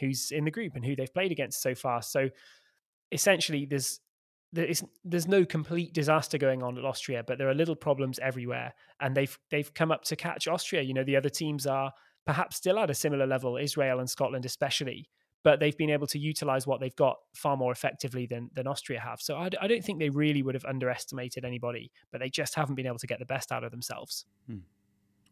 who's 0.01 0.31
in 0.31 0.45
the 0.45 0.51
group 0.51 0.75
and 0.75 0.85
who 0.85 0.95
they've 0.95 1.13
played 1.13 1.33
against 1.33 1.63
so 1.63 1.75
far. 1.75 2.03
So 2.03 2.29
essentially, 3.11 3.65
there's 3.65 4.01
there's 4.53 4.83
there's 5.05 5.29
no 5.29 5.45
complete 5.45 5.93
disaster 5.93 6.39
going 6.39 6.63
on 6.63 6.79
at 6.79 6.85
Austria, 6.85 7.23
but 7.27 7.39
there 7.39 7.49
are 7.49 7.55
little 7.55 7.77
problems 7.77 8.19
everywhere, 8.19 8.75
and 9.01 9.15
they've 9.15 9.39
they've 9.51 9.73
come 9.75 9.93
up 9.93 10.05
to 10.05 10.17
catch 10.17 10.49
Austria. 10.49 10.83
You 10.83 10.95
know, 10.95 11.05
the 11.05 11.17
other 11.17 11.29
teams 11.29 11.67
are 11.67 11.93
perhaps 12.27 12.57
still 12.57 12.79
at 12.79 12.91
a 12.91 12.95
similar 12.95 13.27
level, 13.27 13.57
Israel 13.57 14.01
and 14.01 14.09
Scotland 14.09 14.45
especially, 14.45 15.09
but 15.43 15.61
they've 15.61 15.77
been 15.77 15.91
able 15.91 16.07
to 16.07 16.19
utilize 16.19 16.67
what 16.67 16.81
they've 16.81 16.97
got 16.97 17.17
far 17.35 17.57
more 17.57 17.73
effectively 17.73 18.27
than 18.27 18.51
than 18.55 18.67
Austria 18.67 19.01
have. 19.01 19.21
So 19.21 19.37
I, 19.37 19.51
I 19.61 19.67
don't 19.67 19.85
think 19.85 19.99
they 19.99 20.11
really 20.11 20.43
would 20.43 20.55
have 20.55 20.65
underestimated 20.65 21.45
anybody, 21.45 21.91
but 22.11 22.21
they 22.21 22.31
just 22.31 22.55
haven't 22.55 22.75
been 22.75 22.87
able 22.87 22.99
to 22.99 23.07
get 23.07 23.19
the 23.19 23.27
best 23.27 23.53
out 23.53 23.65
of 23.65 23.71
themselves. 23.71 24.25
Hmm. 24.47 24.59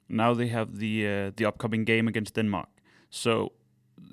Now 0.09 0.35
they 0.35 0.49
have 0.49 0.77
the 0.77 1.07
uh, 1.07 1.31
the 1.37 1.47
upcoming 1.47 1.85
game 1.85 2.07
against 2.07 2.35
Denmark. 2.35 2.69
So 3.09 3.53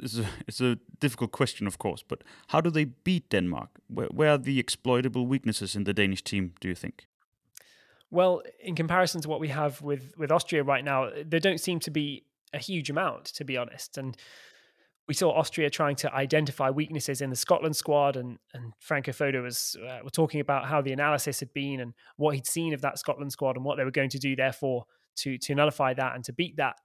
it's 0.01 0.17
a, 0.17 0.25
it's 0.47 0.61
a 0.61 0.77
difficult 0.99 1.31
question, 1.31 1.67
of 1.67 1.77
course, 1.77 2.03
but 2.07 2.23
how 2.47 2.61
do 2.61 2.69
they 2.69 2.85
beat 2.85 3.29
Denmark? 3.29 3.69
Where, 3.87 4.07
where 4.07 4.29
are 4.31 4.37
the 4.37 4.59
exploitable 4.59 5.27
weaknesses 5.27 5.75
in 5.75 5.83
the 5.83 5.93
Danish 5.93 6.23
team, 6.23 6.53
do 6.59 6.67
you 6.67 6.75
think? 6.75 7.07
Well, 8.09 8.43
in 8.59 8.75
comparison 8.75 9.21
to 9.21 9.29
what 9.29 9.39
we 9.39 9.47
have 9.47 9.81
with, 9.81 10.13
with 10.17 10.31
Austria 10.31 10.63
right 10.63 10.83
now, 10.83 11.09
there 11.25 11.39
don't 11.39 11.59
seem 11.59 11.79
to 11.81 11.91
be 11.91 12.23
a 12.53 12.59
huge 12.59 12.89
amount, 12.89 13.25
to 13.25 13.43
be 13.43 13.57
honest. 13.57 13.97
And 13.97 14.15
we 15.07 15.13
saw 15.13 15.31
Austria 15.31 15.69
trying 15.69 15.95
to 15.97 16.13
identify 16.13 16.69
weaknesses 16.69 17.21
in 17.21 17.29
the 17.29 17.35
Scotland 17.35 17.75
squad, 17.75 18.15
and 18.15 18.37
and 18.53 18.73
Franco 18.79 19.11
Foda 19.11 19.41
was 19.41 19.75
uh, 19.85 19.99
talking 20.11 20.39
about 20.39 20.65
how 20.65 20.81
the 20.81 20.93
analysis 20.93 21.39
had 21.39 21.51
been 21.53 21.79
and 21.81 21.93
what 22.15 22.35
he'd 22.35 22.47
seen 22.47 22.73
of 22.73 22.81
that 22.81 22.99
Scotland 22.99 23.31
squad 23.31 23.55
and 23.55 23.65
what 23.65 23.77
they 23.77 23.83
were 23.83 23.91
going 23.91 24.09
to 24.11 24.19
do, 24.19 24.35
therefore, 24.35 24.85
to 25.17 25.37
to 25.39 25.55
nullify 25.55 25.93
that 25.93 26.15
and 26.15 26.23
to 26.23 26.33
beat 26.33 26.55
that 26.57 26.77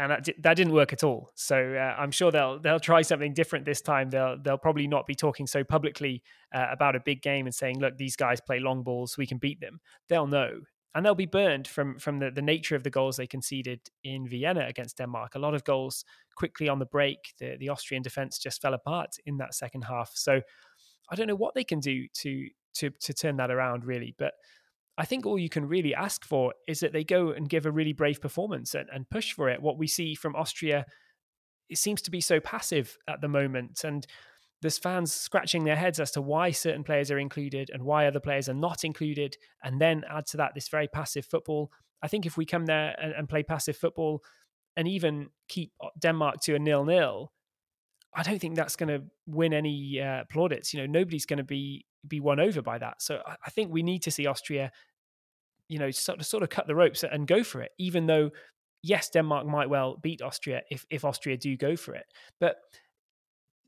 and 0.00 0.10
that, 0.10 0.28
that 0.38 0.54
didn't 0.54 0.72
work 0.72 0.94
at 0.94 1.04
all. 1.04 1.30
So 1.34 1.74
uh, 1.74 2.00
I'm 2.00 2.10
sure 2.10 2.30
they'll 2.30 2.58
they'll 2.58 2.80
try 2.80 3.02
something 3.02 3.34
different 3.34 3.66
this 3.66 3.82
time. 3.82 4.08
They'll 4.08 4.38
they'll 4.40 4.58
probably 4.58 4.86
not 4.86 5.06
be 5.06 5.14
talking 5.14 5.46
so 5.46 5.62
publicly 5.62 6.22
uh, 6.54 6.66
about 6.70 6.96
a 6.96 7.00
big 7.00 7.20
game 7.20 7.46
and 7.46 7.54
saying, 7.54 7.80
"Look, 7.80 7.98
these 7.98 8.16
guys 8.16 8.40
play 8.40 8.60
long 8.60 8.82
balls, 8.82 9.18
we 9.18 9.26
can 9.26 9.36
beat 9.36 9.60
them." 9.60 9.80
They'll 10.08 10.26
know, 10.26 10.60
and 10.94 11.04
they'll 11.04 11.14
be 11.14 11.26
burned 11.26 11.68
from 11.68 11.98
from 11.98 12.18
the, 12.18 12.30
the 12.30 12.40
nature 12.40 12.76
of 12.76 12.82
the 12.82 12.90
goals 12.90 13.16
they 13.18 13.26
conceded 13.26 13.80
in 14.02 14.26
Vienna 14.26 14.64
against 14.66 14.96
Denmark. 14.96 15.34
A 15.34 15.38
lot 15.38 15.54
of 15.54 15.64
goals 15.64 16.04
quickly 16.34 16.68
on 16.68 16.78
the 16.78 16.86
break. 16.86 17.34
The 17.38 17.56
the 17.58 17.68
Austrian 17.68 18.02
defense 18.02 18.38
just 18.38 18.62
fell 18.62 18.74
apart 18.74 19.16
in 19.26 19.36
that 19.36 19.54
second 19.54 19.82
half. 19.82 20.12
So 20.14 20.40
I 21.10 21.14
don't 21.14 21.26
know 21.26 21.36
what 21.36 21.54
they 21.54 21.64
can 21.64 21.80
do 21.80 22.06
to 22.22 22.48
to 22.76 22.90
to 22.90 23.12
turn 23.12 23.36
that 23.36 23.50
around 23.50 23.84
really, 23.84 24.14
but 24.16 24.32
I 25.00 25.06
think 25.06 25.24
all 25.24 25.38
you 25.38 25.48
can 25.48 25.66
really 25.66 25.94
ask 25.94 26.26
for 26.26 26.52
is 26.68 26.80
that 26.80 26.92
they 26.92 27.04
go 27.04 27.30
and 27.30 27.48
give 27.48 27.64
a 27.64 27.70
really 27.70 27.94
brave 27.94 28.20
performance 28.20 28.74
and, 28.74 28.86
and 28.92 29.08
push 29.08 29.32
for 29.32 29.48
it. 29.48 29.62
What 29.62 29.78
we 29.78 29.86
see 29.86 30.14
from 30.14 30.36
Austria, 30.36 30.84
it 31.70 31.78
seems 31.78 32.02
to 32.02 32.10
be 32.10 32.20
so 32.20 32.38
passive 32.38 32.98
at 33.08 33.22
the 33.22 33.28
moment. 33.28 33.82
And 33.82 34.06
there's 34.60 34.76
fans 34.76 35.10
scratching 35.10 35.64
their 35.64 35.74
heads 35.76 36.00
as 36.00 36.10
to 36.10 36.20
why 36.20 36.50
certain 36.50 36.84
players 36.84 37.10
are 37.10 37.18
included 37.18 37.70
and 37.72 37.82
why 37.82 38.06
other 38.06 38.20
players 38.20 38.46
are 38.50 38.54
not 38.54 38.84
included. 38.84 39.38
And 39.64 39.80
then 39.80 40.04
add 40.06 40.26
to 40.26 40.36
that 40.36 40.54
this 40.54 40.68
very 40.68 40.86
passive 40.86 41.24
football. 41.24 41.72
I 42.02 42.08
think 42.08 42.26
if 42.26 42.36
we 42.36 42.44
come 42.44 42.66
there 42.66 42.94
and, 43.00 43.14
and 43.14 43.26
play 43.26 43.42
passive 43.42 43.78
football 43.78 44.22
and 44.76 44.86
even 44.86 45.30
keep 45.48 45.72
Denmark 45.98 46.42
to 46.42 46.56
a 46.56 46.58
nil 46.58 46.84
nil, 46.84 47.32
I 48.12 48.22
don't 48.22 48.38
think 48.38 48.54
that's 48.54 48.76
going 48.76 48.90
to 48.90 49.02
win 49.26 49.54
any 49.54 49.98
uh, 49.98 50.24
plaudits. 50.30 50.74
You 50.74 50.80
know, 50.80 50.86
nobody's 50.86 51.24
going 51.24 51.38
to 51.38 51.44
be 51.44 51.86
be 52.06 52.20
won 52.20 52.40
over 52.40 52.62
by 52.62 52.78
that. 52.78 53.02
So 53.02 53.20
I, 53.26 53.36
I 53.46 53.50
think 53.50 53.72
we 53.72 53.82
need 53.82 54.02
to 54.02 54.10
see 54.10 54.26
Austria 54.26 54.72
you 55.70 55.78
know, 55.78 55.90
sort 55.90 56.18
of, 56.18 56.26
sort 56.26 56.42
of 56.42 56.50
cut 56.50 56.66
the 56.66 56.74
ropes 56.74 57.04
and 57.04 57.26
go 57.26 57.44
for 57.44 57.62
it, 57.62 57.70
even 57.78 58.06
though, 58.06 58.30
yes, 58.82 59.08
Denmark 59.08 59.46
might 59.46 59.70
well 59.70 59.96
beat 60.02 60.20
Austria 60.20 60.62
if, 60.68 60.84
if 60.90 61.04
Austria 61.04 61.36
do 61.36 61.56
go 61.56 61.76
for 61.76 61.94
it. 61.94 62.06
But 62.40 62.56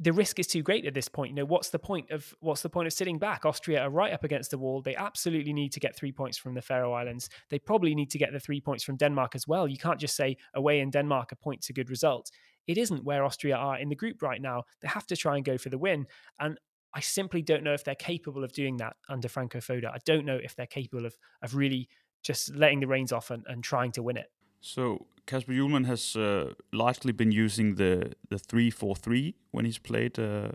the 0.01 0.13
risk 0.13 0.41
is 0.41 0.49
too 0.49 0.63
great 0.63 0.85
at 0.85 0.95
this 0.95 1.09
point. 1.09 1.31
You 1.31 1.37
know, 1.37 1.45
what's 1.45 1.71
the 1.71 1.79
point 1.79 2.11
of 2.11 2.35
what's 2.41 2.63
the 2.63 2.69
point 2.69 2.89
of 2.89 2.93
sitting 2.93 3.21
back? 3.21 3.47
Austria 3.47 3.83
are 3.83 3.91
right 3.91 4.13
up 4.13 4.25
against 4.25 4.51
the 4.51 4.59
wall. 4.59 4.83
They 4.83 4.97
absolutely 4.97 5.53
need 5.53 5.71
to 5.73 5.81
get 5.81 5.95
three 5.95 6.11
points 6.11 6.37
from 6.37 6.55
the 6.55 6.63
Faroe 6.63 6.93
Islands. 6.93 7.29
They 7.51 7.61
probably 7.61 7.95
need 7.95 8.11
to 8.11 8.19
get 8.19 8.33
the 8.33 8.41
three 8.41 8.61
points 8.61 8.83
from 8.83 8.97
Denmark 8.97 9.37
as 9.37 9.47
well. 9.47 9.69
You 9.69 9.79
can't 9.79 10.01
just 10.01 10.17
say 10.17 10.37
away 10.55 10.81
in 10.81 10.91
Denmark 10.91 11.31
a 11.31 11.37
point's 11.37 11.71
a 11.71 11.73
good 11.73 11.89
result. 11.89 12.33
It 12.67 12.79
isn't 12.79 13.05
where 13.05 13.25
Austria 13.25 13.55
are 13.55 13.79
in 13.79 13.89
the 13.89 13.95
group 13.95 14.23
right 14.23 14.43
now. 14.43 14.65
They 14.81 14.89
have 14.89 15.07
to 15.07 15.17
try 15.17 15.37
and 15.37 15.45
go 15.45 15.57
for 15.57 15.69
the 15.69 15.79
win. 15.79 16.07
And 16.41 16.59
I 16.95 17.01
simply 17.01 17.43
don't 17.43 17.63
know 17.63 17.73
if 17.73 17.85
they're 17.85 17.95
capable 17.95 18.45
of 18.45 18.53
doing 18.53 18.77
that 18.79 18.97
under 19.09 19.29
Franco 19.29 19.59
Foda. 19.59 19.89
I 19.89 19.99
don't 20.05 20.25
know 20.25 20.39
if 20.43 20.55
they're 20.55 20.67
capable 20.67 21.07
of 21.07 21.17
of 21.43 21.55
really 21.55 21.89
just 22.23 22.55
letting 22.55 22.81
the 22.81 22.87
reins 22.87 23.13
off 23.13 23.31
and, 23.31 23.45
and 23.47 23.65
trying 23.65 23.93
to 23.93 24.03
win 24.03 24.17
it. 24.17 24.31
So 24.61 25.07
Kasper 25.27 25.53
Hjulmand 25.53 25.87
has 25.87 26.15
uh, 26.17 26.53
largely 26.73 27.13
been 27.13 27.33
using 27.33 27.77
the 27.77 28.13
the 28.29 28.39
three 28.39 28.71
four 28.71 28.95
three 28.97 29.35
when 29.51 29.65
he's 29.65 29.79
played 29.79 30.19
uh, 30.19 30.53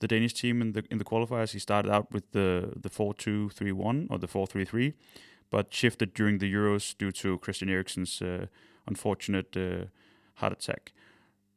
the 0.00 0.08
Danish 0.08 0.34
team 0.34 0.62
in 0.62 0.72
the 0.72 0.84
in 0.90 0.98
the 0.98 1.04
qualifiers. 1.04 1.52
He 1.52 1.58
started 1.58 1.90
out 1.90 2.12
with 2.12 2.30
the 2.32 2.72
the 2.76 2.88
four 2.88 3.14
two 3.14 3.50
three 3.50 3.72
one 3.72 4.06
or 4.10 4.18
the 4.18 4.28
four 4.28 4.46
three 4.46 4.64
three, 4.64 4.94
but 5.50 5.74
shifted 5.74 6.14
during 6.14 6.38
the 6.38 6.52
Euros 6.52 6.96
due 6.96 7.12
to 7.12 7.38
Christian 7.38 7.68
Eriksen's 7.68 8.22
uh, 8.22 8.46
unfortunate 8.86 9.56
uh, 9.56 9.86
heart 10.34 10.52
attack 10.52 10.92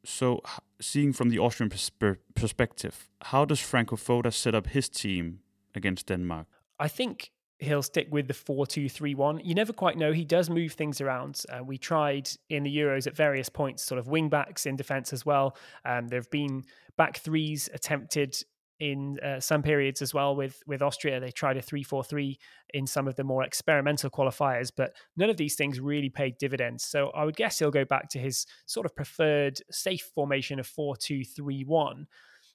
so 0.05 0.41
seeing 0.81 1.13
from 1.13 1.29
the 1.29 1.39
Austrian 1.39 1.69
pers- 1.69 1.91
perspective, 2.35 3.09
how 3.21 3.45
does 3.45 3.59
Franco 3.59 3.95
Foda 3.95 4.31
set 4.31 4.55
up 4.55 4.67
his 4.67 4.89
team 4.89 5.39
against 5.73 6.07
Denmark? 6.07 6.47
I 6.79 6.88
think 6.88 7.31
he'll 7.59 7.81
stick 7.81 8.07
with 8.11 8.27
the 8.27 8.33
4-2-3-1. 8.33 9.41
You 9.43 9.55
never 9.55 9.73
quite 9.73 9.97
know. 9.97 10.11
He 10.11 10.25
does 10.25 10.49
move 10.49 10.73
things 10.73 10.99
around. 10.99 11.41
Uh, 11.49 11.63
we 11.63 11.77
tried 11.77 12.29
in 12.49 12.63
the 12.63 12.77
Euros 12.77 13.07
at 13.07 13.15
various 13.15 13.49
points, 13.49 13.83
sort 13.83 13.99
of 13.99 14.07
wing 14.07 14.29
backs 14.29 14.65
in 14.65 14.75
defence 14.75 15.13
as 15.13 15.25
well. 15.25 15.55
Um, 15.85 16.07
there 16.07 16.19
have 16.19 16.29
been 16.29 16.63
back 16.97 17.17
threes 17.17 17.69
attempted 17.73 18.35
in 18.79 19.17
uh, 19.19 19.39
some 19.39 19.61
periods 19.61 20.01
as 20.01 20.13
well 20.13 20.35
with 20.35 20.61
with 20.67 20.81
Austria. 20.81 21.19
They 21.19 21.31
tried 21.31 21.57
a 21.57 21.61
three 21.61 21.83
four 21.83 22.03
three 22.03 22.39
in 22.73 22.88
some 22.88 23.07
of 23.07 23.15
the 23.15 23.23
more 23.23 23.43
experimental 23.43 24.09
qualifiers, 24.09 24.71
but 24.75 24.93
none 25.15 25.29
of 25.29 25.38
these 25.38 25.55
things 25.55 25.79
really 25.79 26.09
paid 26.09 26.38
dividends. 26.38 26.83
So 26.83 27.09
I 27.15 27.23
would 27.23 27.35
guess 27.35 27.59
he'll 27.59 27.71
go 27.71 27.85
back 27.85 28.09
to 28.09 28.19
his 28.19 28.45
sort 28.65 28.85
of 28.85 28.95
preferred 28.95 29.59
safe 29.71 30.11
formation 30.13 30.59
of 30.59 30.67
four 30.67 30.95
two 30.95 31.23
three 31.23 31.63
one. 31.63 32.07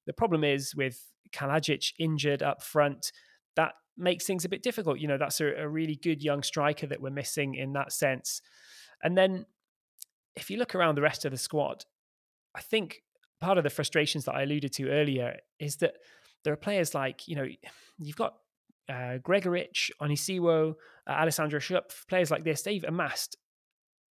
The 0.07 0.13
problem 0.13 0.45
is 0.45 0.75
with 0.75 1.03
Kalajdzic 1.33 1.93
injured 1.99 2.43
up 2.43 2.63
front, 2.63 3.13
that 3.57 3.73
makes 3.97 4.27
things 4.27 4.45
a 4.45 4.49
bit 4.49 4.63
difficult. 4.63 4.99
You 4.99 5.09
know, 5.09 5.19
that's 5.19 5.41
a, 5.41 5.47
a 5.47 5.69
really 5.69 5.97
good 5.97 6.23
young 6.23 6.43
striker 6.43 6.87
that 6.87 7.01
we're 7.01 7.11
missing 7.11 7.55
in 7.55 7.73
that 7.75 7.93
sense. 7.93 8.43
And 9.03 9.17
then 9.17 9.47
if 10.37 10.51
you 10.51 10.59
look 10.59 10.75
around 10.75 10.97
the 10.97 11.03
rest 11.03 11.25
of 11.25 11.31
the 11.31 11.39
squad, 11.39 11.85
I 12.55 12.61
think 12.61 13.03
part 13.41 13.59
of 13.59 13.65
the 13.65 13.71
frustrations 13.71 14.25
that 14.25 14.35
I 14.35 14.43
alluded 14.43 14.73
to 14.75 14.91
earlier 14.91 15.37
is 15.59 15.77
that 15.77 15.95
there 16.45 16.53
are 16.53 16.57
players 16.57 16.95
like, 16.95 17.27
you 17.29 17.37
know, 17.37 17.47
you've 17.99 18.17
got 18.17 18.35
uh, 18.89 19.19
Gregoritsch, 19.19 19.91
Onisiwo, 20.01 20.75
uh, 21.07 21.11
Alessandro 21.11 21.61
Schöpf, 21.61 22.07
players 22.09 22.31
like 22.31 22.45
this, 22.45 22.63
they've 22.63 22.85
amassed 22.85 23.37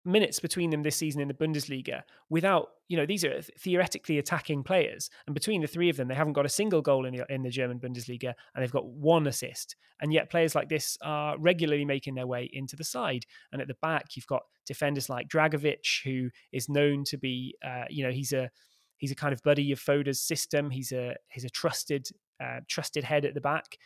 minutes 0.04 0.40
between 0.40 0.70
them 0.70 0.82
this 0.82 0.96
season 0.96 1.20
in 1.20 1.28
the 1.28 1.34
Bundesliga 1.34 2.02
without, 2.30 2.68
you 2.88 2.96
know, 2.96 3.04
these 3.04 3.24
are 3.24 3.42
theoretically 3.58 4.18
attacking 4.18 4.62
players. 4.62 5.10
And 5.26 5.34
between 5.34 5.60
the 5.60 5.66
three 5.66 5.90
of 5.90 5.96
them, 5.96 6.08
they 6.08 6.14
haven't 6.14 6.32
got 6.32 6.46
a 6.46 6.50
single 6.50 6.80
goal 6.80 7.04
in 7.04 7.14
the, 7.14 7.26
in 7.28 7.42
the 7.42 7.50
German 7.50 7.78
Bundesliga 7.78 8.32
and 8.54 8.62
they've 8.62 8.72
got 8.72 8.86
one 8.86 9.26
assist. 9.26 9.76
And 10.00 10.12
yet 10.12 10.30
players 10.30 10.54
like 10.54 10.68
this 10.68 10.96
are 11.02 11.36
regularly 11.38 11.84
making 11.84 12.14
their 12.14 12.26
way 12.26 12.48
into 12.52 12.76
the 12.76 12.84
side. 12.84 13.24
And 13.52 13.60
at 13.60 13.68
the 13.68 13.76
back, 13.82 14.16
you've 14.16 14.26
got 14.26 14.42
defenders 14.64 15.10
like 15.10 15.28
Dragovic, 15.28 16.02
who 16.04 16.30
is 16.52 16.68
known 16.68 17.04
to 17.04 17.18
be, 17.18 17.56
uh, 17.64 17.84
you 17.90 18.04
know, 18.04 18.12
he's 18.12 18.32
a 18.32 18.50
He's 18.98 19.10
a 19.10 19.16
kind 19.16 19.32
of 19.32 19.42
buddy 19.42 19.72
of 19.72 19.80
Foda's 19.80 20.20
system. 20.20 20.70
He's 20.70 20.92
a 20.92 21.16
he's 21.28 21.44
a 21.44 21.50
trusted 21.50 22.08
uh, 22.42 22.60
trusted 22.68 23.04
head 23.04 23.24
at 23.24 23.34
the 23.34 23.40
back, 23.40 23.78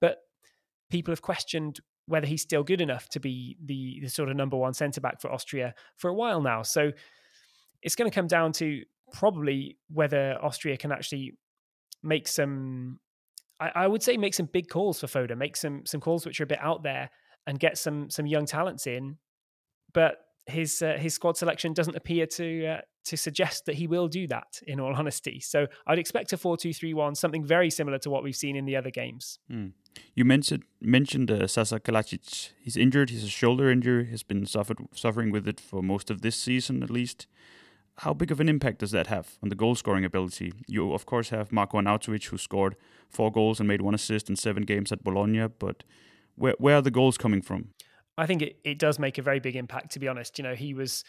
but 0.00 0.18
people 0.90 1.12
have 1.12 1.22
questioned 1.22 1.80
whether 2.06 2.26
he's 2.26 2.42
still 2.42 2.62
good 2.62 2.80
enough 2.80 3.08
to 3.08 3.20
be 3.20 3.56
the, 3.64 4.00
the 4.02 4.08
sort 4.08 4.28
of 4.28 4.36
number 4.36 4.56
one 4.56 4.74
centre 4.74 5.00
back 5.00 5.20
for 5.20 5.32
Austria 5.32 5.74
for 5.96 6.08
a 6.10 6.14
while 6.14 6.42
now. 6.42 6.62
So 6.62 6.92
it's 7.82 7.94
going 7.94 8.10
to 8.10 8.14
come 8.14 8.26
down 8.26 8.52
to 8.52 8.82
probably 9.12 9.78
whether 9.88 10.38
Austria 10.42 10.76
can 10.76 10.92
actually 10.92 11.34
make 12.02 12.28
some. 12.28 12.98
I, 13.60 13.86
would 13.86 14.02
say 14.02 14.18
make 14.18 14.34
some 14.34 14.48
big 14.52 14.68
calls 14.68 15.00
for 15.00 15.06
Foda, 15.06 15.36
make 15.38 15.56
some 15.56 15.86
some 15.86 16.00
calls 16.00 16.26
which 16.26 16.38
are 16.40 16.44
a 16.44 16.46
bit 16.46 16.58
out 16.60 16.82
there, 16.82 17.08
and 17.46 17.58
get 17.58 17.78
some 17.78 18.10
some 18.10 18.26
young 18.26 18.44
talents 18.44 18.86
in. 18.86 19.16
But 19.94 20.18
his 20.46 20.82
uh, 20.82 20.98
his 20.98 21.14
squad 21.14 21.38
selection 21.38 21.72
doesn't 21.72 21.96
appear 21.96 22.26
to 22.26 22.66
uh, 22.66 22.80
to 23.04 23.16
suggest 23.16 23.66
that 23.66 23.76
he 23.76 23.86
will 23.86 24.08
do 24.08 24.26
that. 24.28 24.60
In 24.66 24.80
all 24.80 24.94
honesty, 25.00 25.40
so 25.40 25.66
I'd 25.86 25.98
expect 25.98 26.32
a 26.32 26.36
four-two-three-one, 26.36 27.14
something 27.14 27.44
very 27.44 27.70
similar 27.70 27.98
to 27.98 28.10
what 28.10 28.22
we've 28.22 28.36
seen 28.36 28.56
in 28.56 28.64
the 28.64 28.76
other 28.76 28.90
games. 28.90 29.38
Mm. 29.50 29.72
You 30.14 30.24
mentioned 30.24 30.64
mentioned 30.80 31.30
uh, 31.30 31.46
Sasa 31.46 31.78
Kalajdzic. 31.80 32.50
He's 32.60 32.76
injured. 32.76 33.10
He's 33.10 33.24
a 33.24 33.28
shoulder 33.28 33.70
injury. 33.70 34.10
Has 34.10 34.22
been 34.22 34.46
suffered 34.46 34.78
suffering 34.94 35.30
with 35.30 35.46
it 35.46 35.60
for 35.60 35.82
most 35.82 36.10
of 36.10 36.22
this 36.22 36.36
season, 36.36 36.82
at 36.82 36.90
least. 36.90 37.26
how 37.98 38.12
big 38.12 38.30
of 38.30 38.40
an 38.40 38.48
impact 38.48 38.78
does 38.78 38.90
that 38.90 39.06
have 39.06 39.38
on 39.42 39.48
the 39.48 39.54
goal 39.54 39.74
scoring 39.74 40.04
ability? 40.04 40.52
You, 40.66 40.92
of 40.92 41.06
course, 41.06 41.30
have 41.30 41.52
Marko 41.52 41.78
Arnautovic, 41.78 42.24
who 42.26 42.38
scored 42.38 42.76
four 43.08 43.30
goals 43.30 43.60
and 43.60 43.68
made 43.68 43.82
one 43.82 43.94
assist 43.94 44.28
in 44.28 44.36
seven 44.36 44.64
games 44.64 44.90
at 44.90 45.04
Bologna, 45.04 45.46
but 45.58 45.84
where, 46.34 46.54
where 46.58 46.76
are 46.76 46.82
the 46.82 46.90
goals 46.90 47.16
coming 47.16 47.42
from? 47.42 47.68
I 48.18 48.26
think 48.26 48.42
it, 48.42 48.58
it 48.64 48.78
does 48.78 48.98
make 48.98 49.18
a 49.18 49.22
very 49.22 49.40
big 49.40 49.56
impact, 49.56 49.92
to 49.92 50.00
be 50.00 50.08
honest. 50.08 50.38
You 50.38 50.44
know, 50.44 50.54
he 50.54 50.74
was 50.74 51.04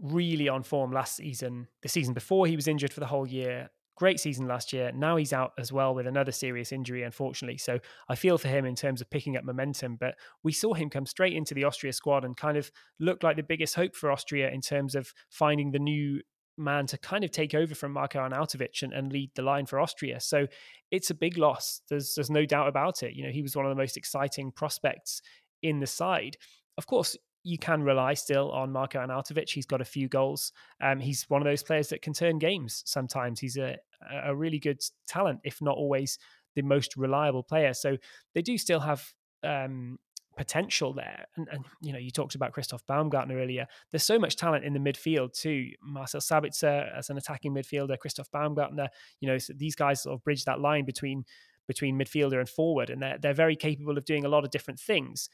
really 0.00 0.48
on 0.48 0.62
form 0.62 0.92
last 0.92 1.16
season. 1.16 1.68
The 1.82 1.88
season 1.88 2.14
before, 2.14 2.46
he 2.46 2.56
was 2.56 2.68
injured 2.68 2.92
for 2.92 3.00
the 3.00 3.06
whole 3.06 3.26
year. 3.26 3.70
Great 3.96 4.18
season 4.18 4.48
last 4.48 4.72
year. 4.72 4.90
Now 4.92 5.16
he's 5.16 5.32
out 5.32 5.52
as 5.58 5.70
well 5.70 5.94
with 5.94 6.06
another 6.06 6.32
serious 6.32 6.72
injury, 6.72 7.02
unfortunately. 7.02 7.58
So 7.58 7.78
I 8.08 8.14
feel 8.14 8.38
for 8.38 8.48
him 8.48 8.64
in 8.64 8.74
terms 8.74 9.00
of 9.00 9.10
picking 9.10 9.36
up 9.36 9.44
momentum. 9.44 9.96
But 9.96 10.16
we 10.42 10.52
saw 10.52 10.72
him 10.72 10.90
come 10.90 11.06
straight 11.06 11.34
into 11.34 11.54
the 11.54 11.64
Austria 11.64 11.92
squad 11.92 12.24
and 12.24 12.36
kind 12.36 12.56
of 12.56 12.70
look 12.98 13.22
like 13.22 13.36
the 13.36 13.42
biggest 13.42 13.74
hope 13.74 13.94
for 13.94 14.10
Austria 14.10 14.50
in 14.50 14.60
terms 14.60 14.94
of 14.94 15.12
finding 15.30 15.70
the 15.70 15.78
new 15.78 16.20
man 16.58 16.86
to 16.86 16.98
kind 16.98 17.24
of 17.24 17.30
take 17.30 17.54
over 17.54 17.74
from 17.74 17.92
Marko 17.92 18.18
Arnautovic 18.18 18.82
and, 18.82 18.92
and 18.92 19.12
lead 19.12 19.30
the 19.34 19.42
line 19.42 19.66
for 19.66 19.80
Austria. 19.80 20.20
So 20.20 20.46
it's 20.90 21.10
a 21.10 21.14
big 21.14 21.38
loss. 21.38 21.82
There's 21.88 22.14
there's 22.14 22.30
no 22.30 22.44
doubt 22.44 22.68
about 22.68 23.02
it. 23.02 23.14
You 23.14 23.24
know, 23.24 23.30
he 23.30 23.42
was 23.42 23.56
one 23.56 23.66
of 23.66 23.70
the 23.70 23.80
most 23.80 23.96
exciting 23.96 24.52
prospects 24.52 25.22
in 25.62 25.80
the 25.80 25.86
side. 25.86 26.36
Of 26.78 26.86
course, 26.86 27.16
you 27.44 27.58
can 27.58 27.82
rely 27.82 28.14
still 28.14 28.50
on 28.52 28.72
Marko 28.72 29.00
Arnautovic. 29.00 29.48
He's 29.48 29.66
got 29.66 29.80
a 29.80 29.84
few 29.84 30.08
goals. 30.08 30.52
Um, 30.80 31.00
he's 31.00 31.28
one 31.28 31.42
of 31.42 31.46
those 31.46 31.62
players 31.62 31.88
that 31.88 32.02
can 32.02 32.12
turn 32.12 32.38
games 32.38 32.82
sometimes. 32.86 33.40
He's 33.40 33.56
a, 33.56 33.76
a 34.24 34.34
really 34.34 34.58
good 34.58 34.80
talent, 35.08 35.40
if 35.44 35.60
not 35.60 35.76
always 35.76 36.18
the 36.54 36.62
most 36.62 36.96
reliable 36.96 37.42
player. 37.42 37.74
So 37.74 37.96
they 38.34 38.42
do 38.42 38.56
still 38.58 38.80
have 38.80 39.04
um, 39.42 39.98
potential 40.36 40.92
there. 40.92 41.26
And, 41.36 41.48
and, 41.50 41.64
you 41.80 41.92
know, 41.92 41.98
you 41.98 42.10
talked 42.10 42.34
about 42.34 42.52
Christoph 42.52 42.86
Baumgartner 42.86 43.36
earlier. 43.36 43.66
There's 43.90 44.04
so 44.04 44.18
much 44.18 44.36
talent 44.36 44.64
in 44.64 44.72
the 44.72 44.80
midfield 44.80 45.32
too. 45.32 45.70
Marcel 45.82 46.20
Sabitzer 46.20 46.96
as 46.96 47.10
an 47.10 47.18
attacking 47.18 47.54
midfielder, 47.54 47.98
Christoph 47.98 48.30
Baumgartner. 48.30 48.88
You 49.20 49.28
know, 49.28 49.38
so 49.38 49.52
these 49.56 49.74
guys 49.74 50.02
sort 50.02 50.14
of 50.14 50.24
bridge 50.24 50.44
that 50.44 50.60
line 50.60 50.84
between 50.84 51.24
between 51.68 51.96
midfielder 51.96 52.40
and 52.40 52.48
forward, 52.48 52.90
and 52.90 53.00
they're 53.00 53.18
they're 53.18 53.32
very 53.32 53.54
capable 53.54 53.96
of 53.96 54.04
doing 54.04 54.24
a 54.24 54.28
lot 54.28 54.44
of 54.44 54.50
different 54.50 54.80
things 54.80 55.28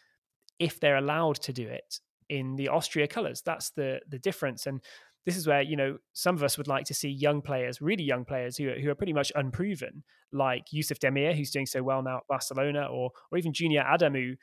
if 0.59 0.81
they're 0.81 0.97
allowed 0.97 1.37
to 1.42 1.53
do 1.53 1.66
it 1.66 2.01
in 2.29 2.57
the 2.57 2.68
Austria 2.68 3.07
colours. 3.07 3.42
That's 3.42 3.71
the 3.71 4.01
the 4.09 4.18
difference. 4.18 4.66
And 4.66 4.81
this 5.27 5.37
is 5.37 5.47
where 5.47 5.62
you 5.62 5.77
know 5.77 5.99
some 6.12 6.35
of 6.35 6.42
us 6.42 6.57
would 6.59 6.68
like 6.68 6.85
to 6.87 6.94
see 6.94 7.09
young 7.09 7.42
players, 7.42 7.81
really 7.81 8.05
young 8.05 8.25
players 8.25 8.57
who 8.57 8.71
are, 8.71 8.79
who 8.79 8.90
are 8.90 8.94
pretty 8.94 9.12
much 9.12 9.33
unproven, 9.35 10.03
like 10.33 10.73
Yusuf 10.73 10.99
Demir, 10.99 11.35
who's 11.35 11.51
doing 11.51 11.66
so 11.66 11.83
well 11.83 12.03
now 12.03 12.18
at 12.18 12.27
Barcelona, 12.29 12.87
or 12.87 13.11
or 13.31 13.38
even 13.38 13.53
Junior 13.53 13.83
Adamu. 13.83 14.37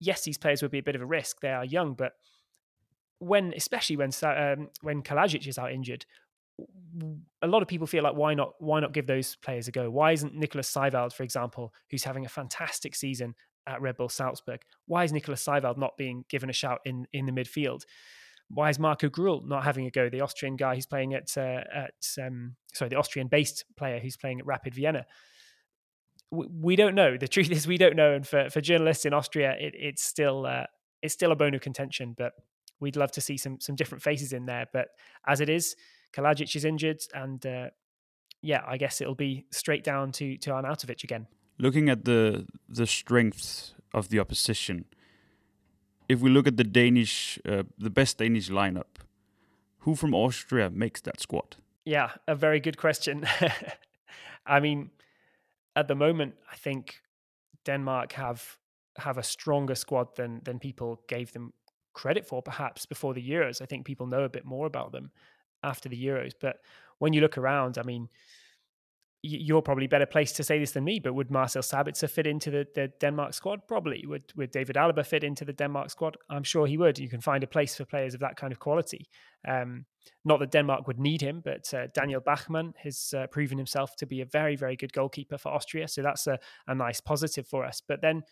Yes, 0.00 0.22
these 0.22 0.38
players 0.38 0.62
would 0.62 0.70
be 0.70 0.78
a 0.78 0.82
bit 0.82 0.96
of 0.96 1.02
a 1.02 1.06
risk. 1.06 1.40
They 1.40 1.50
are 1.50 1.64
young, 1.64 1.94
but 1.94 2.12
when, 3.18 3.54
especially 3.56 3.96
when 3.96 4.10
um, 4.22 4.68
when 4.82 5.02
Kalajdzic 5.02 5.46
is 5.46 5.58
out 5.58 5.72
injured, 5.72 6.04
a 7.42 7.46
lot 7.46 7.62
of 7.62 7.68
people 7.68 7.86
feel 7.86 8.02
like 8.02 8.14
why 8.14 8.34
not 8.34 8.52
why 8.58 8.80
not 8.80 8.92
give 8.92 9.06
those 9.06 9.36
players 9.36 9.68
a 9.68 9.72
go? 9.72 9.90
Why 9.90 10.12
isn't 10.12 10.34
Nicolas 10.34 10.72
Seiwald, 10.72 11.12
for 11.12 11.22
example, 11.22 11.72
who's 11.90 12.04
having 12.04 12.26
a 12.26 12.28
fantastic 12.28 12.94
season 12.94 13.34
at 13.66 13.80
Red 13.80 13.96
Bull 13.96 14.08
Salzburg. 14.08 14.60
Why 14.86 15.04
is 15.04 15.12
Nicolas 15.12 15.44
Seiwald 15.44 15.78
not 15.78 15.96
being 15.96 16.24
given 16.28 16.50
a 16.50 16.52
shout 16.52 16.80
in, 16.84 17.06
in 17.12 17.26
the 17.26 17.32
midfield? 17.32 17.82
Why 18.48 18.70
is 18.70 18.78
Marco 18.78 19.08
Grüll 19.08 19.46
not 19.46 19.64
having 19.64 19.86
a 19.86 19.90
go? 19.90 20.08
The 20.08 20.20
Austrian 20.20 20.56
guy 20.56 20.74
who's 20.74 20.86
playing 20.86 21.14
at 21.14 21.36
uh, 21.36 21.62
at 21.72 21.94
um, 22.22 22.56
sorry, 22.72 22.90
the 22.90 22.96
Austrian-based 22.96 23.64
player 23.76 23.98
who's 23.98 24.16
playing 24.16 24.40
at 24.40 24.46
Rapid 24.46 24.74
Vienna. 24.74 25.06
We, 26.30 26.46
we, 26.46 26.76
don't 26.76 26.94
know. 26.94 27.16
The 27.16 27.28
truth 27.28 27.50
is, 27.50 27.66
we 27.66 27.78
don't 27.78 27.96
know. 27.96 28.12
And 28.12 28.26
for, 28.26 28.50
for 28.50 28.60
journalists 28.60 29.06
in 29.06 29.14
Austria, 29.14 29.56
it, 29.58 29.74
it's 29.76 30.02
still 30.02 30.46
uh, 30.46 30.66
it's 31.02 31.14
still 31.14 31.32
a 31.32 31.36
bone 31.36 31.54
of 31.54 31.62
contention. 31.62 32.14
But 32.16 32.32
we'd 32.80 32.96
love 32.96 33.12
to 33.12 33.20
see 33.20 33.38
some 33.38 33.60
some 33.60 33.76
different 33.76 34.02
faces 34.02 34.32
in 34.32 34.44
there. 34.44 34.66
But 34.72 34.88
as 35.26 35.40
it 35.40 35.48
is, 35.48 35.74
Kalajdzic 36.14 36.54
is 36.54 36.66
injured, 36.66 37.00
and 37.14 37.44
uh, 37.46 37.70
yeah, 38.42 38.62
I 38.68 38.76
guess 38.76 39.00
it'll 39.00 39.14
be 39.14 39.46
straight 39.52 39.84
down 39.84 40.12
to 40.12 40.36
to 40.38 40.50
Arnautovic 40.50 41.02
again 41.02 41.26
looking 41.58 41.88
at 41.88 42.04
the 42.04 42.46
the 42.68 42.86
strengths 42.86 43.74
of 43.92 44.08
the 44.08 44.18
opposition, 44.20 44.84
if 46.08 46.20
we 46.20 46.30
look 46.30 46.46
at 46.46 46.56
the 46.56 46.64
Danish, 46.64 47.38
uh, 47.48 47.62
the 47.78 47.90
best 47.90 48.18
Danish 48.18 48.50
lineup, 48.50 49.00
who 49.80 49.94
from 49.94 50.14
Austria 50.14 50.70
makes 50.70 51.00
that 51.02 51.20
squad? 51.20 51.56
Yeah, 51.84 52.10
a 52.26 52.34
very 52.34 52.60
good 52.60 52.76
question. 52.76 53.26
I 54.46 54.60
mean, 54.60 54.90
at 55.76 55.88
the 55.88 55.94
moment, 55.94 56.34
I 56.50 56.56
think 56.56 57.00
Denmark 57.64 58.12
have 58.12 58.58
have 58.98 59.18
a 59.18 59.22
stronger 59.22 59.74
squad 59.74 60.16
than 60.16 60.40
than 60.44 60.58
people 60.58 61.00
gave 61.08 61.32
them 61.32 61.52
credit 61.92 62.26
for, 62.26 62.42
perhaps 62.42 62.86
before 62.86 63.14
the 63.14 63.30
Euros. 63.30 63.62
I 63.62 63.66
think 63.66 63.86
people 63.86 64.06
know 64.06 64.24
a 64.24 64.28
bit 64.28 64.44
more 64.44 64.66
about 64.66 64.92
them 64.92 65.10
after 65.62 65.88
the 65.88 66.06
Euros. 66.06 66.32
But 66.38 66.56
when 66.98 67.12
you 67.12 67.20
look 67.20 67.38
around, 67.38 67.78
I 67.78 67.82
mean, 67.82 68.08
you're 69.26 69.62
probably 69.62 69.86
better 69.86 70.04
placed 70.04 70.36
to 70.36 70.44
say 70.44 70.58
this 70.58 70.72
than 70.72 70.84
me, 70.84 71.00
but 71.00 71.14
would 71.14 71.30
Marcel 71.30 71.62
Sabitzer 71.62 72.10
fit 72.10 72.26
into 72.26 72.50
the, 72.50 72.66
the, 72.74 72.88
Denmark 73.00 73.32
squad? 73.32 73.66
Probably. 73.66 74.04
Would 74.06 74.32
would 74.36 74.50
David 74.50 74.76
Alaba 74.76 75.04
fit 75.04 75.24
into 75.24 75.46
the 75.46 75.52
Denmark 75.52 75.90
squad? 75.90 76.16
I'm 76.28 76.42
sure 76.42 76.66
he 76.66 76.76
would. 76.76 76.98
You 76.98 77.08
can 77.08 77.22
find 77.22 77.42
a 77.42 77.46
place 77.46 77.74
for 77.74 77.86
players 77.86 78.12
of 78.12 78.20
that 78.20 78.36
kind 78.36 78.52
of 78.52 78.58
quality. 78.58 79.08
Um, 79.48 79.86
not 80.26 80.40
that 80.40 80.52
Denmark 80.52 80.86
would 80.86 80.98
need 80.98 81.22
him, 81.22 81.40
but 81.42 81.72
uh, 81.72 81.86
Daniel 81.94 82.20
Bachmann 82.20 82.74
has 82.82 83.14
uh, 83.16 83.26
proven 83.28 83.56
himself 83.56 83.96
to 83.96 84.06
be 84.06 84.20
a 84.20 84.26
very, 84.26 84.56
very 84.56 84.76
good 84.76 84.92
goalkeeper 84.92 85.38
for 85.38 85.52
Austria. 85.52 85.88
So 85.88 86.02
that's 86.02 86.26
a, 86.26 86.38
a 86.66 86.74
nice 86.74 87.00
positive 87.00 87.46
for 87.46 87.64
us. 87.64 87.82
But 87.86 88.02
then 88.02 88.22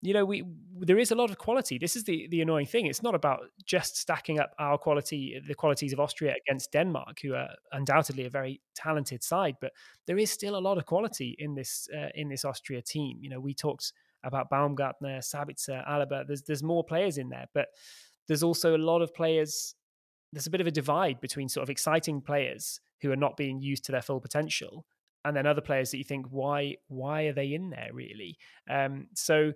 you 0.00 0.14
know, 0.14 0.24
we 0.24 0.44
there 0.80 0.98
is 0.98 1.10
a 1.10 1.16
lot 1.16 1.30
of 1.30 1.38
quality. 1.38 1.76
This 1.76 1.96
is 1.96 2.04
the 2.04 2.28
the 2.28 2.40
annoying 2.40 2.66
thing. 2.66 2.86
It's 2.86 3.02
not 3.02 3.14
about 3.14 3.40
just 3.64 3.96
stacking 3.96 4.38
up 4.38 4.52
our 4.58 4.78
quality, 4.78 5.40
the 5.46 5.54
qualities 5.54 5.92
of 5.92 5.98
Austria 5.98 6.34
against 6.46 6.72
Denmark, 6.72 7.18
who 7.22 7.34
are 7.34 7.50
undoubtedly 7.72 8.24
a 8.24 8.30
very 8.30 8.60
talented 8.76 9.24
side, 9.24 9.56
but 9.60 9.72
there 10.06 10.18
is 10.18 10.30
still 10.30 10.56
a 10.56 10.60
lot 10.60 10.78
of 10.78 10.86
quality 10.86 11.34
in 11.38 11.54
this 11.54 11.88
uh, 11.96 12.10
in 12.14 12.28
this 12.28 12.44
Austria 12.44 12.80
team. 12.80 13.18
You 13.20 13.30
know, 13.30 13.40
we 13.40 13.54
talked 13.54 13.92
about 14.22 14.50
Baumgartner, 14.50 15.18
Sabitzer, 15.18 15.86
Alaba. 15.88 16.24
There's 16.26 16.42
there's 16.42 16.62
more 16.62 16.84
players 16.84 17.18
in 17.18 17.28
there, 17.28 17.46
but 17.52 17.66
there's 18.28 18.44
also 18.44 18.76
a 18.76 18.78
lot 18.78 19.02
of 19.02 19.12
players. 19.12 19.74
There's 20.32 20.46
a 20.46 20.50
bit 20.50 20.60
of 20.60 20.66
a 20.66 20.70
divide 20.72 21.20
between 21.20 21.48
sort 21.48 21.62
of 21.62 21.70
exciting 21.70 22.20
players 22.20 22.80
who 23.00 23.10
are 23.10 23.16
not 23.16 23.36
being 23.36 23.60
used 23.60 23.84
to 23.86 23.92
their 23.92 24.02
full 24.02 24.20
potential, 24.20 24.84
and 25.24 25.36
then 25.36 25.46
other 25.46 25.60
players 25.60 25.90
that 25.90 25.98
you 25.98 26.04
think, 26.04 26.26
why 26.30 26.76
why 26.86 27.22
are 27.22 27.32
they 27.32 27.52
in 27.52 27.70
there 27.70 27.90
really? 27.92 28.38
Um, 28.70 29.08
so 29.14 29.52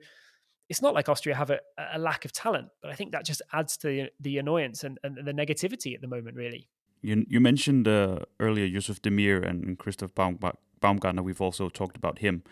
it's 0.69 0.83
not 0.83 0.95
like 0.95 1.09
Austria 1.09 1.35
have 1.35 1.51
a, 1.51 1.61
a 1.93 1.99
lack 1.99 2.25
of 2.25 2.33
talent, 2.33 2.69
but 2.81 2.91
I 2.91 2.95
think 2.95 3.13
that 3.13 3.25
just 3.25 3.43
adds 3.53 3.77
to 3.79 3.89
the, 3.89 4.11
the 4.21 4.39
annoyance 4.39 4.85
and, 4.85 4.99
and, 5.03 5.17
the 5.17 5.33
negativity 5.33 5.95
at 5.95 6.01
the 6.01 6.09
moment, 6.09 6.37
really. 6.37 6.69
You, 7.03 7.25
you 7.29 7.41
mentioned 7.41 7.89
uh, 7.89 8.21
earlier 8.41 8.65
Yusuf 8.65 9.03
Demir 9.03 9.47
and 9.47 9.79
Christoph 9.79 10.15
Baum, 10.15 10.39
Baumgartner. 10.81 11.23
We've 11.23 11.41
also 11.41 11.69
talked 11.69 11.97
about 11.97 12.21
him. 12.21 12.43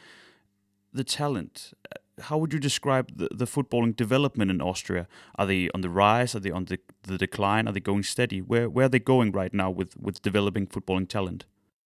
The 0.92 1.04
talent, 1.04 1.72
uh, 1.90 2.22
how 2.24 2.36
would 2.38 2.52
you 2.52 2.58
describe 2.58 3.16
the, 3.16 3.28
the 3.32 3.46
footballing 3.46 3.94
development 3.94 4.50
in 4.50 4.60
Austria? 4.60 5.06
Are 5.36 5.46
they 5.46 5.70
on 5.74 5.80
the 5.82 5.88
rise? 5.88 6.34
Are 6.34 6.40
they 6.40 6.50
on 6.50 6.64
the, 6.64 6.78
the 7.04 7.16
decline? 7.16 7.68
Are 7.68 7.72
they 7.72 7.80
going 7.80 8.02
steady? 8.02 8.40
Where, 8.40 8.68
where 8.68 8.86
are 8.86 8.90
they 8.90 8.98
going 8.98 9.32
right 9.32 9.54
now 9.54 9.70
with, 9.70 9.96
with 9.96 10.20
developing 10.20 10.66
footballing 10.66 11.08
talent? 11.08 11.44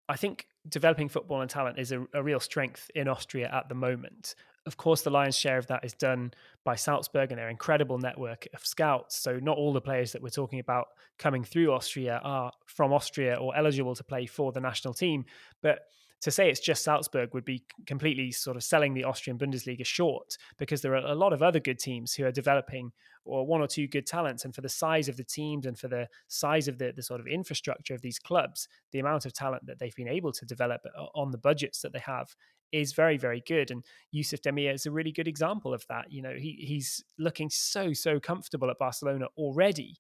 I 0.09 0.17
think 0.17 0.47
developing 0.69 1.09
football 1.09 1.41
and 1.41 1.51
talent 1.51 1.79
is 1.79 1.93
a, 1.93 2.07
a, 2.13 2.23
real 2.23 2.41
strength 2.41 2.91
in 2.95 3.09
Austria 3.09 3.51
at 3.53 3.69
the 3.69 3.75
moment 3.75 4.35
of 4.67 4.77
course, 4.77 5.03
the 5.03 5.11
lion's 5.11 5.37
share 5.37 5.59
of 5.59 5.67
that 5.67 5.85
is 5.85 5.93
done 5.93 6.33
by 6.65 6.75
Salzburg 6.75 7.31
and 7.31 7.39
their 7.39 7.51
incredible 7.51 7.99
network 7.99 8.47
of 8.55 8.65
scouts. 8.65 9.17
So, 9.17 9.39
not 9.39 9.59
all 9.59 9.73
the 9.73 9.81
players 9.81 10.13
that 10.13 10.23
we're 10.23 10.31
talking 10.31 10.59
about 10.59 10.89
coming 11.19 11.45
through 11.45 11.73
Austria 11.73 12.21
are 12.25 12.53
from 12.67 12.93
Austria 12.93 13.37
or 13.37 13.55
eligible 13.57 13.95
to 13.95 14.05
play 14.05 14.27
for 14.27 14.53
the 14.53 14.61
national 14.61 14.95
team. 14.95 15.27
But 15.63 15.81
to 16.25 16.31
say 16.31 16.49
it's 16.49 16.61
just 16.61 16.83
Salzburg 16.83 17.35
would 17.35 17.45
be 17.45 17.63
completely 17.87 18.33
sort 18.33 18.57
of 18.57 18.63
selling 18.63 18.95
the 18.95 19.05
Austrian 19.05 19.39
Bundesliga 19.39 19.85
short 19.85 20.39
because 20.57 20.81
there 20.81 20.95
are 20.95 21.13
a 21.13 21.15
lot 21.15 21.35
of 21.35 21.43
other 21.43 21.61
good 21.61 21.79
teams 21.79 22.15
who 22.15 22.25
are 22.25 22.33
developing 22.33 22.91
or 23.27 23.47
one 23.47 23.61
or 23.61 23.67
two 23.67 23.87
good 23.87 24.07
talents. 24.07 24.47
And 24.47 24.55
for 24.55 24.63
the 24.63 24.69
size 24.69 25.11
of 25.11 25.19
the 25.19 25.25
teams 25.25 25.67
and 25.67 25.79
for 25.79 25.89
the 25.89 26.09
size 26.29 26.67
of 26.67 26.79
the, 26.79 26.93
the 26.97 27.03
sort 27.03 27.21
of 27.21 27.27
infrastructure 27.27 27.95
of 27.95 28.01
these 28.01 28.19
clubs, 28.19 28.69
the 28.93 29.01
amount 29.01 29.27
of 29.27 29.35
talent 29.35 29.67
that 29.67 29.79
they've 29.79 29.95
been 29.95 30.09
able 30.09 30.33
to 30.33 30.47
develop 30.47 30.81
uh, 30.99 31.05
on 31.15 31.31
the 31.31 31.37
budgets 31.37 31.83
that 31.83 31.93
they 31.93 31.99
have 31.99 32.35
is 32.75 32.93
very, 32.93 33.17
very 33.17 33.43
good. 33.47 33.71
And 33.71 33.85
Yusuf 34.11 34.41
Demir 34.41 34.75
is 34.75 34.87
a 34.87 34.91
really 34.91 35.13
good 35.13 35.29
example 35.29 35.73
of 35.73 35.85
that. 35.89 36.07
You 36.11 36.23
know, 36.23 36.35
he 36.39 36.65
he's 36.67 37.05
looking 37.19 37.51
so, 37.51 37.93
so 37.93 38.21
comfortable 38.21 38.71
at 38.71 38.79
Barcelona 38.79 39.27
already 39.37 39.97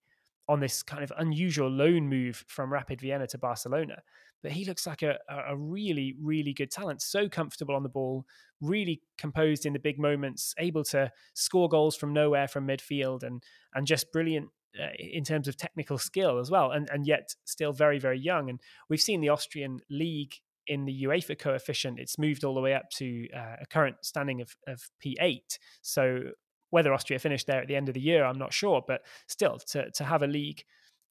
on 0.48 0.60
this 0.60 0.82
kind 0.82 1.02
of 1.02 1.12
unusual 1.18 1.70
loan 1.70 2.08
move 2.08 2.44
from 2.48 2.72
Rapid 2.72 3.00
Vienna 3.00 3.26
to 3.28 3.38
Barcelona. 3.38 4.02
But 4.42 4.52
he 4.52 4.66
looks 4.66 4.86
like 4.86 5.02
a, 5.02 5.16
a 5.30 5.56
really, 5.56 6.14
really 6.20 6.52
good 6.52 6.70
talent. 6.70 7.00
So 7.00 7.30
comfortable 7.30 7.74
on 7.74 7.82
the 7.82 7.88
ball, 7.88 8.26
really 8.60 9.00
composed 9.16 9.64
in 9.64 9.72
the 9.72 9.78
big 9.78 9.98
moments, 9.98 10.54
able 10.58 10.84
to 10.84 11.10
score 11.32 11.68
goals 11.68 11.96
from 11.96 12.12
nowhere 12.12 12.46
from 12.46 12.68
midfield, 12.68 13.22
and 13.22 13.42
and 13.74 13.86
just 13.86 14.12
brilliant 14.12 14.50
uh, 14.78 14.88
in 14.98 15.24
terms 15.24 15.48
of 15.48 15.56
technical 15.56 15.96
skill 15.96 16.38
as 16.38 16.50
well, 16.50 16.72
and 16.72 16.90
and 16.90 17.06
yet 17.06 17.34
still 17.44 17.72
very 17.72 17.98
very 17.98 18.18
young. 18.18 18.50
And 18.50 18.60
we've 18.90 19.00
seen 19.00 19.22
the 19.22 19.30
Austrian 19.30 19.80
league 19.88 20.34
in 20.66 20.84
the 20.84 21.04
UEFA 21.04 21.38
coefficient, 21.38 21.98
it's 21.98 22.18
moved 22.18 22.44
all 22.44 22.54
the 22.54 22.60
way 22.60 22.74
up 22.74 22.90
to 22.90 23.28
uh, 23.34 23.56
a 23.60 23.66
current 23.66 23.96
standing 24.02 24.40
of, 24.40 24.56
of 24.66 24.90
P8. 25.04 25.58
So 25.82 26.30
whether 26.70 26.92
Austria 26.92 27.18
finished 27.18 27.46
there 27.46 27.60
at 27.60 27.68
the 27.68 27.76
end 27.76 27.88
of 27.88 27.94
the 27.94 28.00
year, 28.00 28.24
I'm 28.24 28.38
not 28.38 28.52
sure, 28.52 28.82
but 28.86 29.02
still 29.28 29.58
to, 29.68 29.90
to 29.90 30.04
have 30.04 30.22
a 30.22 30.26
league 30.26 30.64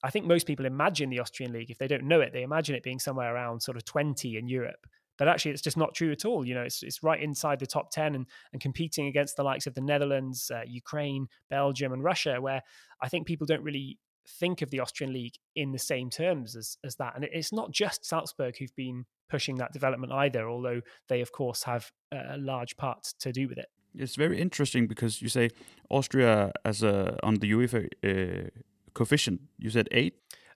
I 0.04 0.10
think 0.10 0.26
most 0.26 0.46
people 0.46 0.66
imagine 0.66 1.10
the 1.10 1.20
Austrian 1.20 1.54
league, 1.54 1.72
if 1.72 1.78
they 1.78 1.88
don't 1.88 2.04
know 2.04 2.20
it, 2.20 2.34
they 2.34 2.44
imagine 2.44 2.76
it 2.76 2.84
being 2.84 3.00
somewhere 3.00 3.34
around 3.34 3.62
sort 3.62 3.78
of 3.78 3.86
20 3.86 4.38
in 4.38 4.48
Europe. 4.48 4.86
But 5.18 5.28
actually, 5.30 5.52
it's 5.52 5.62
just 5.62 5.78
not 5.78 5.96
true 5.96 6.12
at 6.12 6.26
all. 6.26 6.46
You 6.46 6.56
know, 6.56 6.64
it's, 6.64 6.84
it's 6.84 7.04
right 7.04 7.22
inside 7.22 7.60
the 7.60 7.68
top 7.68 7.92
10 7.92 8.16
and, 8.16 8.26
and 8.52 8.62
competing 8.62 9.08
against 9.08 9.38
the 9.38 9.44
likes 9.44 9.66
of 9.66 9.76
the 9.76 9.82
Netherlands, 9.82 10.52
uh, 10.54 10.64
Ukraine, 10.68 11.28
Belgium, 11.50 11.94
and 11.94 12.04
Russia, 12.04 12.42
where 12.42 12.62
I 13.02 13.08
think 13.08 13.28
people 13.28 13.48
don't 13.48 13.64
really 13.64 13.98
think 14.28 14.62
of 14.62 14.72
the 14.72 14.80
Austrian 14.80 15.14
league 15.14 15.36
in 15.56 15.72
the 15.72 15.80
same 15.80 16.10
terms 16.10 16.56
as, 16.56 16.78
as 16.84 16.96
that. 16.96 17.14
And 17.16 17.24
it's 17.26 17.54
not 17.54 17.72
just 17.72 18.06
Salzburg 18.06 18.58
who've 18.58 18.76
been 18.76 19.06
pushing 19.34 19.58
that 19.58 19.74
development 19.74 20.12
either, 20.14 20.48
although 20.48 20.82
they, 21.08 21.22
of 21.22 21.32
course, 21.32 21.64
have 21.64 21.92
a 22.12 22.38
large 22.38 22.74
part 22.78 23.02
to 23.20 23.32
do 23.32 23.48
with 23.48 23.58
it. 23.58 23.70
It's 23.96 24.16
very 24.16 24.38
interesting 24.40 24.88
because 24.88 25.22
you 25.24 25.30
say 25.30 25.50
Austria 25.90 26.52
as 26.64 26.84
a 26.84 27.18
on 27.24 27.34
the 27.36 27.52
UEFA 27.52 27.82
uh, 28.04 28.50
coefficient. 28.94 29.40
You 29.58 29.72
said 29.72 29.88
eight. 29.92 30.14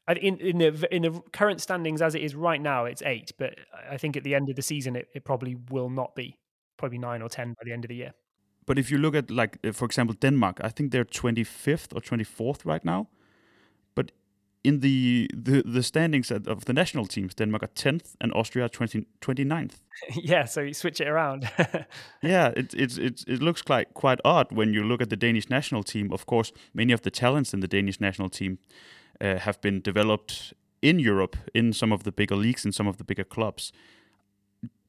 In 0.07 0.37
in 0.39 0.57
the 0.57 0.87
in 0.95 1.01
the 1.01 1.11
current 1.39 1.59
standings 1.61 2.01
as 2.01 2.15
it 2.15 2.21
is 2.21 2.35
right 2.35 2.61
now, 2.61 2.85
it's 2.85 3.01
eight. 3.01 3.31
But 3.37 3.51
I 3.93 3.97
think 3.97 4.17
at 4.17 4.23
the 4.23 4.35
end 4.35 4.49
of 4.49 4.55
the 4.55 4.61
season, 4.61 4.95
it, 4.95 5.07
it 5.15 5.23
probably 5.23 5.55
will 5.71 5.89
not 5.89 6.15
be. 6.15 6.37
Probably 6.77 6.99
nine 6.99 7.23
or 7.23 7.29
ten 7.29 7.47
by 7.49 7.63
the 7.65 7.73
end 7.73 7.85
of 7.85 7.89
the 7.89 7.95
year. 7.95 8.13
But 8.65 8.77
if 8.77 8.91
you 8.91 8.99
look 8.99 9.15
at 9.15 9.31
like 9.31 9.57
uh, 9.63 9.73
for 9.73 9.85
example 9.85 10.15
Denmark, 10.19 10.59
I 10.63 10.69
think 10.69 10.91
they're 10.91 11.11
twenty 11.21 11.43
fifth 11.43 11.93
or 11.95 12.01
twenty 12.01 12.25
fourth 12.25 12.65
right 12.65 12.85
now. 12.85 13.07
In 14.63 14.81
the 14.81 15.29
the, 15.33 15.61
the 15.61 15.83
standings 15.83 16.31
of 16.31 16.65
the 16.65 16.73
national 16.73 17.05
teams, 17.05 17.33
Denmark 17.35 17.63
are 17.63 17.73
tenth 17.75 18.15
and 18.19 18.33
Austria 18.33 18.67
20, 18.67 19.05
29th. 19.21 19.75
yeah, 20.15 20.45
so 20.45 20.61
you 20.61 20.73
switch 20.73 20.99
it 20.99 21.07
around. 21.07 21.49
yeah, 22.21 22.47
it, 22.55 22.73
it's 22.73 22.97
it's 22.97 23.23
it 23.27 23.41
looks 23.41 23.63
like 23.69 23.93
quite 23.93 24.19
odd 24.25 24.51
when 24.51 24.73
you 24.73 24.83
look 24.83 25.01
at 25.01 25.09
the 25.09 25.15
Danish 25.15 25.49
national 25.49 25.83
team. 25.83 26.11
Of 26.11 26.25
course, 26.25 26.51
many 26.73 26.93
of 26.93 27.01
the 27.01 27.11
talents 27.11 27.53
in 27.53 27.61
the 27.61 27.67
Danish 27.67 28.01
national 28.01 28.29
team 28.29 28.57
uh, 29.21 29.37
have 29.37 29.61
been 29.61 29.81
developed 29.81 30.53
in 30.81 30.99
Europe 30.99 31.37
in 31.53 31.73
some 31.73 31.91
of 31.91 32.03
the 32.03 32.11
bigger 32.11 32.35
leagues 32.35 32.65
and 32.65 32.73
some 32.73 32.87
of 32.87 32.97
the 32.97 33.03
bigger 33.03 33.23
clubs. 33.23 33.71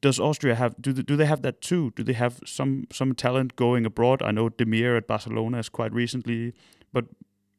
Does 0.01 0.19
Austria 0.19 0.55
have 0.55 0.75
do 0.81 0.93
they, 0.93 1.03
do 1.03 1.15
they 1.15 1.25
have 1.25 1.41
that 1.41 1.61
too? 1.61 1.91
Do 1.95 2.03
they 2.03 2.13
have 2.13 2.39
some 2.45 2.87
some 2.91 3.13
talent 3.13 3.55
going 3.55 3.85
abroad? 3.85 4.21
I 4.21 4.31
know 4.31 4.49
Demir 4.49 4.97
at 4.97 5.07
Barcelona 5.07 5.59
is 5.59 5.69
quite 5.69 5.93
recently, 5.93 6.53
but 6.93 7.05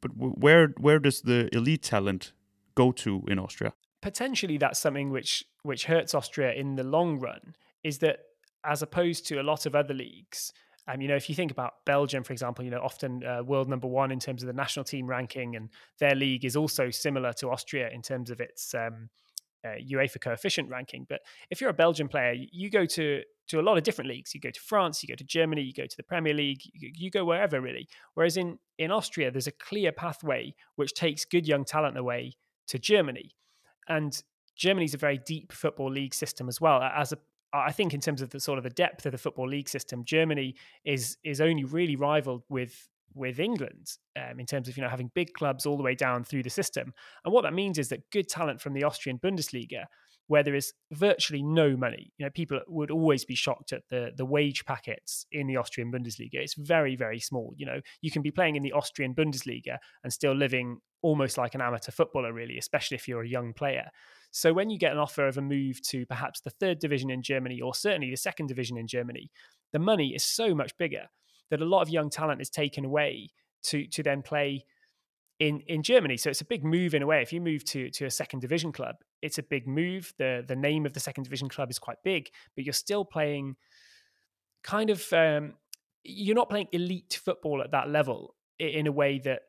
but 0.01 0.11
where 0.16 0.68
where 0.78 0.98
does 0.98 1.22
the 1.22 1.55
elite 1.55 1.82
talent 1.82 2.32
go 2.74 2.92
to 2.92 3.24
in 3.28 3.38
Austria? 3.38 3.72
Potentially, 4.01 4.57
that's 4.57 4.78
something 4.78 5.11
which 5.11 5.44
which 5.62 5.86
hurts 5.86 6.14
Austria 6.14 6.53
in 6.53 6.76
the 6.76 6.84
long 6.84 7.18
run. 7.18 7.55
Is 7.84 7.98
that 7.98 8.20
as 8.64 8.82
opposed 8.82 9.26
to 9.26 9.40
a 9.40 9.42
lot 9.42 9.66
of 9.66 9.74
other 9.74 9.94
leagues, 9.94 10.53
um, 10.88 11.01
you 11.01 11.09
know, 11.09 11.16
if 11.16 11.28
you 11.28 11.34
think 11.34 11.51
about 11.51 11.84
Belgium, 11.84 12.24
for 12.24 12.32
example, 12.32 12.64
you 12.64 12.70
know, 12.70 12.80
often 12.80 13.24
uh, 13.24 13.42
world 13.42 13.68
number 13.68 13.86
one 13.86 14.11
in 14.11 14.18
terms 14.18 14.42
of 14.42 14.46
the 14.46 14.53
national 14.53 14.84
team 14.84 15.07
ranking, 15.07 15.57
and 15.57 15.68
their 15.98 16.14
league 16.14 16.44
is 16.44 16.57
also 16.57 16.90
similar 16.90 17.32
to 17.34 17.51
Austria 17.51 17.90
in 17.92 18.03
terms 18.03 18.30
of 18.30 18.40
its 18.40 18.74
um, 18.74 19.09
uh, 19.64 19.76
UEFA 19.90 20.20
coefficient 20.20 20.68
ranking. 20.68 21.07
But 21.09 21.20
if 21.51 21.61
you're 21.61 21.70
a 21.70 21.74
Belgian 21.74 22.09
player, 22.09 22.34
you 22.34 22.70
go 22.70 22.86
to 22.86 23.22
to 23.51 23.61
a 23.61 23.62
lot 23.62 23.76
of 23.76 23.82
different 23.82 24.09
leagues. 24.09 24.34
You 24.34 24.40
go 24.40 24.51
to 24.51 24.61
France, 24.61 25.03
you 25.03 25.09
go 25.09 25.14
to 25.14 25.24
Germany, 25.24 25.62
you 25.62 25.72
go 25.72 25.86
to 25.86 25.96
the 25.96 26.03
Premier 26.03 26.34
League, 26.34 26.62
you, 26.72 27.11
go 27.11 27.24
wherever 27.24 27.61
really. 27.61 27.88
Whereas 28.14 28.36
in 28.36 28.59
in 28.78 28.90
Austria, 28.90 29.30
there's 29.30 29.46
a 29.46 29.53
clear 29.53 29.92
pathway 29.92 30.55
which 30.76 30.94
takes 30.94 31.24
good 31.24 31.46
young 31.46 31.64
talent 31.64 31.96
away 31.96 32.34
to 32.68 32.78
Germany, 32.78 33.34
and 33.88 34.22
Germany's 34.57 34.94
a 34.94 34.98
very 34.98 35.18
deep 35.18 35.53
football 35.53 35.90
league 35.90 36.14
system 36.14 36.48
as 36.48 36.61
well. 36.61 36.82
As 36.82 37.12
a 37.12 37.18
I 37.53 37.72
think 37.72 37.94
in 37.94 38.01
terms 38.01 38.22
of 38.22 38.30
the 38.30 38.38
sort 38.40 38.59
of 38.59 38.64
the 38.64 38.70
depth 38.70 39.07
of 39.07 39.12
the 39.12 39.18
football 39.18 39.48
league 39.48 39.68
system, 39.68 40.05
Germany 40.05 40.55
is 40.84 41.16
is 41.24 41.40
only 41.40 41.64
really 41.64 41.96
rivaled 41.96 42.44
with 42.48 42.88
with 43.14 43.40
England 43.40 43.96
um, 44.16 44.38
in 44.38 44.46
terms 44.46 44.68
of 44.68 44.76
you 44.76 44.82
know 44.82 44.88
having 44.88 45.11
big 45.14 45.32
clubs 45.34 45.66
all 45.66 45.76
the 45.76 45.82
way 45.82 45.94
down 45.94 46.24
through 46.24 46.42
the 46.42 46.51
system. 46.51 46.94
And 47.24 47.34
what 47.34 47.42
that 47.42 47.55
means 47.55 47.78
is 47.78 47.88
that 47.88 48.11
good 48.11 48.28
talent 48.28 48.61
from 48.61 48.74
the 48.74 48.84
Austrian 48.84 49.18
Bundesliga, 49.18 49.84
where 50.31 50.45
there 50.45 50.55
is 50.55 50.72
virtually 50.93 51.43
no 51.43 51.76
money, 51.76 52.12
you 52.16 52.24
know, 52.24 52.31
people 52.31 52.61
would 52.68 52.93
always 52.93 53.24
be 53.24 53.35
shocked 53.35 53.72
at 53.72 53.83
the 53.91 54.12
the 54.16 54.24
wage 54.24 54.64
packets 54.64 55.26
in 55.33 55.49
the 55.49 55.57
Austrian 55.57 55.91
Bundesliga. 55.91 56.35
It's 56.35 56.55
very 56.55 56.95
very 56.95 57.18
small. 57.18 57.53
You 57.57 57.66
know, 57.66 57.81
you 58.01 58.12
can 58.12 58.22
be 58.22 58.31
playing 58.31 58.55
in 58.55 58.62
the 58.62 58.72
Austrian 58.72 59.12
Bundesliga 59.12 59.78
and 60.05 60.12
still 60.12 60.33
living 60.33 60.78
almost 61.03 61.37
like 61.37 61.57
an 61.57 61.61
amateur 61.61 61.91
footballer, 61.91 62.33
really, 62.33 62.59
especially 62.59 62.95
if 62.95 63.09
you're 63.09 63.24
a 63.24 63.28
young 63.28 63.53
player. 63.53 63.89
So 64.31 64.53
when 64.53 64.70
you 64.70 64.78
get 64.78 64.93
an 64.93 64.99
offer 64.99 65.26
of 65.26 65.37
a 65.37 65.43
move 65.43 65.83
to 65.89 66.07
perhaps 66.07 66.41
the 66.41 66.51
third 66.51 66.78
division 66.78 67.11
in 67.11 67.22
Germany 67.22 67.61
or 67.61 67.74
certainly 67.74 68.11
the 68.11 68.16
second 68.16 68.47
division 68.47 68.78
in 68.78 68.87
Germany, 68.87 69.33
the 69.72 69.81
money 69.81 70.14
is 70.14 70.22
so 70.22 70.55
much 70.55 70.78
bigger 70.78 71.07
that 71.51 71.61
a 71.61 71.64
lot 71.64 71.83
of 71.83 71.89
young 71.89 72.09
talent 72.09 72.41
is 72.41 72.51
taken 72.51 72.85
away 72.85 73.31
to 73.64 73.89
to 73.89 74.05
then 74.05 74.22
play 74.22 74.64
in 75.41 75.61
in 75.66 75.82
Germany. 75.82 76.16
So 76.16 76.30
it's 76.30 76.43
a 76.43 76.45
big 76.45 76.62
move 76.62 76.95
in 76.95 77.03
a 77.03 77.07
way. 77.07 77.22
If 77.22 77.32
you 77.32 77.41
move 77.41 77.64
to 77.66 77.91
to 77.91 78.05
a 78.05 78.11
second 78.11 78.41
division 78.41 78.70
club, 78.70 78.97
it's 79.22 79.38
a 79.38 79.43
big 79.43 79.66
move. 79.66 80.12
The 80.18 80.45
the 80.47 80.55
name 80.55 80.86
of 80.86 80.93
the 80.93 81.01
second 81.01 81.24
division 81.24 81.49
club 81.49 81.70
is 81.70 81.78
quite 81.78 81.99
big, 82.05 82.30
but 82.55 82.64
you're 82.64 82.72
still 82.72 83.05
playing 83.05 83.57
kind 84.62 84.91
of 84.91 85.12
um, 85.12 85.55
you're 86.05 86.36
not 86.36 86.51
playing 86.51 86.68
elite 86.72 87.18
football 87.24 87.62
at 87.62 87.72
that 87.72 87.88
level 87.88 88.36
in 88.59 88.86
a 88.86 88.93
way 88.93 89.18
that 89.18 89.41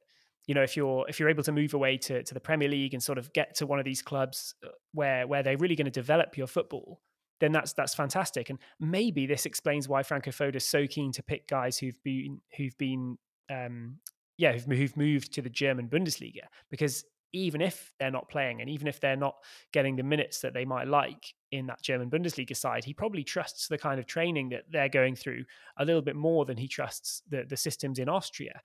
you 0.48 0.56
know 0.56 0.64
if 0.64 0.78
you're 0.78 1.06
if 1.10 1.20
you're 1.20 1.30
able 1.30 1.44
to 1.44 1.52
move 1.52 1.74
away 1.74 1.98
to, 1.98 2.24
to 2.24 2.34
the 2.34 2.40
Premier 2.40 2.70
League 2.70 2.94
and 2.94 3.04
sort 3.04 3.18
of 3.18 3.32
get 3.34 3.56
to 3.56 3.68
one 3.68 3.78
of 3.78 3.86
these 3.86 4.02
clubs 4.02 4.56
uh, 4.66 4.70
where 4.94 5.28
where 5.28 5.44
they're 5.44 5.58
really 5.58 5.76
going 5.76 5.86
to 5.86 5.92
develop 5.92 6.38
your 6.38 6.48
football, 6.48 7.02
then 7.42 7.52
that's 7.52 7.74
that's 7.74 7.94
fantastic. 7.94 8.50
And 8.50 8.60
maybe 8.80 9.26
this 9.26 9.46
explains 9.46 9.90
why 9.90 10.04
Franco 10.04 10.32
Foda 10.32 10.56
is 10.56 10.68
so 10.68 10.88
keen 10.88 11.12
to 11.12 11.24
pick 11.24 11.50
guys 11.50 11.78
who've 11.78 12.02
been 12.02 12.40
who've 12.56 12.78
been 12.78 13.18
um, 13.50 13.98
yeah 14.42 14.54
who've, 14.54 14.66
who've 14.66 14.98
moved 14.98 15.32
to 15.34 15.42
the 15.42 15.50
German 15.50 15.88
Bundesliga 15.88 16.46
because 16.72 17.06
even 17.32 17.62
if 17.62 17.94
they're 18.00 18.12
not 18.12 18.28
playing 18.28 18.60
and 18.60 18.70
even 18.70 18.88
if 18.88 19.00
they're 19.00 19.16
not 19.16 19.36
getting 19.72 19.96
the 19.96 20.04
minutes 20.04 20.42
that 20.42 20.54
they 20.54 20.66
might 20.66 20.88
like 20.88 21.34
in 21.52 21.68
that 21.68 21.82
German 21.82 22.10
Bundesliga 22.10 22.58
side, 22.58 22.84
he 22.84 22.94
probably 22.94 23.24
trusts 23.24 23.68
the 23.68 23.78
kind 23.78 24.00
of 24.00 24.06
training 24.06 24.50
that 24.50 24.64
they're 24.70 24.90
going 24.90 25.16
through 25.16 25.46
a 25.78 25.86
little 25.86 26.02
bit 26.02 26.16
more 26.16 26.44
than 26.44 26.58
he 26.58 26.68
trusts 26.68 27.22
the 27.30 27.46
the 27.48 27.56
systems 27.56 28.00
in 28.00 28.10
Austria. 28.10 28.60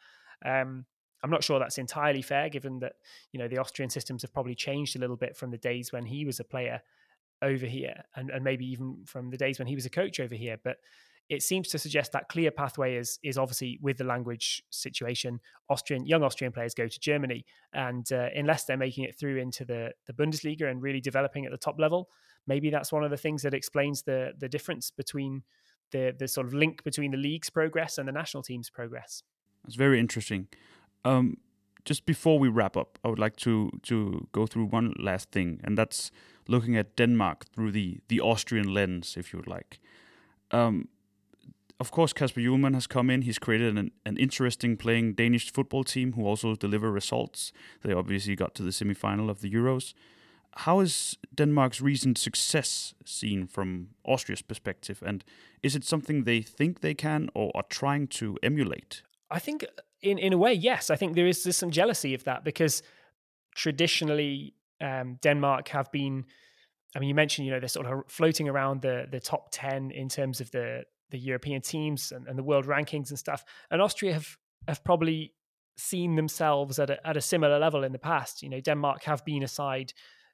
Um, 0.45 0.87
I'm 1.22 1.31
not 1.31 1.45
sure 1.45 1.59
that's 1.59 1.79
entirely 1.79 2.22
fair, 2.22 2.49
given 2.49 2.79
that 2.81 2.95
you 3.33 3.39
know 3.39 3.49
the 3.49 3.59
Austrian 3.59 3.91
systems 3.91 4.22
have 4.22 4.33
probably 4.33 4.55
changed 4.55 4.97
a 4.97 4.99
little 4.99 5.16
bit 5.16 5.37
from 5.37 5.51
the 5.51 5.59
days 5.59 5.93
when 5.93 6.07
he 6.07 6.24
was 6.24 6.41
a 6.41 6.45
player 6.45 6.81
over 7.43 7.66
here, 7.66 8.03
and, 8.14 8.31
and 8.31 8.43
maybe 8.43 8.64
even 8.66 9.05
from 9.05 9.31
the 9.31 9.37
days 9.37 9.59
when 9.59 9.68
he 9.68 9.74
was 9.74 9.87
a 9.87 9.91
coach 9.91 10.20
over 10.20 10.35
here. 10.35 10.57
But 10.64 10.79
it 11.29 11.43
seems 11.43 11.68
to 11.68 11.79
suggest 11.79 12.12
that 12.12 12.29
clear 12.29 12.51
pathway 12.51 12.97
is 12.97 13.18
is 13.22 13.37
obviously 13.37 13.79
with 13.83 13.99
the 13.99 14.05
language 14.05 14.62
situation. 14.70 15.41
Austrian 15.68 16.07
young 16.07 16.22
Austrian 16.22 16.53
players 16.53 16.74
go 16.74 16.87
to 16.87 17.01
Germany, 17.01 17.45
and 17.72 18.11
uh, 18.12 18.29
unless 18.35 18.64
they're 18.64 18.77
making 18.77 19.05
it 19.05 19.18
through 19.18 19.39
into 19.39 19.64
the 19.64 19.91
the 20.07 20.12
Bundesliga 20.12 20.70
and 20.70 20.83
really 20.83 21.01
developing 21.01 21.45
at 21.45 21.53
the 21.53 21.59
top 21.59 21.79
level, 21.79 22.09
maybe 22.47 22.70
that's 22.70 22.93
one 22.93 23.05
of 23.05 23.11
the 23.11 23.16
things 23.16 23.43
that 23.43 23.55
explains 23.55 24.03
the 24.03 24.33
the 24.39 24.49
difference 24.49 24.91
between 24.91 25.43
the 25.91 26.14
the 26.18 26.29
sort 26.29 26.47
of 26.47 26.55
link 26.55 26.85
between 26.85 27.11
the 27.11 27.16
league's 27.16 27.51
progress 27.51 27.99
and 27.99 28.09
the 28.09 28.12
national 28.12 28.43
team's 28.43 28.70
progress. 28.70 29.22
It's 29.66 29.77
very 29.77 29.99
interesting. 29.99 30.47
Um, 31.05 31.39
just 31.85 32.07
before 32.07 32.39
we 32.39 32.49
wrap 32.49 32.77
up, 32.77 32.99
I 33.05 33.09
would 33.09 33.18
like 33.18 33.37
to 33.37 33.70
to 33.83 34.29
go 34.33 34.47
through 34.47 34.66
one 34.66 34.95
last 34.99 35.33
thing, 35.33 35.61
and 35.64 35.77
that's 35.77 36.12
looking 36.49 36.77
at 36.77 36.97
Denmark 36.97 37.47
through 37.53 37.72
the 37.72 37.99
the 38.09 38.20
Austrian 38.20 38.72
lens, 38.72 39.16
if 39.16 39.33
you 39.33 39.39
would 39.39 39.49
like. 39.49 39.81
Um, 40.53 40.89
of 41.79 41.91
course, 41.91 42.12
Kasper 42.12 42.41
Hjulmand 42.41 42.74
has 42.74 42.87
come 42.87 43.11
in. 43.11 43.22
He's 43.22 43.39
created 43.39 43.77
an, 43.77 43.91
an 44.07 44.16
interesting 44.16 44.77
playing 44.77 45.14
Danish 45.14 45.53
football 45.53 45.85
team 45.85 46.14
who 46.14 46.24
also 46.24 46.55
deliver 46.55 46.91
results. 46.91 47.53
They 47.83 47.93
obviously 47.93 48.35
got 48.35 48.55
to 48.55 48.62
the 48.62 48.72
semi-final 48.72 49.29
of 49.29 49.41
the 49.41 49.51
Euros. 49.51 49.93
How 50.61 50.81
is 50.81 51.18
Denmark's 51.35 51.83
recent 51.83 52.16
success 52.16 52.95
seen 53.05 53.47
from 53.47 53.89
Austria's 54.05 54.41
perspective, 54.41 55.03
and 55.05 55.22
is 55.62 55.77
it 55.77 55.85
something 55.85 56.24
they 56.24 56.41
think 56.41 56.81
they 56.81 56.95
can 56.95 57.29
or 57.35 57.53
are 57.55 57.64
trying 57.68 58.07
to 58.09 58.39
emulate? 58.43 59.03
I 59.31 59.39
think 59.39 59.66
in 60.01 60.16
in 60.18 60.33
a 60.33 60.39
way, 60.39 60.55
yes. 60.55 60.89
I 60.89 60.97
think 60.97 61.14
there 61.14 61.27
is 61.27 61.57
some 61.57 61.70
jealousy 61.70 62.14
of 62.14 62.24
that 62.24 62.43
because 62.43 62.83
traditionally 63.55 64.55
um, 64.81 65.18
Denmark 65.22 65.68
have 65.68 65.93
been. 65.93 66.24
I 66.95 67.01
mean, 67.01 67.11
you 67.11 67.14
mentioned 67.14 67.47
you 67.47 67.53
know 67.53 67.61
they're 67.61 67.68
sort 67.68 67.87
of 67.87 68.05
floating 68.09 68.49
around 68.49 68.81
the 68.81 69.07
the 69.11 69.20
top 69.20 69.49
ten 69.51 69.91
in 69.91 70.09
terms 70.09 70.41
of 70.41 70.51
the 70.53 70.85
the 71.11 71.18
European 71.18 71.62
teams 71.62 72.12
and, 72.12 72.26
and 72.28 72.38
the 72.38 72.42
world 72.42 72.66
rankings 72.66 73.11
and 73.11 73.18
stuff. 73.18 73.44
And 73.70 73.80
Austria 73.80 74.14
have 74.14 74.36
have 74.68 74.82
probably 74.82 75.32
seen 75.78 76.16
themselves 76.16 76.78
at 76.78 76.90
a, 76.90 77.07
at 77.07 77.16
a 77.16 77.20
similar 77.20 77.59
level 77.59 77.84
in 77.84 77.92
the 77.92 77.98
past. 77.98 78.42
You 78.42 78.48
know, 78.48 78.61
Denmark 78.61 79.04
have 79.04 79.24
been 79.24 79.42
a 79.42 79.48
side 79.48 79.92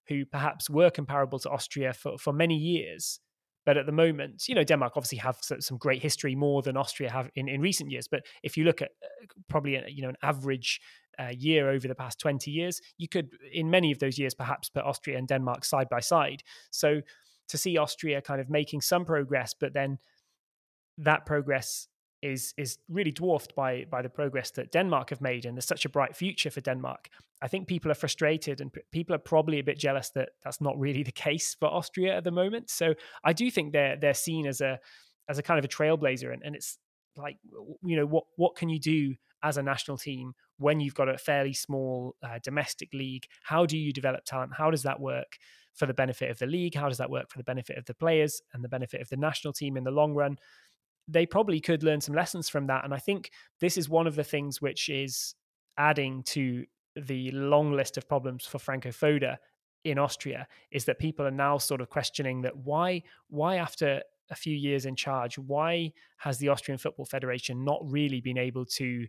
who 0.09 0.25
perhaps 0.25 0.71
were 0.71 0.91
comparable 0.91 1.39
to 1.41 1.51
Austria 1.51 1.93
for, 1.93 2.19
for 2.19 2.33
many 2.33 2.57
years, 2.57 3.21
but 3.67 3.77
at 3.77 3.87
the 3.87 3.93
moment, 3.93 4.49
you 4.49 4.55
know, 4.55 4.65
Denmark 4.65 4.93
obviously 4.97 5.19
have 5.19 5.39
some 5.41 5.79
great 5.79 6.03
history 6.03 6.35
more 6.35 6.63
than 6.63 6.77
Austria 6.77 7.11
have 7.11 7.31
in, 7.35 7.49
in 7.49 7.61
recent 7.61 7.91
years. 7.91 8.09
But 8.09 8.23
if 8.43 8.57
you 8.57 8.65
look 8.65 8.83
at 8.83 8.91
uh, 9.03 9.27
probably 9.49 9.77
a, 9.77 9.85
you 9.89 10.03
know 10.03 10.09
an 10.09 10.17
average 10.23 10.81
uh, 11.19 11.33
year 11.37 11.71
over 11.71 11.87
the 11.87 11.95
past 11.95 12.19
twenty 12.19 12.51
years, 12.51 12.81
you 12.99 13.09
could 13.09 13.29
in 13.53 13.71
many 13.71 13.93
of 13.93 13.99
those 13.99 14.19
years 14.19 14.35
perhaps 14.35 14.71
put 14.71 14.85
Austria 14.85 15.19
and 15.19 15.29
Denmark 15.29 15.65
side 15.65 15.89
by 15.89 16.01
side. 16.01 16.43
So 16.71 17.03
to 17.49 17.59
see 17.59 17.77
Austria 17.77 18.23
kind 18.23 18.41
of 18.41 18.49
making 18.49 18.81
some 18.81 19.05
progress, 19.05 19.55
but 19.59 19.75
then 19.75 19.99
that 20.99 21.27
progress 21.27 21.89
is 22.23 22.55
is 22.57 22.79
really 22.89 23.11
dwarfed 23.11 23.55
by 23.55 23.85
by 23.91 24.01
the 24.01 24.09
progress 24.09 24.51
that 24.53 24.73
Denmark 24.73 25.11
have 25.11 25.21
made, 25.21 25.45
and 25.45 25.57
there's 25.57 25.67
such 25.67 25.85
a 25.85 25.89
bright 25.89 26.17
future 26.17 26.51
for 26.51 26.61
Denmark. 26.61 27.09
I 27.43 27.49
think 27.49 27.67
people 27.67 27.91
are 27.91 27.97
frustrated, 27.97 28.61
and 28.61 28.73
p- 28.73 28.83
people 28.93 29.15
are 29.15 29.19
probably 29.19 29.59
a 29.59 29.65
bit 29.65 29.79
jealous 29.79 30.11
that 30.11 30.31
that's 30.45 30.61
not 30.61 30.79
really 30.79 31.03
the 31.03 31.13
case 31.27 31.55
for 31.55 31.67
Austria 31.67 32.17
at 32.17 32.25
the 32.25 32.31
moment. 32.31 32.71
So 32.71 32.95
I 33.25 33.33
do 33.33 33.51
think 33.51 33.73
they're 33.73 33.97
they're 33.97 34.15
seen 34.15 34.47
as 34.47 34.61
a 34.61 34.79
as 35.29 35.39
a 35.39 35.43
kind 35.43 35.59
of 35.59 35.65
a 35.65 35.69
trailblazer, 35.69 36.33
and, 36.33 36.43
and 36.45 36.55
it's 36.55 36.79
like 37.17 37.39
you 37.83 37.97
know 37.97 38.07
what 38.07 38.25
what 38.37 38.55
can 38.55 38.69
you 38.69 38.79
do 38.79 39.15
as 39.43 39.57
a 39.57 39.63
national 39.63 39.99
team 39.99 40.35
when 40.59 40.79
you've 40.79 40.95
got 40.95 41.09
a 41.09 41.19
fairly 41.19 41.53
small 41.53 42.15
uh, 42.23 42.39
domestic 42.45 42.91
league? 42.95 43.27
How 43.43 43.67
do 43.67 43.77
you 43.77 43.93
develop 43.93 44.25
talent? 44.25 44.53
How 44.57 44.71
does 44.71 44.85
that 44.85 45.01
work? 45.01 45.37
for 45.75 45.87
the 45.87 45.95
benefit 45.95 46.31
of 46.31 46.39
the 46.39 46.47
league? 46.47 46.75
How 46.75 46.89
does 46.89 46.99
that 46.99 47.09
work 47.09 47.31
for 47.31 47.39
the 47.39 47.45
benefit 47.45 47.79
of 47.79 47.87
the 47.87 47.95
players 47.95 48.43
and 48.53 48.63
the 48.63 48.69
benefit 48.69 49.01
of 49.01 49.09
the 49.09 49.17
national 49.17 49.55
team 49.55 49.79
in 49.79 49.85
the 49.85 49.91
long 49.91 50.13
run? 50.13 50.37
They 51.13 51.27
probably 51.27 51.61
could 51.61 51.83
learn 51.83 52.01
some 52.01 52.15
lessons 52.15 52.49
from 52.49 52.67
that. 52.67 52.85
And 52.85 52.95
I 52.95 52.99
think 52.99 53.31
this 53.61 53.77
is 53.77 53.89
one 53.89 54.07
of 54.07 54.15
the 54.15 54.25
things 54.25 54.61
which 54.61 54.89
is 54.89 55.35
adding 55.79 56.23
to 56.25 56.65
the 56.97 57.31
long 57.33 57.73
list 57.73 57.97
of 57.97 58.09
problems 58.09 58.47
for 58.47 58.59
Franco 58.59 58.91
Foda 58.91 59.37
in 59.85 59.99
Austria 59.99 60.47
is 60.71 60.85
that 60.85 60.99
people 60.99 61.27
are 61.27 61.31
now 61.31 61.59
sort 61.59 61.81
of 61.81 61.89
questioning 61.89 62.43
that 62.43 62.57
why 62.57 63.03
why 63.29 63.57
after 63.57 64.01
a 64.31 64.37
few 64.37 64.55
years 64.55 64.87
in 64.87 64.95
charge 64.95 65.39
why 65.39 65.93
has 66.19 66.39
the 66.39 66.49
Austrian 66.49 66.79
Football 66.79 67.07
Federation 67.07 67.65
not 67.65 67.81
really 67.83 68.21
been 68.21 68.39
able 68.39 68.65
to 68.65 69.07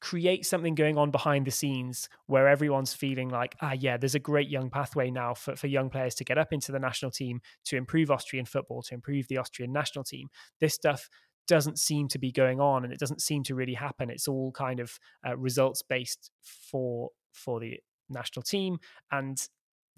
create 0.00 0.46
something 0.46 0.74
going 0.74 0.96
on 0.96 1.10
behind 1.10 1.46
the 1.46 1.50
scenes 1.50 2.08
where 2.26 2.48
everyone's 2.48 2.94
feeling 2.94 3.28
like, 3.28 3.56
ah, 3.60 3.72
yeah, 3.72 3.96
there's 3.96 4.14
a 4.14 4.20
great 4.20 4.48
young 4.48 4.70
pathway 4.70 5.10
now 5.10 5.34
for, 5.34 5.56
for 5.56 5.66
young 5.66 5.90
players 5.90 6.14
to 6.16 6.24
get 6.24 6.38
up 6.38 6.52
into 6.52 6.72
the 6.72 6.78
national 6.78 7.10
team, 7.10 7.40
to 7.64 7.76
improve 7.76 8.10
Austrian 8.10 8.44
football, 8.44 8.82
to 8.82 8.94
improve 8.94 9.26
the 9.28 9.38
Austrian 9.38 9.72
national 9.72 10.04
team. 10.04 10.28
This 10.60 10.74
stuff 10.74 11.08
doesn't 11.48 11.78
seem 11.78 12.08
to 12.08 12.18
be 12.18 12.30
going 12.30 12.60
on 12.60 12.84
and 12.84 12.92
it 12.92 13.00
doesn't 13.00 13.22
seem 13.22 13.42
to 13.42 13.54
really 13.54 13.74
happen. 13.74 14.10
It's 14.10 14.28
all 14.28 14.52
kind 14.52 14.80
of 14.80 14.98
uh, 15.26 15.36
results 15.36 15.82
based 15.82 16.30
for 16.42 17.10
for 17.32 17.60
the 17.60 17.78
national 18.08 18.42
team 18.42 18.78
and 19.12 19.48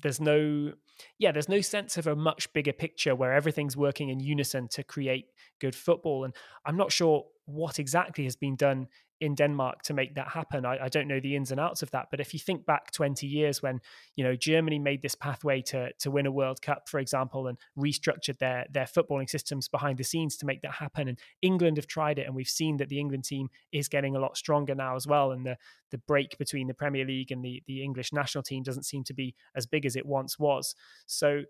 there's 0.03 0.20
no 0.20 0.72
yeah 1.18 1.32
there's 1.32 1.48
no 1.48 1.61
sense 1.61 1.96
of 1.96 2.07
a 2.07 2.16
much 2.16 2.53
bigger 2.53 2.72
picture 2.72 3.14
where 3.14 3.32
everything's 3.32 3.76
working 3.76 4.09
in 4.09 4.20
unison 4.20 4.68
to 4.68 4.82
create 4.82 5.26
good 5.61 5.74
football 5.74 6.24
and 6.24 6.34
i'm 6.66 6.76
not 6.76 6.92
sure 6.92 7.24
what 7.46 7.78
exactly 7.78 8.24
has 8.24 8.36
been 8.36 8.57
done 8.57 8.86
in 9.20 9.34
Denmark 9.34 9.82
to 9.82 9.94
make 9.94 10.14
that 10.14 10.28
happen. 10.28 10.64
I, 10.64 10.84
I, 10.84 10.88
don't 10.88 11.06
know 11.06 11.20
the 11.20 11.36
ins 11.36 11.50
and 11.50 11.60
outs 11.60 11.82
of 11.82 11.90
that, 11.90 12.06
but 12.10 12.20
if 12.20 12.32
you 12.32 12.40
think 12.40 12.64
back 12.64 12.90
20 12.90 13.26
years 13.26 13.62
when 13.62 13.80
you 14.16 14.24
know 14.24 14.34
Germany 14.34 14.78
made 14.78 15.02
this 15.02 15.14
pathway 15.14 15.60
to 15.62 15.92
to 15.98 16.10
win 16.10 16.26
a 16.26 16.32
World 16.32 16.62
Cup, 16.62 16.88
for 16.88 16.98
example, 16.98 17.46
and 17.46 17.58
restructured 17.78 18.38
their 18.38 18.66
their 18.70 18.86
footballing 18.86 19.28
systems 19.28 19.68
behind 19.68 19.98
the 19.98 20.04
scenes 20.04 20.36
to 20.38 20.46
make 20.46 20.62
that 20.62 20.72
happen, 20.72 21.08
and 21.08 21.18
England 21.42 21.76
have 21.76 21.86
tried 21.86 22.18
it, 22.18 22.26
and 22.26 22.34
we've 22.34 22.48
seen 22.48 22.78
that 22.78 22.88
the 22.88 22.98
England 22.98 23.24
team 23.24 23.48
is 23.72 23.88
getting 23.88 24.16
a 24.16 24.20
lot 24.20 24.36
stronger 24.36 24.74
now 24.74 24.96
as 24.96 25.06
well, 25.06 25.32
and 25.32 25.44
the 25.44 25.56
the 25.90 25.98
break 25.98 26.38
between 26.38 26.66
the 26.66 26.74
Premier 26.74 27.04
League 27.04 27.30
and 27.30 27.44
the 27.44 27.62
the 27.66 27.82
English 27.82 28.12
national 28.12 28.42
team 28.42 28.62
doesn't 28.62 28.84
seem 28.84 29.04
to 29.04 29.14
be 29.14 29.34
as 29.54 29.66
big 29.66 29.84
as 29.84 29.96
it 29.96 30.06
once 30.06 30.38
was. 30.38 30.74
So 31.06 31.42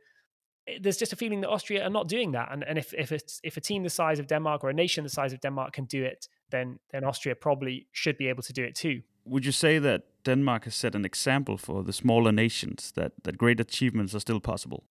there's 0.80 0.96
just 0.96 1.12
a 1.12 1.16
feeling 1.16 1.40
that 1.40 1.48
Austria 1.48 1.84
are 1.84 1.90
not 1.90 2.08
doing 2.08 2.32
that. 2.32 2.48
And, 2.52 2.64
and 2.64 2.78
if 2.78 2.94
if 2.94 3.12
it's 3.12 3.40
if 3.42 3.56
a 3.56 3.60
team 3.60 3.82
the 3.82 3.90
size 3.90 4.18
of 4.18 4.26
Denmark 4.26 4.64
or 4.64 4.70
a 4.70 4.74
nation 4.74 5.04
the 5.04 5.10
size 5.10 5.32
of 5.32 5.40
Denmark 5.40 5.72
can 5.72 5.84
do 5.84 6.04
it, 6.04 6.28
then 6.50 6.78
then 6.90 7.04
Austria 7.04 7.34
probably 7.34 7.86
should 7.92 8.16
be 8.16 8.28
able 8.28 8.42
to 8.42 8.52
do 8.52 8.64
it 8.64 8.74
too. 8.74 9.02
Would 9.24 9.44
you 9.44 9.52
say 9.52 9.78
that 9.78 10.02
Denmark 10.24 10.64
has 10.64 10.74
set 10.74 10.94
an 10.94 11.04
example 11.04 11.56
for 11.56 11.84
the 11.84 11.92
smaller 11.92 12.32
nations 12.32 12.92
that 12.92 13.12
that 13.22 13.38
great 13.38 13.60
achievements 13.60 14.14
are 14.14 14.20
still 14.20 14.40
possible? 14.40 14.84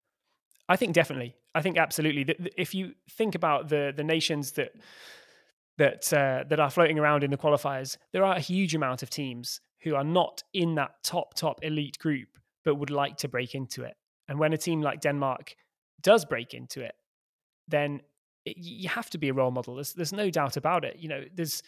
I 0.68 0.76
think 0.76 0.94
definitely. 0.94 1.34
I 1.54 1.62
think 1.62 1.76
absolutely. 1.76 2.34
If 2.56 2.74
you 2.74 2.94
think 3.10 3.34
about 3.34 3.68
the 3.68 3.92
the 3.96 4.04
nations 4.04 4.52
that 4.52 4.72
that 5.78 6.12
uh, 6.12 6.44
that 6.48 6.60
are 6.60 6.70
floating 6.70 6.98
around 6.98 7.24
in 7.24 7.30
the 7.30 7.36
qualifiers, 7.38 7.96
there 8.12 8.24
are 8.24 8.36
a 8.36 8.40
huge 8.40 8.74
amount 8.74 9.02
of 9.02 9.10
teams 9.10 9.60
who 9.82 9.94
are 9.94 10.04
not 10.04 10.42
in 10.52 10.74
that 10.74 11.02
top 11.02 11.34
top 11.34 11.64
elite 11.64 11.98
group, 11.98 12.28
but 12.64 12.76
would 12.76 12.90
like 12.90 13.16
to 13.16 13.28
break 13.28 13.54
into 13.54 13.82
it. 13.82 13.96
And 14.28 14.38
when 14.38 14.52
a 14.52 14.58
team 14.58 14.80
like 14.80 15.00
Denmark 15.00 15.56
does 16.02 16.24
break 16.24 16.54
into 16.54 16.82
it, 16.82 16.94
then 17.68 18.00
it, 18.44 18.56
you 18.56 18.88
have 18.88 19.10
to 19.10 19.18
be 19.18 19.28
a 19.28 19.34
role 19.34 19.50
model. 19.50 19.76
There's, 19.76 19.92
there's 19.92 20.12
no 20.12 20.30
doubt 20.30 20.56
about 20.56 20.84
it. 20.84 20.96
You 20.98 21.08
know, 21.08 21.24
there's, 21.34 21.62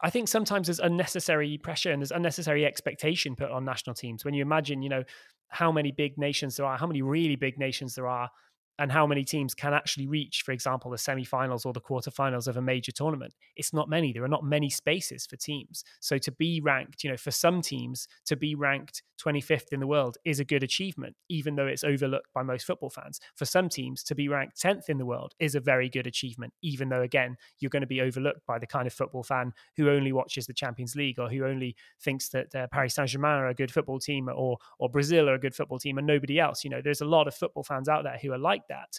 I 0.00 0.10
think 0.10 0.28
sometimes 0.28 0.66
there's 0.66 0.80
unnecessary 0.80 1.58
pressure 1.58 1.90
and 1.90 2.00
there's 2.00 2.10
unnecessary 2.10 2.64
expectation 2.64 3.36
put 3.36 3.50
on 3.50 3.64
national 3.64 3.94
teams. 3.94 4.24
When 4.24 4.34
you 4.34 4.42
imagine, 4.42 4.82
you 4.82 4.88
know, 4.88 5.04
how 5.48 5.72
many 5.72 5.92
big 5.92 6.16
nations 6.16 6.56
there 6.56 6.66
are, 6.66 6.78
how 6.78 6.86
many 6.86 7.02
really 7.02 7.36
big 7.36 7.58
nations 7.58 7.94
there 7.94 8.06
are 8.06 8.30
and 8.78 8.90
how 8.90 9.06
many 9.06 9.24
teams 9.24 9.54
can 9.54 9.74
actually 9.74 10.06
reach, 10.06 10.42
for 10.44 10.52
example, 10.52 10.90
the 10.90 10.98
semi-finals 10.98 11.66
or 11.66 11.72
the 11.72 11.80
quarterfinals 11.80 12.48
of 12.48 12.56
a 12.56 12.62
major 12.62 12.92
tournament. 12.92 13.34
It's 13.56 13.72
not 13.72 13.88
many. 13.88 14.12
There 14.12 14.24
are 14.24 14.28
not 14.28 14.44
many 14.44 14.70
spaces 14.70 15.26
for 15.26 15.36
teams. 15.36 15.84
So 16.00 16.18
to 16.18 16.32
be 16.32 16.60
ranked, 16.60 17.04
you 17.04 17.10
know, 17.10 17.16
for 17.16 17.30
some 17.30 17.60
teams 17.62 18.08
to 18.26 18.36
be 18.36 18.54
ranked 18.54 19.02
25th 19.20 19.72
in 19.72 19.80
the 19.80 19.86
world 19.86 20.16
is 20.24 20.40
a 20.40 20.44
good 20.44 20.62
achievement, 20.62 21.14
even 21.28 21.56
though 21.56 21.66
it's 21.66 21.84
overlooked 21.84 22.32
by 22.34 22.42
most 22.42 22.66
football 22.66 22.90
fans. 22.90 23.20
For 23.36 23.44
some 23.44 23.68
teams 23.68 24.02
to 24.04 24.14
be 24.14 24.28
ranked 24.28 24.60
10th 24.60 24.88
in 24.88 24.98
the 24.98 25.06
world 25.06 25.34
is 25.38 25.54
a 25.54 25.60
very 25.60 25.88
good 25.88 26.06
achievement, 26.06 26.54
even 26.62 26.88
though 26.88 27.02
again 27.02 27.36
you're 27.58 27.70
going 27.70 27.82
to 27.82 27.86
be 27.86 28.00
overlooked 28.00 28.46
by 28.46 28.58
the 28.58 28.66
kind 28.66 28.86
of 28.86 28.92
football 28.92 29.22
fan 29.22 29.52
who 29.76 29.90
only 29.90 30.12
watches 30.12 30.46
the 30.46 30.54
Champions 30.54 30.96
League 30.96 31.18
or 31.18 31.28
who 31.28 31.44
only 31.44 31.76
thinks 32.02 32.28
that 32.30 32.54
uh, 32.54 32.66
Paris 32.72 32.94
Saint-Germain 32.94 33.30
are 33.30 33.48
a 33.48 33.54
good 33.54 33.72
football 33.72 33.98
team 33.98 34.28
or 34.34 34.56
or 34.78 34.88
Brazil 34.88 35.28
are 35.28 35.34
a 35.34 35.38
good 35.38 35.54
football 35.54 35.78
team 35.78 35.98
and 35.98 36.06
nobody 36.06 36.38
else. 36.38 36.64
You 36.64 36.70
know, 36.70 36.80
there's 36.82 37.00
a 37.00 37.06
lot 37.06 37.28
of 37.28 37.34
football 37.34 37.64
fans 37.64 37.88
out 37.88 38.04
there 38.04 38.18
who 38.20 38.32
are 38.32 38.38
like 38.38 38.62
that. 38.70 38.98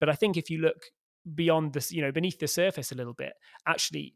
But 0.00 0.08
I 0.08 0.14
think 0.14 0.36
if 0.36 0.50
you 0.50 0.58
look 0.58 0.82
beyond 1.34 1.72
this, 1.72 1.92
you 1.92 2.02
know, 2.02 2.12
beneath 2.12 2.38
the 2.38 2.48
surface 2.48 2.90
a 2.90 2.96
little 2.96 3.14
bit, 3.14 3.34
actually 3.66 4.14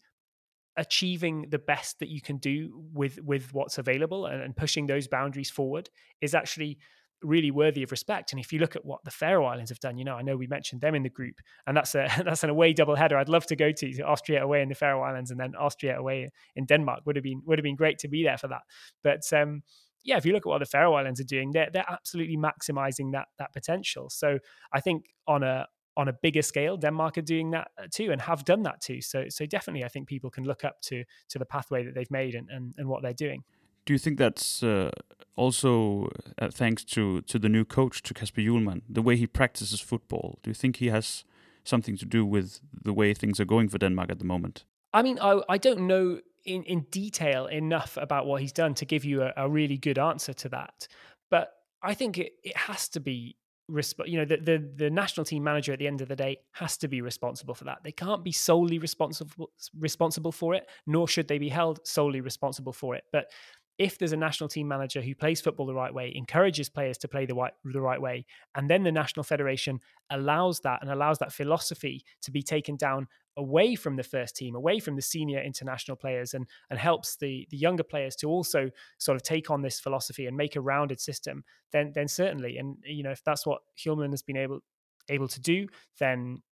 achieving 0.76 1.46
the 1.50 1.58
best 1.58 2.00
that 2.00 2.08
you 2.08 2.20
can 2.20 2.38
do 2.38 2.84
with 2.92 3.20
with 3.22 3.52
what's 3.54 3.78
available 3.78 4.26
and, 4.26 4.42
and, 4.42 4.56
pushing 4.56 4.88
those 4.88 5.06
boundaries 5.06 5.48
forward 5.48 5.88
is 6.20 6.34
actually 6.34 6.78
really 7.22 7.50
worthy 7.50 7.82
of 7.82 7.90
respect. 7.90 8.32
And 8.32 8.40
if 8.40 8.52
you 8.52 8.58
look 8.58 8.76
at 8.76 8.84
what 8.84 9.02
the 9.04 9.10
Faroe 9.10 9.46
Islands 9.46 9.70
have 9.70 9.80
done, 9.80 9.96
you 9.96 10.04
know, 10.04 10.16
I 10.16 10.22
know 10.22 10.36
we 10.36 10.46
mentioned 10.46 10.80
them 10.80 10.94
in 10.94 11.02
the 11.02 11.08
group, 11.08 11.36
and 11.66 11.76
that's 11.76 11.94
a 11.94 12.08
that's 12.24 12.44
an 12.44 12.50
away 12.50 12.72
double 12.72 12.94
header. 12.94 13.16
I'd 13.16 13.28
love 13.28 13.46
to 13.46 13.56
go 13.56 13.72
to, 13.72 13.92
to 13.92 14.02
Austria 14.02 14.42
away 14.42 14.62
in 14.62 14.68
the 14.68 14.74
Faroe 14.74 15.02
Islands 15.02 15.30
and 15.30 15.38
then 15.38 15.54
Austria 15.56 15.98
away 15.98 16.30
in 16.56 16.66
Denmark. 16.66 17.00
Would 17.06 17.16
have 17.16 17.22
been 17.22 17.42
would 17.46 17.58
have 17.58 17.64
been 17.64 17.76
great 17.76 17.98
to 17.98 18.08
be 18.08 18.22
there 18.22 18.38
for 18.38 18.48
that. 18.48 18.62
But 19.02 19.22
um, 19.32 19.62
yeah, 20.04 20.16
if 20.16 20.26
you 20.26 20.32
look 20.32 20.46
at 20.46 20.48
what 20.48 20.58
the 20.58 20.66
Faroe 20.66 20.94
Islands 20.94 21.20
are 21.20 21.24
doing, 21.24 21.50
they're 21.52 21.70
they're 21.72 21.90
absolutely 21.90 22.36
maximizing 22.36 23.12
that 23.12 23.28
that 23.38 23.52
potential. 23.52 24.10
So 24.10 24.38
I 24.72 24.80
think 24.80 25.06
on 25.26 25.42
a 25.42 25.66
on 25.96 26.08
a 26.08 26.12
bigger 26.12 26.42
scale, 26.42 26.76
Denmark 26.76 27.18
are 27.18 27.22
doing 27.22 27.52
that 27.52 27.68
uh, 27.78 27.86
too 27.90 28.10
and 28.12 28.20
have 28.20 28.44
done 28.44 28.62
that 28.64 28.80
too. 28.80 29.00
So 29.00 29.24
so 29.28 29.46
definitely, 29.46 29.84
I 29.84 29.88
think 29.88 30.08
people 30.08 30.30
can 30.30 30.44
look 30.44 30.64
up 30.64 30.80
to 30.82 31.04
to 31.30 31.38
the 31.38 31.46
pathway 31.46 31.84
that 31.84 31.94
they've 31.94 32.10
made 32.10 32.34
and 32.34 32.48
and, 32.50 32.74
and 32.76 32.88
what 32.88 33.02
they're 33.02 33.12
doing. 33.28 33.44
Do 33.86 33.92
you 33.92 33.98
think 33.98 34.18
that's 34.18 34.62
uh, 34.62 34.90
also 35.36 36.08
uh, 36.38 36.50
thanks 36.50 36.84
to 36.84 37.22
to 37.22 37.38
the 37.38 37.48
new 37.48 37.64
coach, 37.64 38.02
to 38.02 38.14
Kasper 38.14 38.42
Hjulmand, 38.42 38.82
the 38.88 39.02
way 39.02 39.16
he 39.16 39.26
practices 39.26 39.80
football? 39.80 40.38
Do 40.42 40.50
you 40.50 40.54
think 40.54 40.76
he 40.76 40.90
has 40.90 41.24
something 41.64 41.96
to 41.96 42.06
do 42.06 42.26
with 42.26 42.60
the 42.84 42.92
way 42.92 43.14
things 43.14 43.40
are 43.40 43.46
going 43.46 43.68
for 43.68 43.78
Denmark 43.78 44.10
at 44.10 44.18
the 44.18 44.24
moment? 44.24 44.64
I 44.92 45.02
mean, 45.02 45.18
I, 45.20 45.40
I 45.48 45.58
don't 45.58 45.86
know 45.86 46.20
in, 46.44 46.62
in 46.64 46.80
detail 46.90 47.46
enough 47.46 47.96
about 47.96 48.26
what 48.26 48.40
he's 48.40 48.52
done 48.52 48.74
to 48.74 48.84
give 48.84 49.04
you 49.04 49.22
a, 49.22 49.32
a 49.36 49.48
really 49.48 49.78
good 49.78 49.98
answer 49.98 50.32
to 50.32 50.48
that. 50.50 50.88
But 51.30 51.52
I 51.82 51.94
think 51.94 52.18
it, 52.18 52.32
it 52.42 52.56
has 52.56 52.88
to 52.90 53.00
be 53.00 53.36
resp- 53.70 54.06
you 54.06 54.18
know 54.18 54.24
the, 54.24 54.36
the 54.36 54.70
the 54.76 54.90
national 54.90 55.24
team 55.24 55.42
manager 55.42 55.72
at 55.72 55.78
the 55.78 55.86
end 55.86 56.00
of 56.00 56.08
the 56.08 56.16
day 56.16 56.38
has 56.52 56.76
to 56.78 56.88
be 56.88 57.00
responsible 57.00 57.54
for 57.54 57.64
that 57.64 57.78
they 57.82 57.92
can't 57.92 58.22
be 58.22 58.32
solely 58.32 58.78
responsible 58.78 59.50
responsible 59.78 60.32
for 60.32 60.54
it 60.54 60.68
nor 60.86 61.08
should 61.08 61.28
they 61.28 61.38
be 61.38 61.48
held 61.48 61.80
solely 61.86 62.20
responsible 62.20 62.72
for 62.72 62.94
it 62.94 63.04
but 63.10 63.30
if 63.78 63.98
there's 63.98 64.12
a 64.12 64.16
national 64.16 64.48
team 64.48 64.68
manager 64.68 65.02
who 65.02 65.14
plays 65.14 65.40
football 65.40 65.66
the 65.66 65.74
right 65.74 65.92
way, 65.92 66.12
encourages 66.14 66.68
players 66.68 66.96
to 66.98 67.08
play 67.08 67.26
the 67.26 67.34
right, 67.34 67.52
the 67.64 67.80
right 67.80 68.00
way, 68.00 68.24
and 68.54 68.70
then 68.70 68.84
the 68.84 68.92
national 68.92 69.24
federation 69.24 69.80
allows 70.10 70.60
that 70.60 70.80
and 70.82 70.90
allows 70.90 71.18
that 71.18 71.32
philosophy 71.32 72.04
to 72.22 72.30
be 72.30 72.42
taken 72.42 72.76
down 72.76 73.08
away 73.36 73.74
from 73.74 73.96
the 73.96 74.02
first 74.02 74.36
team, 74.36 74.54
away 74.54 74.78
from 74.78 74.94
the 74.94 75.02
senior 75.02 75.40
international 75.40 75.96
players, 75.96 76.34
and 76.34 76.46
and 76.70 76.78
helps 76.78 77.16
the 77.16 77.46
the 77.50 77.56
younger 77.56 77.82
players 77.82 78.14
to 78.16 78.28
also 78.28 78.70
sort 78.98 79.16
of 79.16 79.22
take 79.22 79.50
on 79.50 79.62
this 79.62 79.80
philosophy 79.80 80.26
and 80.26 80.36
make 80.36 80.54
a 80.56 80.60
rounded 80.60 81.00
system, 81.00 81.44
then 81.72 81.92
then 81.94 82.06
certainly, 82.06 82.58
and 82.58 82.76
you 82.84 83.02
know 83.02 83.10
if 83.10 83.24
that's 83.24 83.46
what 83.46 83.62
Hjulmand 83.76 84.12
has 84.12 84.22
been 84.22 84.36
able 84.36 84.60
able 85.08 85.28
to 85.28 85.40
do, 85.40 85.66
then 85.98 86.42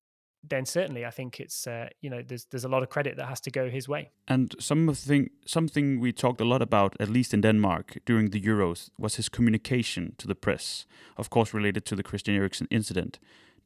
then 0.42 0.66
certainly 0.66 1.06
I 1.06 1.10
think 1.10 1.40
it's 1.40 1.66
uh, 1.66 1.88
you 2.00 2.10
know 2.10 2.22
there's 2.22 2.46
there's 2.46 2.64
a 2.64 2.68
lot 2.68 2.82
of 2.82 2.88
credit 2.88 3.16
that 3.16 3.26
has 3.26 3.40
to 3.42 3.50
go 3.50 3.70
his 3.70 3.88
way. 3.88 4.10
And 4.26 4.54
something 4.58 5.30
something 5.46 6.00
we 6.00 6.12
talked 6.12 6.40
a 6.40 6.44
lot 6.44 6.62
about, 6.62 6.96
at 7.00 7.08
least 7.08 7.34
in 7.34 7.40
Denmark 7.40 7.98
during 8.04 8.30
the 8.30 8.40
Euros, 8.40 8.90
was 8.98 9.16
his 9.16 9.28
communication 9.28 10.14
to 10.18 10.26
the 10.26 10.34
press, 10.34 10.86
of 11.16 11.30
course 11.30 11.54
related 11.54 11.84
to 11.86 11.96
the 11.96 12.02
Christian 12.02 12.34
Eriksen 12.34 12.66
incident. 12.70 13.18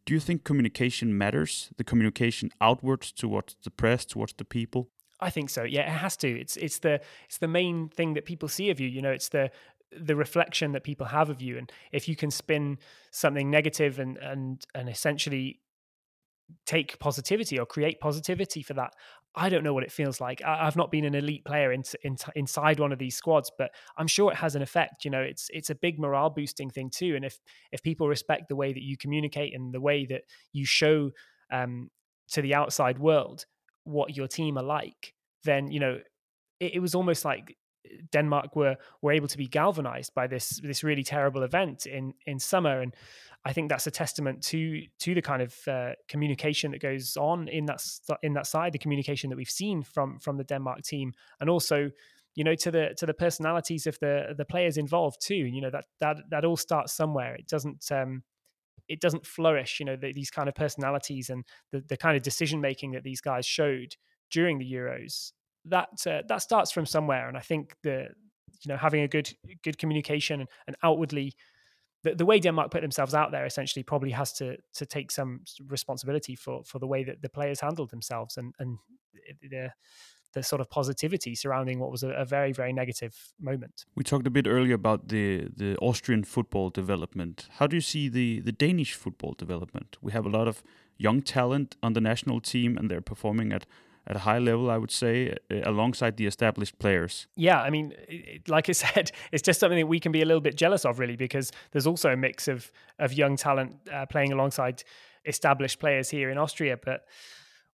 Do 0.05 0.15
you 0.15 0.21
think 0.21 0.45
communication 0.45 1.19
matters? 1.19 1.71
The 1.77 1.85
communication 1.85 2.51
outwards 2.61 3.13
towards 3.13 3.57
the 3.65 3.71
press, 3.71 4.05
towards 4.05 4.35
the 4.35 4.45
people. 4.45 4.89
I 5.19 5.31
think 5.31 5.51
so. 5.51 5.65
Yeah, 5.65 5.81
it 5.81 5.99
has 5.99 6.17
to. 6.19 6.29
It's 6.29 6.57
it's 6.57 6.79
the 6.79 7.01
it's 7.25 7.39
the 7.39 7.49
main 7.49 7.89
thing 7.89 8.15
that 8.15 8.25
people 8.25 8.49
see 8.49 8.71
of 8.71 8.81
you. 8.81 8.89
You 8.89 9.03
know, 9.03 9.13
it's 9.13 9.31
the 9.31 9.51
the 9.97 10.17
reflection 10.17 10.73
that 10.73 10.83
people 10.83 11.07
have 11.07 11.31
of 11.31 11.41
you 11.41 11.57
and 11.57 11.71
if 11.93 12.09
you 12.09 12.17
can 12.17 12.31
spin 12.31 12.77
something 13.11 13.49
negative 13.51 13.99
and 13.99 14.19
and 14.19 14.67
and 14.75 14.89
essentially 14.89 15.61
take 16.67 16.99
positivity 16.99 17.59
or 17.59 17.67
create 17.67 18.01
positivity 18.01 18.63
for 18.63 18.75
that. 18.75 18.93
I 19.35 19.51
don't 19.51 19.63
know 19.63 19.75
what 19.75 19.83
it 19.83 19.93
feels 19.93 20.21
like. 20.21 20.41
I, 20.43 20.65
have 20.65 20.77
not 20.77 20.91
been 20.91 21.05
an 21.05 21.15
elite 21.15 21.45
player 21.45 21.73
in, 21.73 21.83
in, 22.03 22.17
inside 22.35 22.81
one 22.81 22.93
of 22.93 22.99
these 22.99 23.17
squads, 23.17 23.51
but 23.59 23.71
I'm 23.99 24.07
sure 24.07 24.33
it 24.33 24.37
has 24.39 24.55
an 24.55 24.63
effect. 24.63 25.05
You 25.05 25.11
know, 25.11 25.21
it's 25.21 25.49
it's 25.53 25.69
a 25.69 25.75
big 25.75 25.99
morale 25.99 26.31
boosting 26.31 26.71
thing 26.71 26.91
too. 26.91 27.17
And 27.17 27.25
if 27.25 27.39
if 27.71 27.83
people 27.83 28.09
respect 28.09 28.49
the 28.49 28.57
way 28.57 28.73
that 28.73 28.83
you 28.83 28.97
communicate 28.97 29.55
and 29.55 29.75
the 29.75 29.81
way 29.81 30.07
that 30.07 30.23
you 30.53 30.65
show 30.65 31.11
um, 31.53 31.91
to 32.33 32.41
the 32.41 32.55
outside 32.55 32.99
world 32.99 33.45
what 33.85 34.17
your 34.17 34.27
team 34.27 34.57
are 34.57 34.65
like, 34.65 35.15
then 35.45 35.71
you 35.71 35.81
know 35.81 36.01
it, 36.59 36.77
it 36.77 36.81
was 36.81 36.95
almost 36.95 37.25
like 37.25 37.57
Denmark 38.13 38.57
were 38.57 38.77
were 39.03 39.13
able 39.13 39.29
to 39.29 39.39
be 39.39 39.47
galvanized 39.47 40.15
by 40.15 40.27
this 40.27 40.61
this 40.63 40.85
really 40.85 41.05
terrible 41.05 41.43
event 41.43 41.87
in 41.87 42.15
in 42.27 42.39
summer, 42.39 42.81
and 42.81 42.95
I 43.45 43.53
think 43.53 43.69
that's 43.69 43.87
a 43.87 43.91
testament 43.91 44.43
to 44.45 44.83
to 45.01 45.15
the 45.15 45.23
kind 45.23 45.43
of 45.43 45.57
uh, 45.69 45.93
communication 46.09 46.73
that 46.73 46.81
goes 46.81 47.17
on 47.17 47.49
in 47.49 47.67
that 47.67 47.83
in 48.23 48.35
that 48.35 48.47
side, 48.47 48.73
the 48.73 48.79
communication 48.79 49.31
that 49.31 49.37
we've 49.37 49.49
seen 49.49 49.83
from 49.83 50.19
from 50.19 50.37
the 50.37 50.45
Denmark 50.45 50.83
team, 50.83 51.13
and 51.41 51.51
also 51.51 51.91
you 52.35 52.45
know 52.45 52.55
to 52.55 52.71
the 52.71 52.95
to 52.99 53.07
the 53.07 53.15
personalities 53.15 53.87
of 53.87 53.99
the 54.01 54.35
the 54.37 54.45
players 54.45 54.77
involved 54.77 55.21
too. 55.21 55.35
You 55.35 55.61
know 55.61 55.71
that 55.71 55.85
that 56.01 56.17
that 56.31 56.45
all 56.45 56.57
starts 56.57 56.93
somewhere. 56.93 57.35
It 57.35 57.49
doesn't. 57.49 57.91
Um, 57.91 58.23
it 58.89 59.01
doesn't 59.01 59.27
flourish, 59.27 59.81
you 59.81 59.87
know, 59.87 59.97
the, 59.97 60.13
these 60.13 60.31
kind 60.31 60.49
of 60.49 60.55
personalities 60.55 61.29
and 61.29 61.45
the, 61.73 61.81
the 61.89 61.97
kind 61.97 62.17
of 62.17 62.23
decision 62.23 62.61
making 62.61 62.93
that 62.93 63.03
these 63.03 63.21
guys 63.21 63.45
showed 63.45 63.97
during 64.31 64.59
the 64.59 64.73
Euros 64.73 65.33
that 65.69 65.89
uh, 66.07 66.23
that 66.29 66.43
starts 66.43 66.71
from 66.71 66.87
somewhere, 66.87 67.29
and 67.29 67.37
I 67.37 67.41
think 67.41 67.77
the 67.83 68.09
you 68.63 68.69
know 68.69 68.77
having 68.77 69.03
a 69.03 69.09
good 69.09 69.31
good 69.63 69.79
communication 69.79 70.41
and, 70.41 70.49
and 70.67 70.77
outwardly 70.83 71.35
the, 72.03 72.15
the 72.15 72.27
way 72.27 72.39
Denmark 72.39 72.71
put 72.71 72.83
themselves 72.83 73.15
out 73.15 73.33
there 73.33 73.47
essentially 73.47 73.83
probably 73.83 74.13
has 74.13 74.33
to 74.35 74.57
to 74.75 74.87
take 74.87 75.11
some 75.11 75.41
responsibility 75.67 76.37
for 76.37 76.63
for 76.65 76.79
the 76.79 76.87
way 76.87 77.05
that 77.05 77.23
the 77.23 77.29
players 77.29 77.61
handled 77.61 77.91
themselves 77.91 78.37
and 78.37 78.55
and 78.59 78.79
the 79.43 79.71
the 80.33 80.43
sort 80.43 80.61
of 80.61 80.69
positivity 80.69 81.35
surrounding 81.35 81.79
what 81.79 81.91
was 81.91 82.03
a, 82.03 82.11
a, 82.11 82.25
very 82.25 82.53
very 82.53 82.73
negative 82.73 83.15
moment. 83.41 83.87
We 83.95 84.05
talked 84.05 84.27
a 84.27 84.31
bit 84.31 84.47
earlier 84.47 84.75
about 84.75 85.09
the 85.09 85.49
the 85.57 85.77
Austrian 85.81 86.25
football 86.25 86.71
development. 86.71 87.49
How 87.59 87.67
do 87.67 87.77
you 87.77 87.83
see 87.83 88.09
the 88.09 88.41
the 88.41 88.53
Danish 88.53 88.95
football 88.95 89.35
development? 89.39 89.97
We 90.01 90.13
have 90.13 90.27
a 90.27 90.31
lot 90.39 90.49
of 90.49 90.63
young 90.99 91.23
talent 91.23 91.77
on 91.83 91.95
the 91.95 92.01
national 92.01 92.41
team, 92.41 92.77
and 92.79 92.91
they're 92.91 93.01
performing 93.01 93.53
at 93.53 93.67
at 94.07 94.17
a 94.17 94.21
high 94.21 94.39
level, 94.39 94.71
I 94.71 94.79
would 94.79 94.91
say, 94.91 95.37
uh, 95.51 95.61
alongside 95.65 96.17
the 96.17 96.27
established 96.27 96.79
players. 96.79 97.27
Yeah, 97.37 97.61
I 97.61 97.71
mean, 97.71 97.93
like 98.47 98.69
I 98.69 98.73
said, 98.85 99.11
it's 99.33 99.43
just 99.43 99.61
something 99.61 99.79
that 99.79 99.87
we 99.87 100.01
can 100.01 100.13
be 100.13 100.23
a 100.23 100.25
little 100.25 100.41
bit 100.41 100.57
jealous 100.57 100.85
of, 100.85 100.99
really, 100.99 101.17
because 101.17 101.51
there's 101.73 101.87
also 101.87 102.11
a 102.13 102.17
mix 102.17 102.49
of 102.49 102.71
of 102.99 103.13
young 103.13 103.37
talent 103.37 103.77
uh, 103.93 104.07
playing 104.07 104.33
alongside 104.33 104.85
established 105.25 105.81
players 105.81 106.09
here 106.09 106.31
in 106.31 106.39
Austria, 106.39 106.79
but 106.83 107.05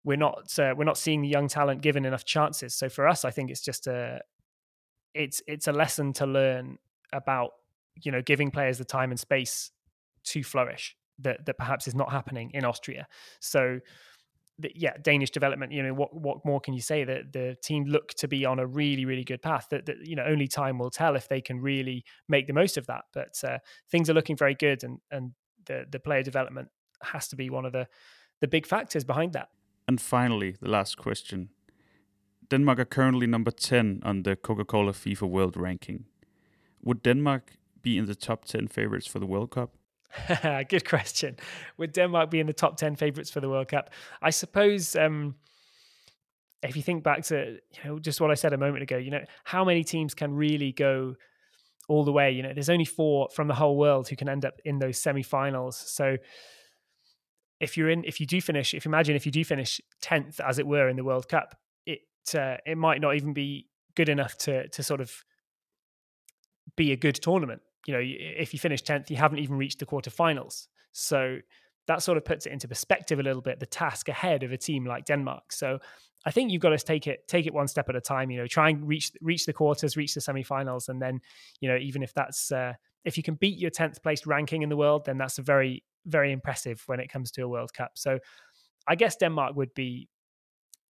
we're 0.04 0.18
not 0.18 0.58
uh, 0.58 0.74
we're 0.76 0.86
not 0.86 0.98
seeing 0.98 1.22
the 1.22 1.28
young 1.28 1.48
talent 1.48 1.82
given 1.82 2.06
enough 2.06 2.26
chances. 2.26 2.74
So 2.74 2.90
for 2.90 3.08
us, 3.08 3.26
I 3.26 3.32
think 3.32 3.52
it's 3.52 3.62
just 3.62 3.88
a 3.88 4.22
it's 5.14 5.42
it's 5.48 5.68
a 5.68 5.72
lesson 5.74 6.14
to 6.14 6.26
learn 6.26 6.78
about 7.14 7.52
you 8.02 8.12
know 8.12 8.22
giving 8.22 8.52
players 8.52 8.78
the 8.78 8.86
time 8.86 9.12
and 9.12 9.20
space 9.20 9.72
to 10.24 10.44
flourish 10.44 10.96
that 11.20 11.46
that 11.46 11.58
perhaps 11.58 11.88
is 11.88 11.96
not 11.96 12.12
happening 12.12 12.52
in 12.54 12.66
Austria. 12.66 13.08
So 13.40 13.80
yeah, 14.76 14.94
Danish 15.02 15.32
development. 15.32 15.72
You 15.72 15.84
know, 15.84 15.94
what 15.94 16.14
what 16.14 16.46
more 16.46 16.60
can 16.60 16.74
you 16.74 16.82
say? 16.82 17.04
That 17.04 17.34
the 17.34 17.56
team 17.62 17.86
look 17.86 18.14
to 18.16 18.28
be 18.28 18.46
on 18.46 18.60
a 18.60 18.66
really 18.66 19.06
really 19.06 19.24
good 19.24 19.42
path. 19.42 19.68
That, 19.70 19.86
that 19.86 20.06
you 20.06 20.16
know 20.16 20.24
only 20.24 20.48
time 20.48 20.78
will 20.78 20.90
tell 20.90 21.16
if 21.16 21.28
they 21.28 21.42
can 21.42 21.60
really 21.60 22.04
make 22.28 22.48
the 22.48 22.54
most 22.54 22.78
of 22.78 22.88
that. 22.88 23.04
But 23.14 23.42
uh, 23.44 23.60
things 23.90 24.10
are 24.10 24.14
looking 24.14 24.38
very 24.38 24.56
good, 24.56 24.84
and 24.84 25.00
and 25.10 25.32
the 25.66 25.86
the 25.92 26.00
player 26.00 26.24
development 26.24 26.70
has 27.04 27.28
to 27.30 27.36
be 27.36 27.50
one 27.50 27.66
of 27.66 27.74
the 27.74 27.88
the 28.40 28.48
big 28.48 28.66
factors 28.66 29.04
behind 29.04 29.34
that. 29.34 29.50
And 29.88 30.00
finally, 30.00 30.56
the 30.62 30.70
last 30.70 30.98
question: 30.98 31.50
Denmark 32.50 32.80
are 32.80 32.86
currently 32.86 33.28
number 33.28 33.52
ten 33.52 34.02
on 34.04 34.24
the 34.24 34.36
Coca-Cola 34.36 34.94
FIFA 34.94 35.30
World 35.30 35.58
Ranking. 35.58 36.06
Would 36.84 37.04
Denmark 37.04 37.58
be 37.82 37.98
in 37.98 38.06
the 38.06 38.16
top 38.16 38.46
ten 38.46 38.68
favorites 38.68 39.08
for 39.08 39.20
the 39.20 39.28
World 39.28 39.52
Cup? 39.52 39.76
Good 40.70 40.88
question. 40.88 41.38
Would 41.78 41.94
Denmark 41.94 42.30
be 42.30 42.40
in 42.40 42.48
the 42.48 42.54
top 42.54 42.78
10 42.78 42.96
favourites 42.96 43.30
for 43.30 43.40
the 43.40 43.50
World 43.50 43.70
Cup? 43.70 43.92
I 44.22 44.30
suppose 44.30 44.96
um, 44.96 45.36
if 46.64 46.76
you 46.76 46.82
think 46.82 47.04
back 47.04 47.24
to 47.26 47.58
you 47.72 47.80
know 47.84 48.00
just 48.00 48.22
what 48.22 48.32
I 48.32 48.36
said 48.36 48.54
a 48.54 48.58
moment 48.58 48.84
ago, 48.84 48.98
you 48.98 49.12
know, 49.12 49.24
how 49.44 49.66
many 49.66 49.84
teams 49.84 50.14
can 50.14 50.34
really 50.34 50.72
go 50.72 51.16
all 51.88 52.04
the 52.04 52.12
way? 52.12 52.32
You 52.32 52.44
know, 52.44 52.54
there's 52.54 52.70
only 52.70 52.86
four 52.86 53.30
from 53.34 53.48
the 53.48 53.56
whole 53.56 53.78
world 53.78 54.08
who 54.08 54.16
can 54.16 54.30
end 54.30 54.46
up 54.46 54.60
in 54.66 54.80
those 54.80 55.02
semi-finals. 55.02 55.78
So 55.78 56.18
if 57.60 57.78
you're 57.78 57.90
in 57.90 58.04
if 58.04 58.20
you 58.20 58.26
do 58.26 58.42
finish, 58.42 58.74
if 58.74 58.86
you 58.86 58.90
imagine 58.90 59.16
if 59.16 59.26
you 59.26 59.32
do 59.32 59.44
finish 59.44 59.80
10th 60.04 60.40
as 60.40 60.60
it 60.60 60.68
were 60.68 60.90
in 60.90 60.96
the 60.96 61.04
World 61.04 61.28
Cup, 61.30 61.56
it 61.86 62.02
uh, 62.36 62.58
it 62.66 62.78
might 62.78 63.02
not 63.02 63.16
even 63.16 63.34
be 63.34 63.68
good 63.96 64.10
enough 64.10 64.38
to 64.40 64.68
to 64.70 64.84
sort 64.84 65.02
of 65.02 65.12
be 66.76 66.92
a 66.92 66.96
good 66.96 67.16
tournament 67.16 67.62
you 67.88 67.94
know, 67.94 68.02
if 68.02 68.54
you 68.54 68.60
finish 68.60 68.84
10th, 68.84 69.10
you 69.10 69.18
haven't 69.18 69.40
even 69.40 69.58
reached 69.58 69.80
the 69.80 69.86
quarterfinals. 69.86 70.68
So 70.92 71.38
that 71.88 72.04
sort 72.04 72.18
of 72.18 72.26
puts 72.26 72.46
it 72.46 72.54
into 72.54 72.68
perspective 72.68 73.20
a 73.20 73.24
little 73.24 73.42
bit, 73.42 73.60
the 73.60 73.66
task 73.66 74.08
ahead 74.08 74.44
of 74.44 74.52
a 74.52 74.58
team 74.58 74.86
like 74.86 75.06
Denmark. 75.06 75.52
So 75.52 75.80
I 76.26 76.32
think 76.32 76.52
you've 76.52 76.62
got 76.62 76.70
to 76.70 76.78
take 76.78 77.08
it 77.08 77.28
take 77.28 77.48
it 77.48 77.54
one 77.54 77.68
step 77.68 77.90
at 77.90 77.96
a 77.96 78.02
time. 78.02 78.30
You 78.30 78.38
know, 78.40 78.48
try 78.48 78.70
and 78.70 78.88
reach 78.88 79.12
reach 79.22 79.46
the 79.46 79.54
quarters, 79.54 79.98
reach 79.98 80.14
the 80.14 80.22
semifinals, 80.22 80.90
and 80.90 81.02
then 81.02 81.20
you 81.60 81.68
know 81.68 81.78
even 81.78 82.04
if 82.04 82.14
that's 82.14 82.52
uh, 82.52 82.74
if 83.04 83.18
you 83.18 83.24
can 83.24 83.36
beat 83.36 83.58
your 83.58 83.72
tenth 83.72 84.02
place 84.04 84.26
ranking 84.28 84.62
in 84.62 84.70
the 84.70 84.78
world, 84.78 85.06
then 85.06 85.18
that's 85.18 85.40
a 85.40 85.42
very 85.42 85.84
very 86.06 86.32
impressive 86.32 86.84
when 86.86 87.00
it 87.00 87.10
comes 87.10 87.32
to 87.32 87.42
a 87.42 87.48
World 87.48 87.74
Cup. 87.74 87.92
So 87.96 88.20
I 88.88 88.96
guess 88.96 89.16
Denmark 89.16 89.56
would 89.56 89.74
be 89.74 90.10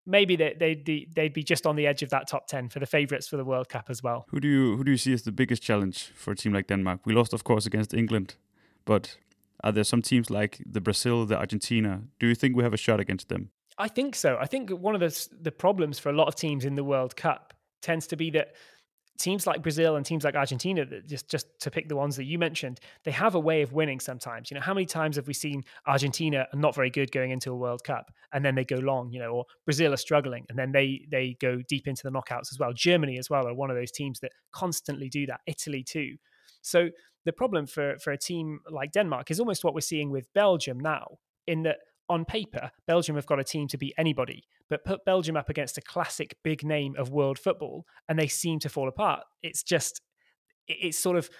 maybe 0.06 0.36
they, 0.36 0.54
they'd 0.58 0.84
be, 0.84 1.08
they'd 1.14 1.32
be 1.32 1.42
just 1.42 1.66
on 1.66 1.76
the 1.76 1.86
edge 1.86 2.02
of 2.02 2.10
that 2.10 2.28
top 2.28 2.46
10 2.46 2.68
for 2.68 2.78
the 2.80 2.86
favorites 2.86 3.28
for 3.28 3.36
the 3.36 3.44
World 3.44 3.68
Cup 3.68 3.86
as 3.88 4.02
well. 4.02 4.26
Who 4.28 4.40
do 4.40 4.48
you 4.48 4.76
who 4.76 4.84
do 4.84 4.90
you 4.90 4.96
see 4.96 5.12
as 5.12 5.22
the 5.22 5.32
biggest 5.32 5.62
challenge 5.62 6.12
for 6.14 6.32
a 6.32 6.36
team 6.36 6.52
like 6.52 6.66
Denmark? 6.66 7.00
We 7.04 7.14
lost 7.14 7.32
of 7.32 7.44
course 7.44 7.66
against 7.66 7.94
England, 7.94 8.36
but 8.84 9.16
are 9.64 9.72
there 9.72 9.84
some 9.84 10.02
teams 10.02 10.30
like 10.30 10.62
the 10.66 10.80
Brazil, 10.80 11.26
the 11.26 11.38
Argentina? 11.38 12.02
Do 12.18 12.26
you 12.26 12.34
think 12.34 12.56
we 12.56 12.64
have 12.64 12.74
a 12.74 12.78
shot 12.78 13.00
against 13.00 13.28
them? 13.28 13.50
I 13.78 13.88
think 13.88 14.14
so. 14.14 14.36
I 14.40 14.46
think 14.46 14.70
one 14.70 14.94
of 14.94 15.00
the 15.00 15.28
the 15.40 15.52
problems 15.52 15.98
for 15.98 16.10
a 16.10 16.12
lot 16.12 16.28
of 16.28 16.34
teams 16.34 16.64
in 16.64 16.74
the 16.74 16.84
World 16.84 17.16
Cup 17.16 17.54
tends 17.80 18.06
to 18.08 18.16
be 18.16 18.30
that 18.30 18.54
teams 19.18 19.46
like 19.46 19.62
Brazil 19.62 19.96
and 19.96 20.04
teams 20.04 20.24
like 20.24 20.34
Argentina, 20.34 20.84
just 21.02 21.28
just 21.28 21.46
to 21.60 21.70
pick 21.70 21.88
the 21.88 21.96
ones 21.96 22.16
that 22.16 22.24
you 22.24 22.38
mentioned, 22.38 22.80
they 23.04 23.10
have 23.10 23.34
a 23.34 23.40
way 23.40 23.62
of 23.62 23.72
winning 23.72 24.00
sometimes. 24.00 24.50
You 24.50 24.56
know, 24.56 24.60
how 24.60 24.74
many 24.74 24.86
times 24.86 25.16
have 25.16 25.26
we 25.26 25.34
seen 25.34 25.62
Argentina 25.86 26.46
not 26.54 26.74
very 26.74 26.90
good 26.90 27.12
going 27.12 27.30
into 27.30 27.52
a 27.52 27.56
World 27.56 27.84
Cup 27.84 28.10
and 28.32 28.44
then 28.44 28.54
they 28.54 28.64
go 28.64 28.76
long, 28.76 29.10
you 29.12 29.20
know, 29.20 29.30
or 29.30 29.44
Brazil 29.64 29.92
are 29.92 29.98
struggling 29.98 30.44
and 30.48 30.58
then 30.58 30.72
they 30.72 31.06
they 31.10 31.36
go 31.40 31.60
deep 31.68 31.86
into 31.86 32.02
the 32.02 32.10
knockouts 32.10 32.52
as 32.52 32.58
well. 32.58 32.72
Germany 32.72 33.18
as 33.18 33.30
well 33.30 33.46
are 33.46 33.54
one 33.54 33.70
of 33.70 33.76
those 33.76 33.92
teams 33.92 34.20
that 34.20 34.32
constantly 34.52 35.08
do 35.08 35.26
that. 35.26 35.40
Italy 35.46 35.84
too. 35.84 36.16
So 36.62 36.88
the 37.24 37.32
problem 37.32 37.66
for 37.66 37.98
for 37.98 38.12
a 38.12 38.18
team 38.18 38.60
like 38.70 38.92
Denmark 38.92 39.30
is 39.30 39.40
almost 39.40 39.64
what 39.64 39.74
we're 39.74 39.80
seeing 39.80 40.10
with 40.10 40.32
Belgium 40.34 40.80
now, 40.80 41.18
in 41.46 41.62
that 41.62 41.78
on 42.12 42.24
paper, 42.24 42.70
Belgium 42.86 43.16
have 43.16 43.26
got 43.26 43.40
a 43.40 43.44
team 43.44 43.68
to 43.68 43.78
beat 43.78 43.94
anybody, 43.96 44.44
but 44.68 44.84
put 44.84 45.04
Belgium 45.04 45.36
up 45.36 45.48
against 45.48 45.78
a 45.78 45.82
classic 45.82 46.36
big 46.42 46.62
name 46.62 46.94
of 46.98 47.10
world 47.10 47.38
football 47.38 47.86
and 48.08 48.18
they 48.18 48.28
seem 48.28 48.58
to 48.60 48.68
fall 48.68 48.88
apart. 48.88 49.22
It's 49.42 49.62
just, 49.62 50.00
it's 50.68 50.98
sort 50.98 51.16
of 51.16 51.30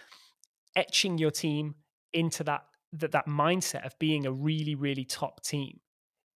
etching 0.75 1.19
your 1.19 1.31
team 1.31 1.75
into 2.13 2.45
that 2.45 2.63
that 2.95 3.13
that 3.13 3.27
mindset 3.27 3.87
of 3.87 3.99
being 3.99 4.27
a 4.27 4.33
really 4.33 4.75
really 4.75 5.05
top 5.05 5.43
team 5.43 5.81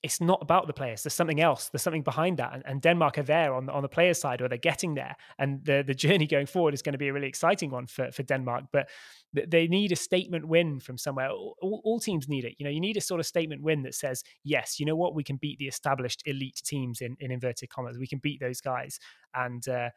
it's 0.03 0.21
not 0.21 0.39
about 0.43 0.67
the 0.67 0.73
players. 0.73 1.03
There's 1.03 1.15
something 1.15 1.41
else. 1.41 1.69
There's 1.69 1.83
something 1.83 2.03
behind 2.03 2.37
that. 2.37 2.55
And, 2.55 2.63
and, 2.67 2.83
Denmark 2.83 3.19
are 3.19 3.23
there 3.23 3.55
on 3.55 3.67
the, 3.67 3.73
on 3.73 3.83
the 3.83 3.89
players' 3.89 4.21
side, 4.21 4.41
or 4.41 4.49
they're 4.49 4.59
getting 4.59 4.95
there. 4.95 5.17
And 5.39 5.65
the 5.65 5.83
the 5.87 5.95
journey 5.95 6.27
going 6.37 6.47
forward 6.47 6.75
is 6.75 6.83
going 6.83 6.93
to 6.93 6.99
be 6.99 7.09
a 7.09 7.13
really 7.13 7.29
exciting 7.29 7.71
one 7.71 7.87
for 7.87 8.11
for 8.13 8.23
Denmark. 8.23 8.65
But 8.73 8.89
they 9.33 9.67
need 9.67 9.93
a 9.93 9.97
statement 9.97 10.47
win 10.47 10.81
from 10.81 10.97
somewhere. 10.97 11.31
All, 11.31 11.81
all, 11.85 12.01
teams 12.01 12.29
need 12.29 12.45
it. 12.45 12.55
You 12.59 12.65
know, 12.65 12.71
you 12.71 12.81
need 12.81 12.97
a 12.97 13.01
sort 13.01 13.21
of 13.21 13.27
statement 13.27 13.63
win 13.63 13.83
that 13.83 13.95
says, 13.95 14.23
yes, 14.45 14.81
you 14.81 14.87
know 14.87 14.97
what, 14.97 15.15
we 15.15 15.25
can 15.25 15.37
beat 15.37 15.59
the 15.59 15.67
established 15.67 16.23
elite 16.27 16.61
teams 16.65 17.01
in 17.01 17.17
in 17.21 17.31
inverted 17.31 17.71
commas. 17.71 17.99
We 17.99 18.07
can 18.07 18.19
beat 18.19 18.41
those 18.41 18.61
guys. 18.61 18.99
And 19.35 19.67
uh, 19.69 19.91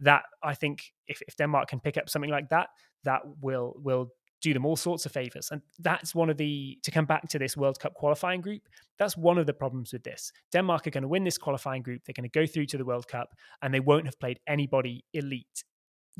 that 0.00 0.22
I 0.42 0.54
think 0.54 0.92
if, 1.06 1.20
if 1.26 1.36
Denmark 1.36 1.68
can 1.68 1.80
pick 1.80 1.96
up 1.96 2.08
something 2.08 2.30
like 2.30 2.48
that, 2.50 2.68
that 3.04 3.22
will 3.40 3.74
will 3.78 4.10
do 4.40 4.52
them 4.54 4.64
all 4.64 4.76
sorts 4.76 5.06
of 5.06 5.12
favors. 5.12 5.48
And 5.50 5.62
that's 5.78 6.14
one 6.14 6.30
of 6.30 6.36
the, 6.36 6.78
to 6.82 6.90
come 6.90 7.06
back 7.06 7.28
to 7.28 7.38
this 7.38 7.56
World 7.56 7.80
Cup 7.80 7.94
qualifying 7.94 8.40
group, 8.40 8.62
that's 8.98 9.16
one 9.16 9.38
of 9.38 9.46
the 9.46 9.52
problems 9.52 9.92
with 9.92 10.04
this. 10.04 10.32
Denmark 10.52 10.86
are 10.86 10.90
going 10.90 11.02
to 11.02 11.08
win 11.08 11.24
this 11.24 11.38
qualifying 11.38 11.82
group. 11.82 12.02
They're 12.04 12.14
going 12.14 12.28
to 12.28 12.38
go 12.38 12.46
through 12.46 12.66
to 12.66 12.78
the 12.78 12.84
World 12.84 13.08
Cup 13.08 13.34
and 13.62 13.72
they 13.72 13.80
won't 13.80 14.06
have 14.06 14.18
played 14.18 14.40
anybody 14.46 15.04
elite 15.12 15.64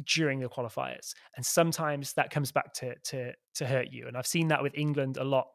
during 0.07 0.41
the 0.41 0.49
qualifiers. 0.49 1.15
And 1.37 1.45
sometimes 1.45 2.13
that 2.15 2.31
comes 2.31 2.53
back 2.53 2.73
to, 2.75 2.95
to, 3.05 3.33
to 3.55 3.67
hurt 3.67 3.89
you. 3.91 4.07
And 4.07 4.17
I've 4.17 4.27
seen 4.27 4.49
that 4.49 4.63
with 4.63 4.77
England 4.77 5.17
a 5.17 5.25
lot 5.25 5.47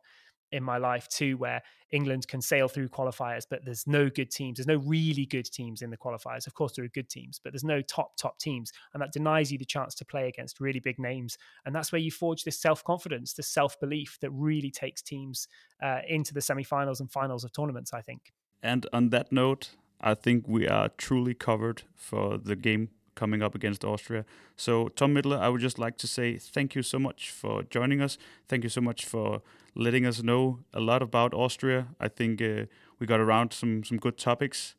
in 0.54 0.64
my 0.64 0.78
life 0.78 1.10
too, 1.10 1.36
where 1.38 1.62
England 1.92 2.28
can 2.28 2.42
sail 2.42 2.68
through 2.68 2.88
qualifiers, 2.90 3.46
but 3.50 3.66
there's 3.66 3.86
no 3.88 4.10
good 4.10 4.32
teams. 4.32 4.58
There's 4.58 4.68
no 4.68 4.84
really 4.86 5.26
good 5.26 5.46
teams 5.46 5.82
in 5.82 5.90
the 5.90 5.98
qualifiers. 5.98 6.48
Of 6.48 6.54
course, 6.54 6.74
there 6.74 6.86
are 6.86 6.90
good 6.90 7.10
teams, 7.10 7.40
but 7.44 7.52
there's 7.52 7.64
no 7.64 7.82
top, 7.82 8.16
top 8.16 8.40
teams. 8.40 8.72
And 8.94 9.02
that 9.02 9.12
denies 9.12 9.52
you 9.52 9.58
the 9.58 9.66
chance 9.66 9.96
to 9.96 10.06
play 10.06 10.28
against 10.28 10.60
really 10.60 10.80
big 10.80 11.00
names. 11.00 11.38
And 11.66 11.76
that's 11.76 11.92
where 11.92 12.00
you 12.00 12.12
forge 12.12 12.44
this 12.44 12.60
self 12.60 12.84
confidence, 12.84 13.34
this 13.34 13.48
self 13.48 13.80
belief 13.80 14.18
that 14.22 14.32
really 14.32 14.72
takes 14.72 15.02
teams 15.02 15.48
uh, 15.82 16.00
into 16.08 16.34
the 16.34 16.42
semi 16.42 16.64
finals 16.64 17.00
and 17.00 17.12
finals 17.12 17.44
of 17.44 17.52
tournaments, 17.52 17.94
I 17.94 18.02
think. 18.02 18.32
And 18.62 18.86
on 18.94 19.10
that 19.10 19.32
note, 19.32 19.72
I 20.00 20.14
think 20.14 20.48
we 20.48 20.68
are 20.68 20.90
truly 20.90 21.34
covered 21.34 21.84
for 21.96 22.38
the 22.38 22.56
game 22.56 22.90
coming 23.16 23.44
up 23.44 23.56
against 23.56 23.84
Austria. 23.84 24.26
So, 24.56 24.90
Tom 24.96 25.14
Middler, 25.14 25.38
I 25.38 25.50
would 25.50 25.62
just 25.62 25.80
like 25.80 25.98
to 25.98 26.08
say 26.08 26.38
thank 26.38 26.76
you 26.76 26.84
so 26.84 27.00
much 27.00 27.32
for 27.32 27.64
joining 27.70 28.02
us. 28.02 28.18
Thank 28.48 28.64
you 28.64 28.70
so 28.70 28.82
much 28.82 29.06
for 29.06 29.42
letting 29.76 30.06
us 30.06 30.22
know 30.22 30.60
a 30.74 30.80
lot 30.80 31.02
about 31.02 31.34
Austria. 31.34 31.88
I 32.00 32.08
think 32.08 32.42
uh, 32.42 32.66
we 33.00 33.08
got 33.08 33.20
around 33.20 33.54
some 33.54 33.84
some 33.84 34.00
good 34.00 34.18
topics, 34.18 34.76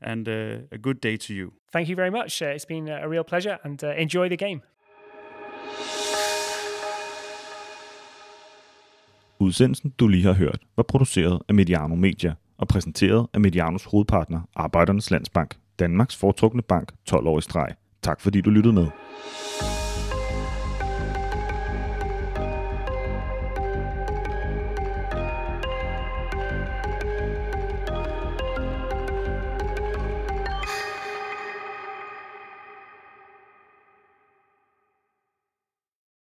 and 0.00 0.28
uh, 0.28 0.32
a 0.72 0.78
good 0.78 1.00
day 1.00 1.16
to 1.16 1.34
you. 1.34 1.52
Thank 1.72 1.88
you 1.88 1.96
very 1.96 2.10
much. 2.10 2.42
Uh, 2.42 2.54
it's 2.54 2.66
been 2.66 2.88
a 2.88 3.08
real 3.08 3.24
pleasure, 3.24 3.58
and 3.64 3.82
uh, 3.84 3.88
enjoy 3.88 4.28
the 4.28 4.36
game. 4.36 4.60
Udsendelsen, 9.40 9.90
du 9.98 10.08
lige 10.08 10.24
har 10.24 10.32
hørt, 10.32 10.58
var 10.76 10.82
produceret 10.82 11.42
af 11.48 11.54
Mediano 11.54 11.94
Media 11.94 12.34
og 12.58 12.68
præsenteret 12.68 13.26
af 13.34 13.40
Medianos 13.40 13.84
hovedpartner, 13.84 14.40
Arbejdernes 14.54 15.10
Landsbank, 15.10 15.54
Danmarks 15.78 16.16
foretrukne 16.16 16.62
bank 16.62 16.92
12 17.06 17.26
år 17.26 17.38
i 17.38 17.42
streg. 17.42 17.68
Tak 18.02 18.20
fordi 18.20 18.40
du 18.40 18.50
lyttede 18.50 18.74
med. 18.74 18.86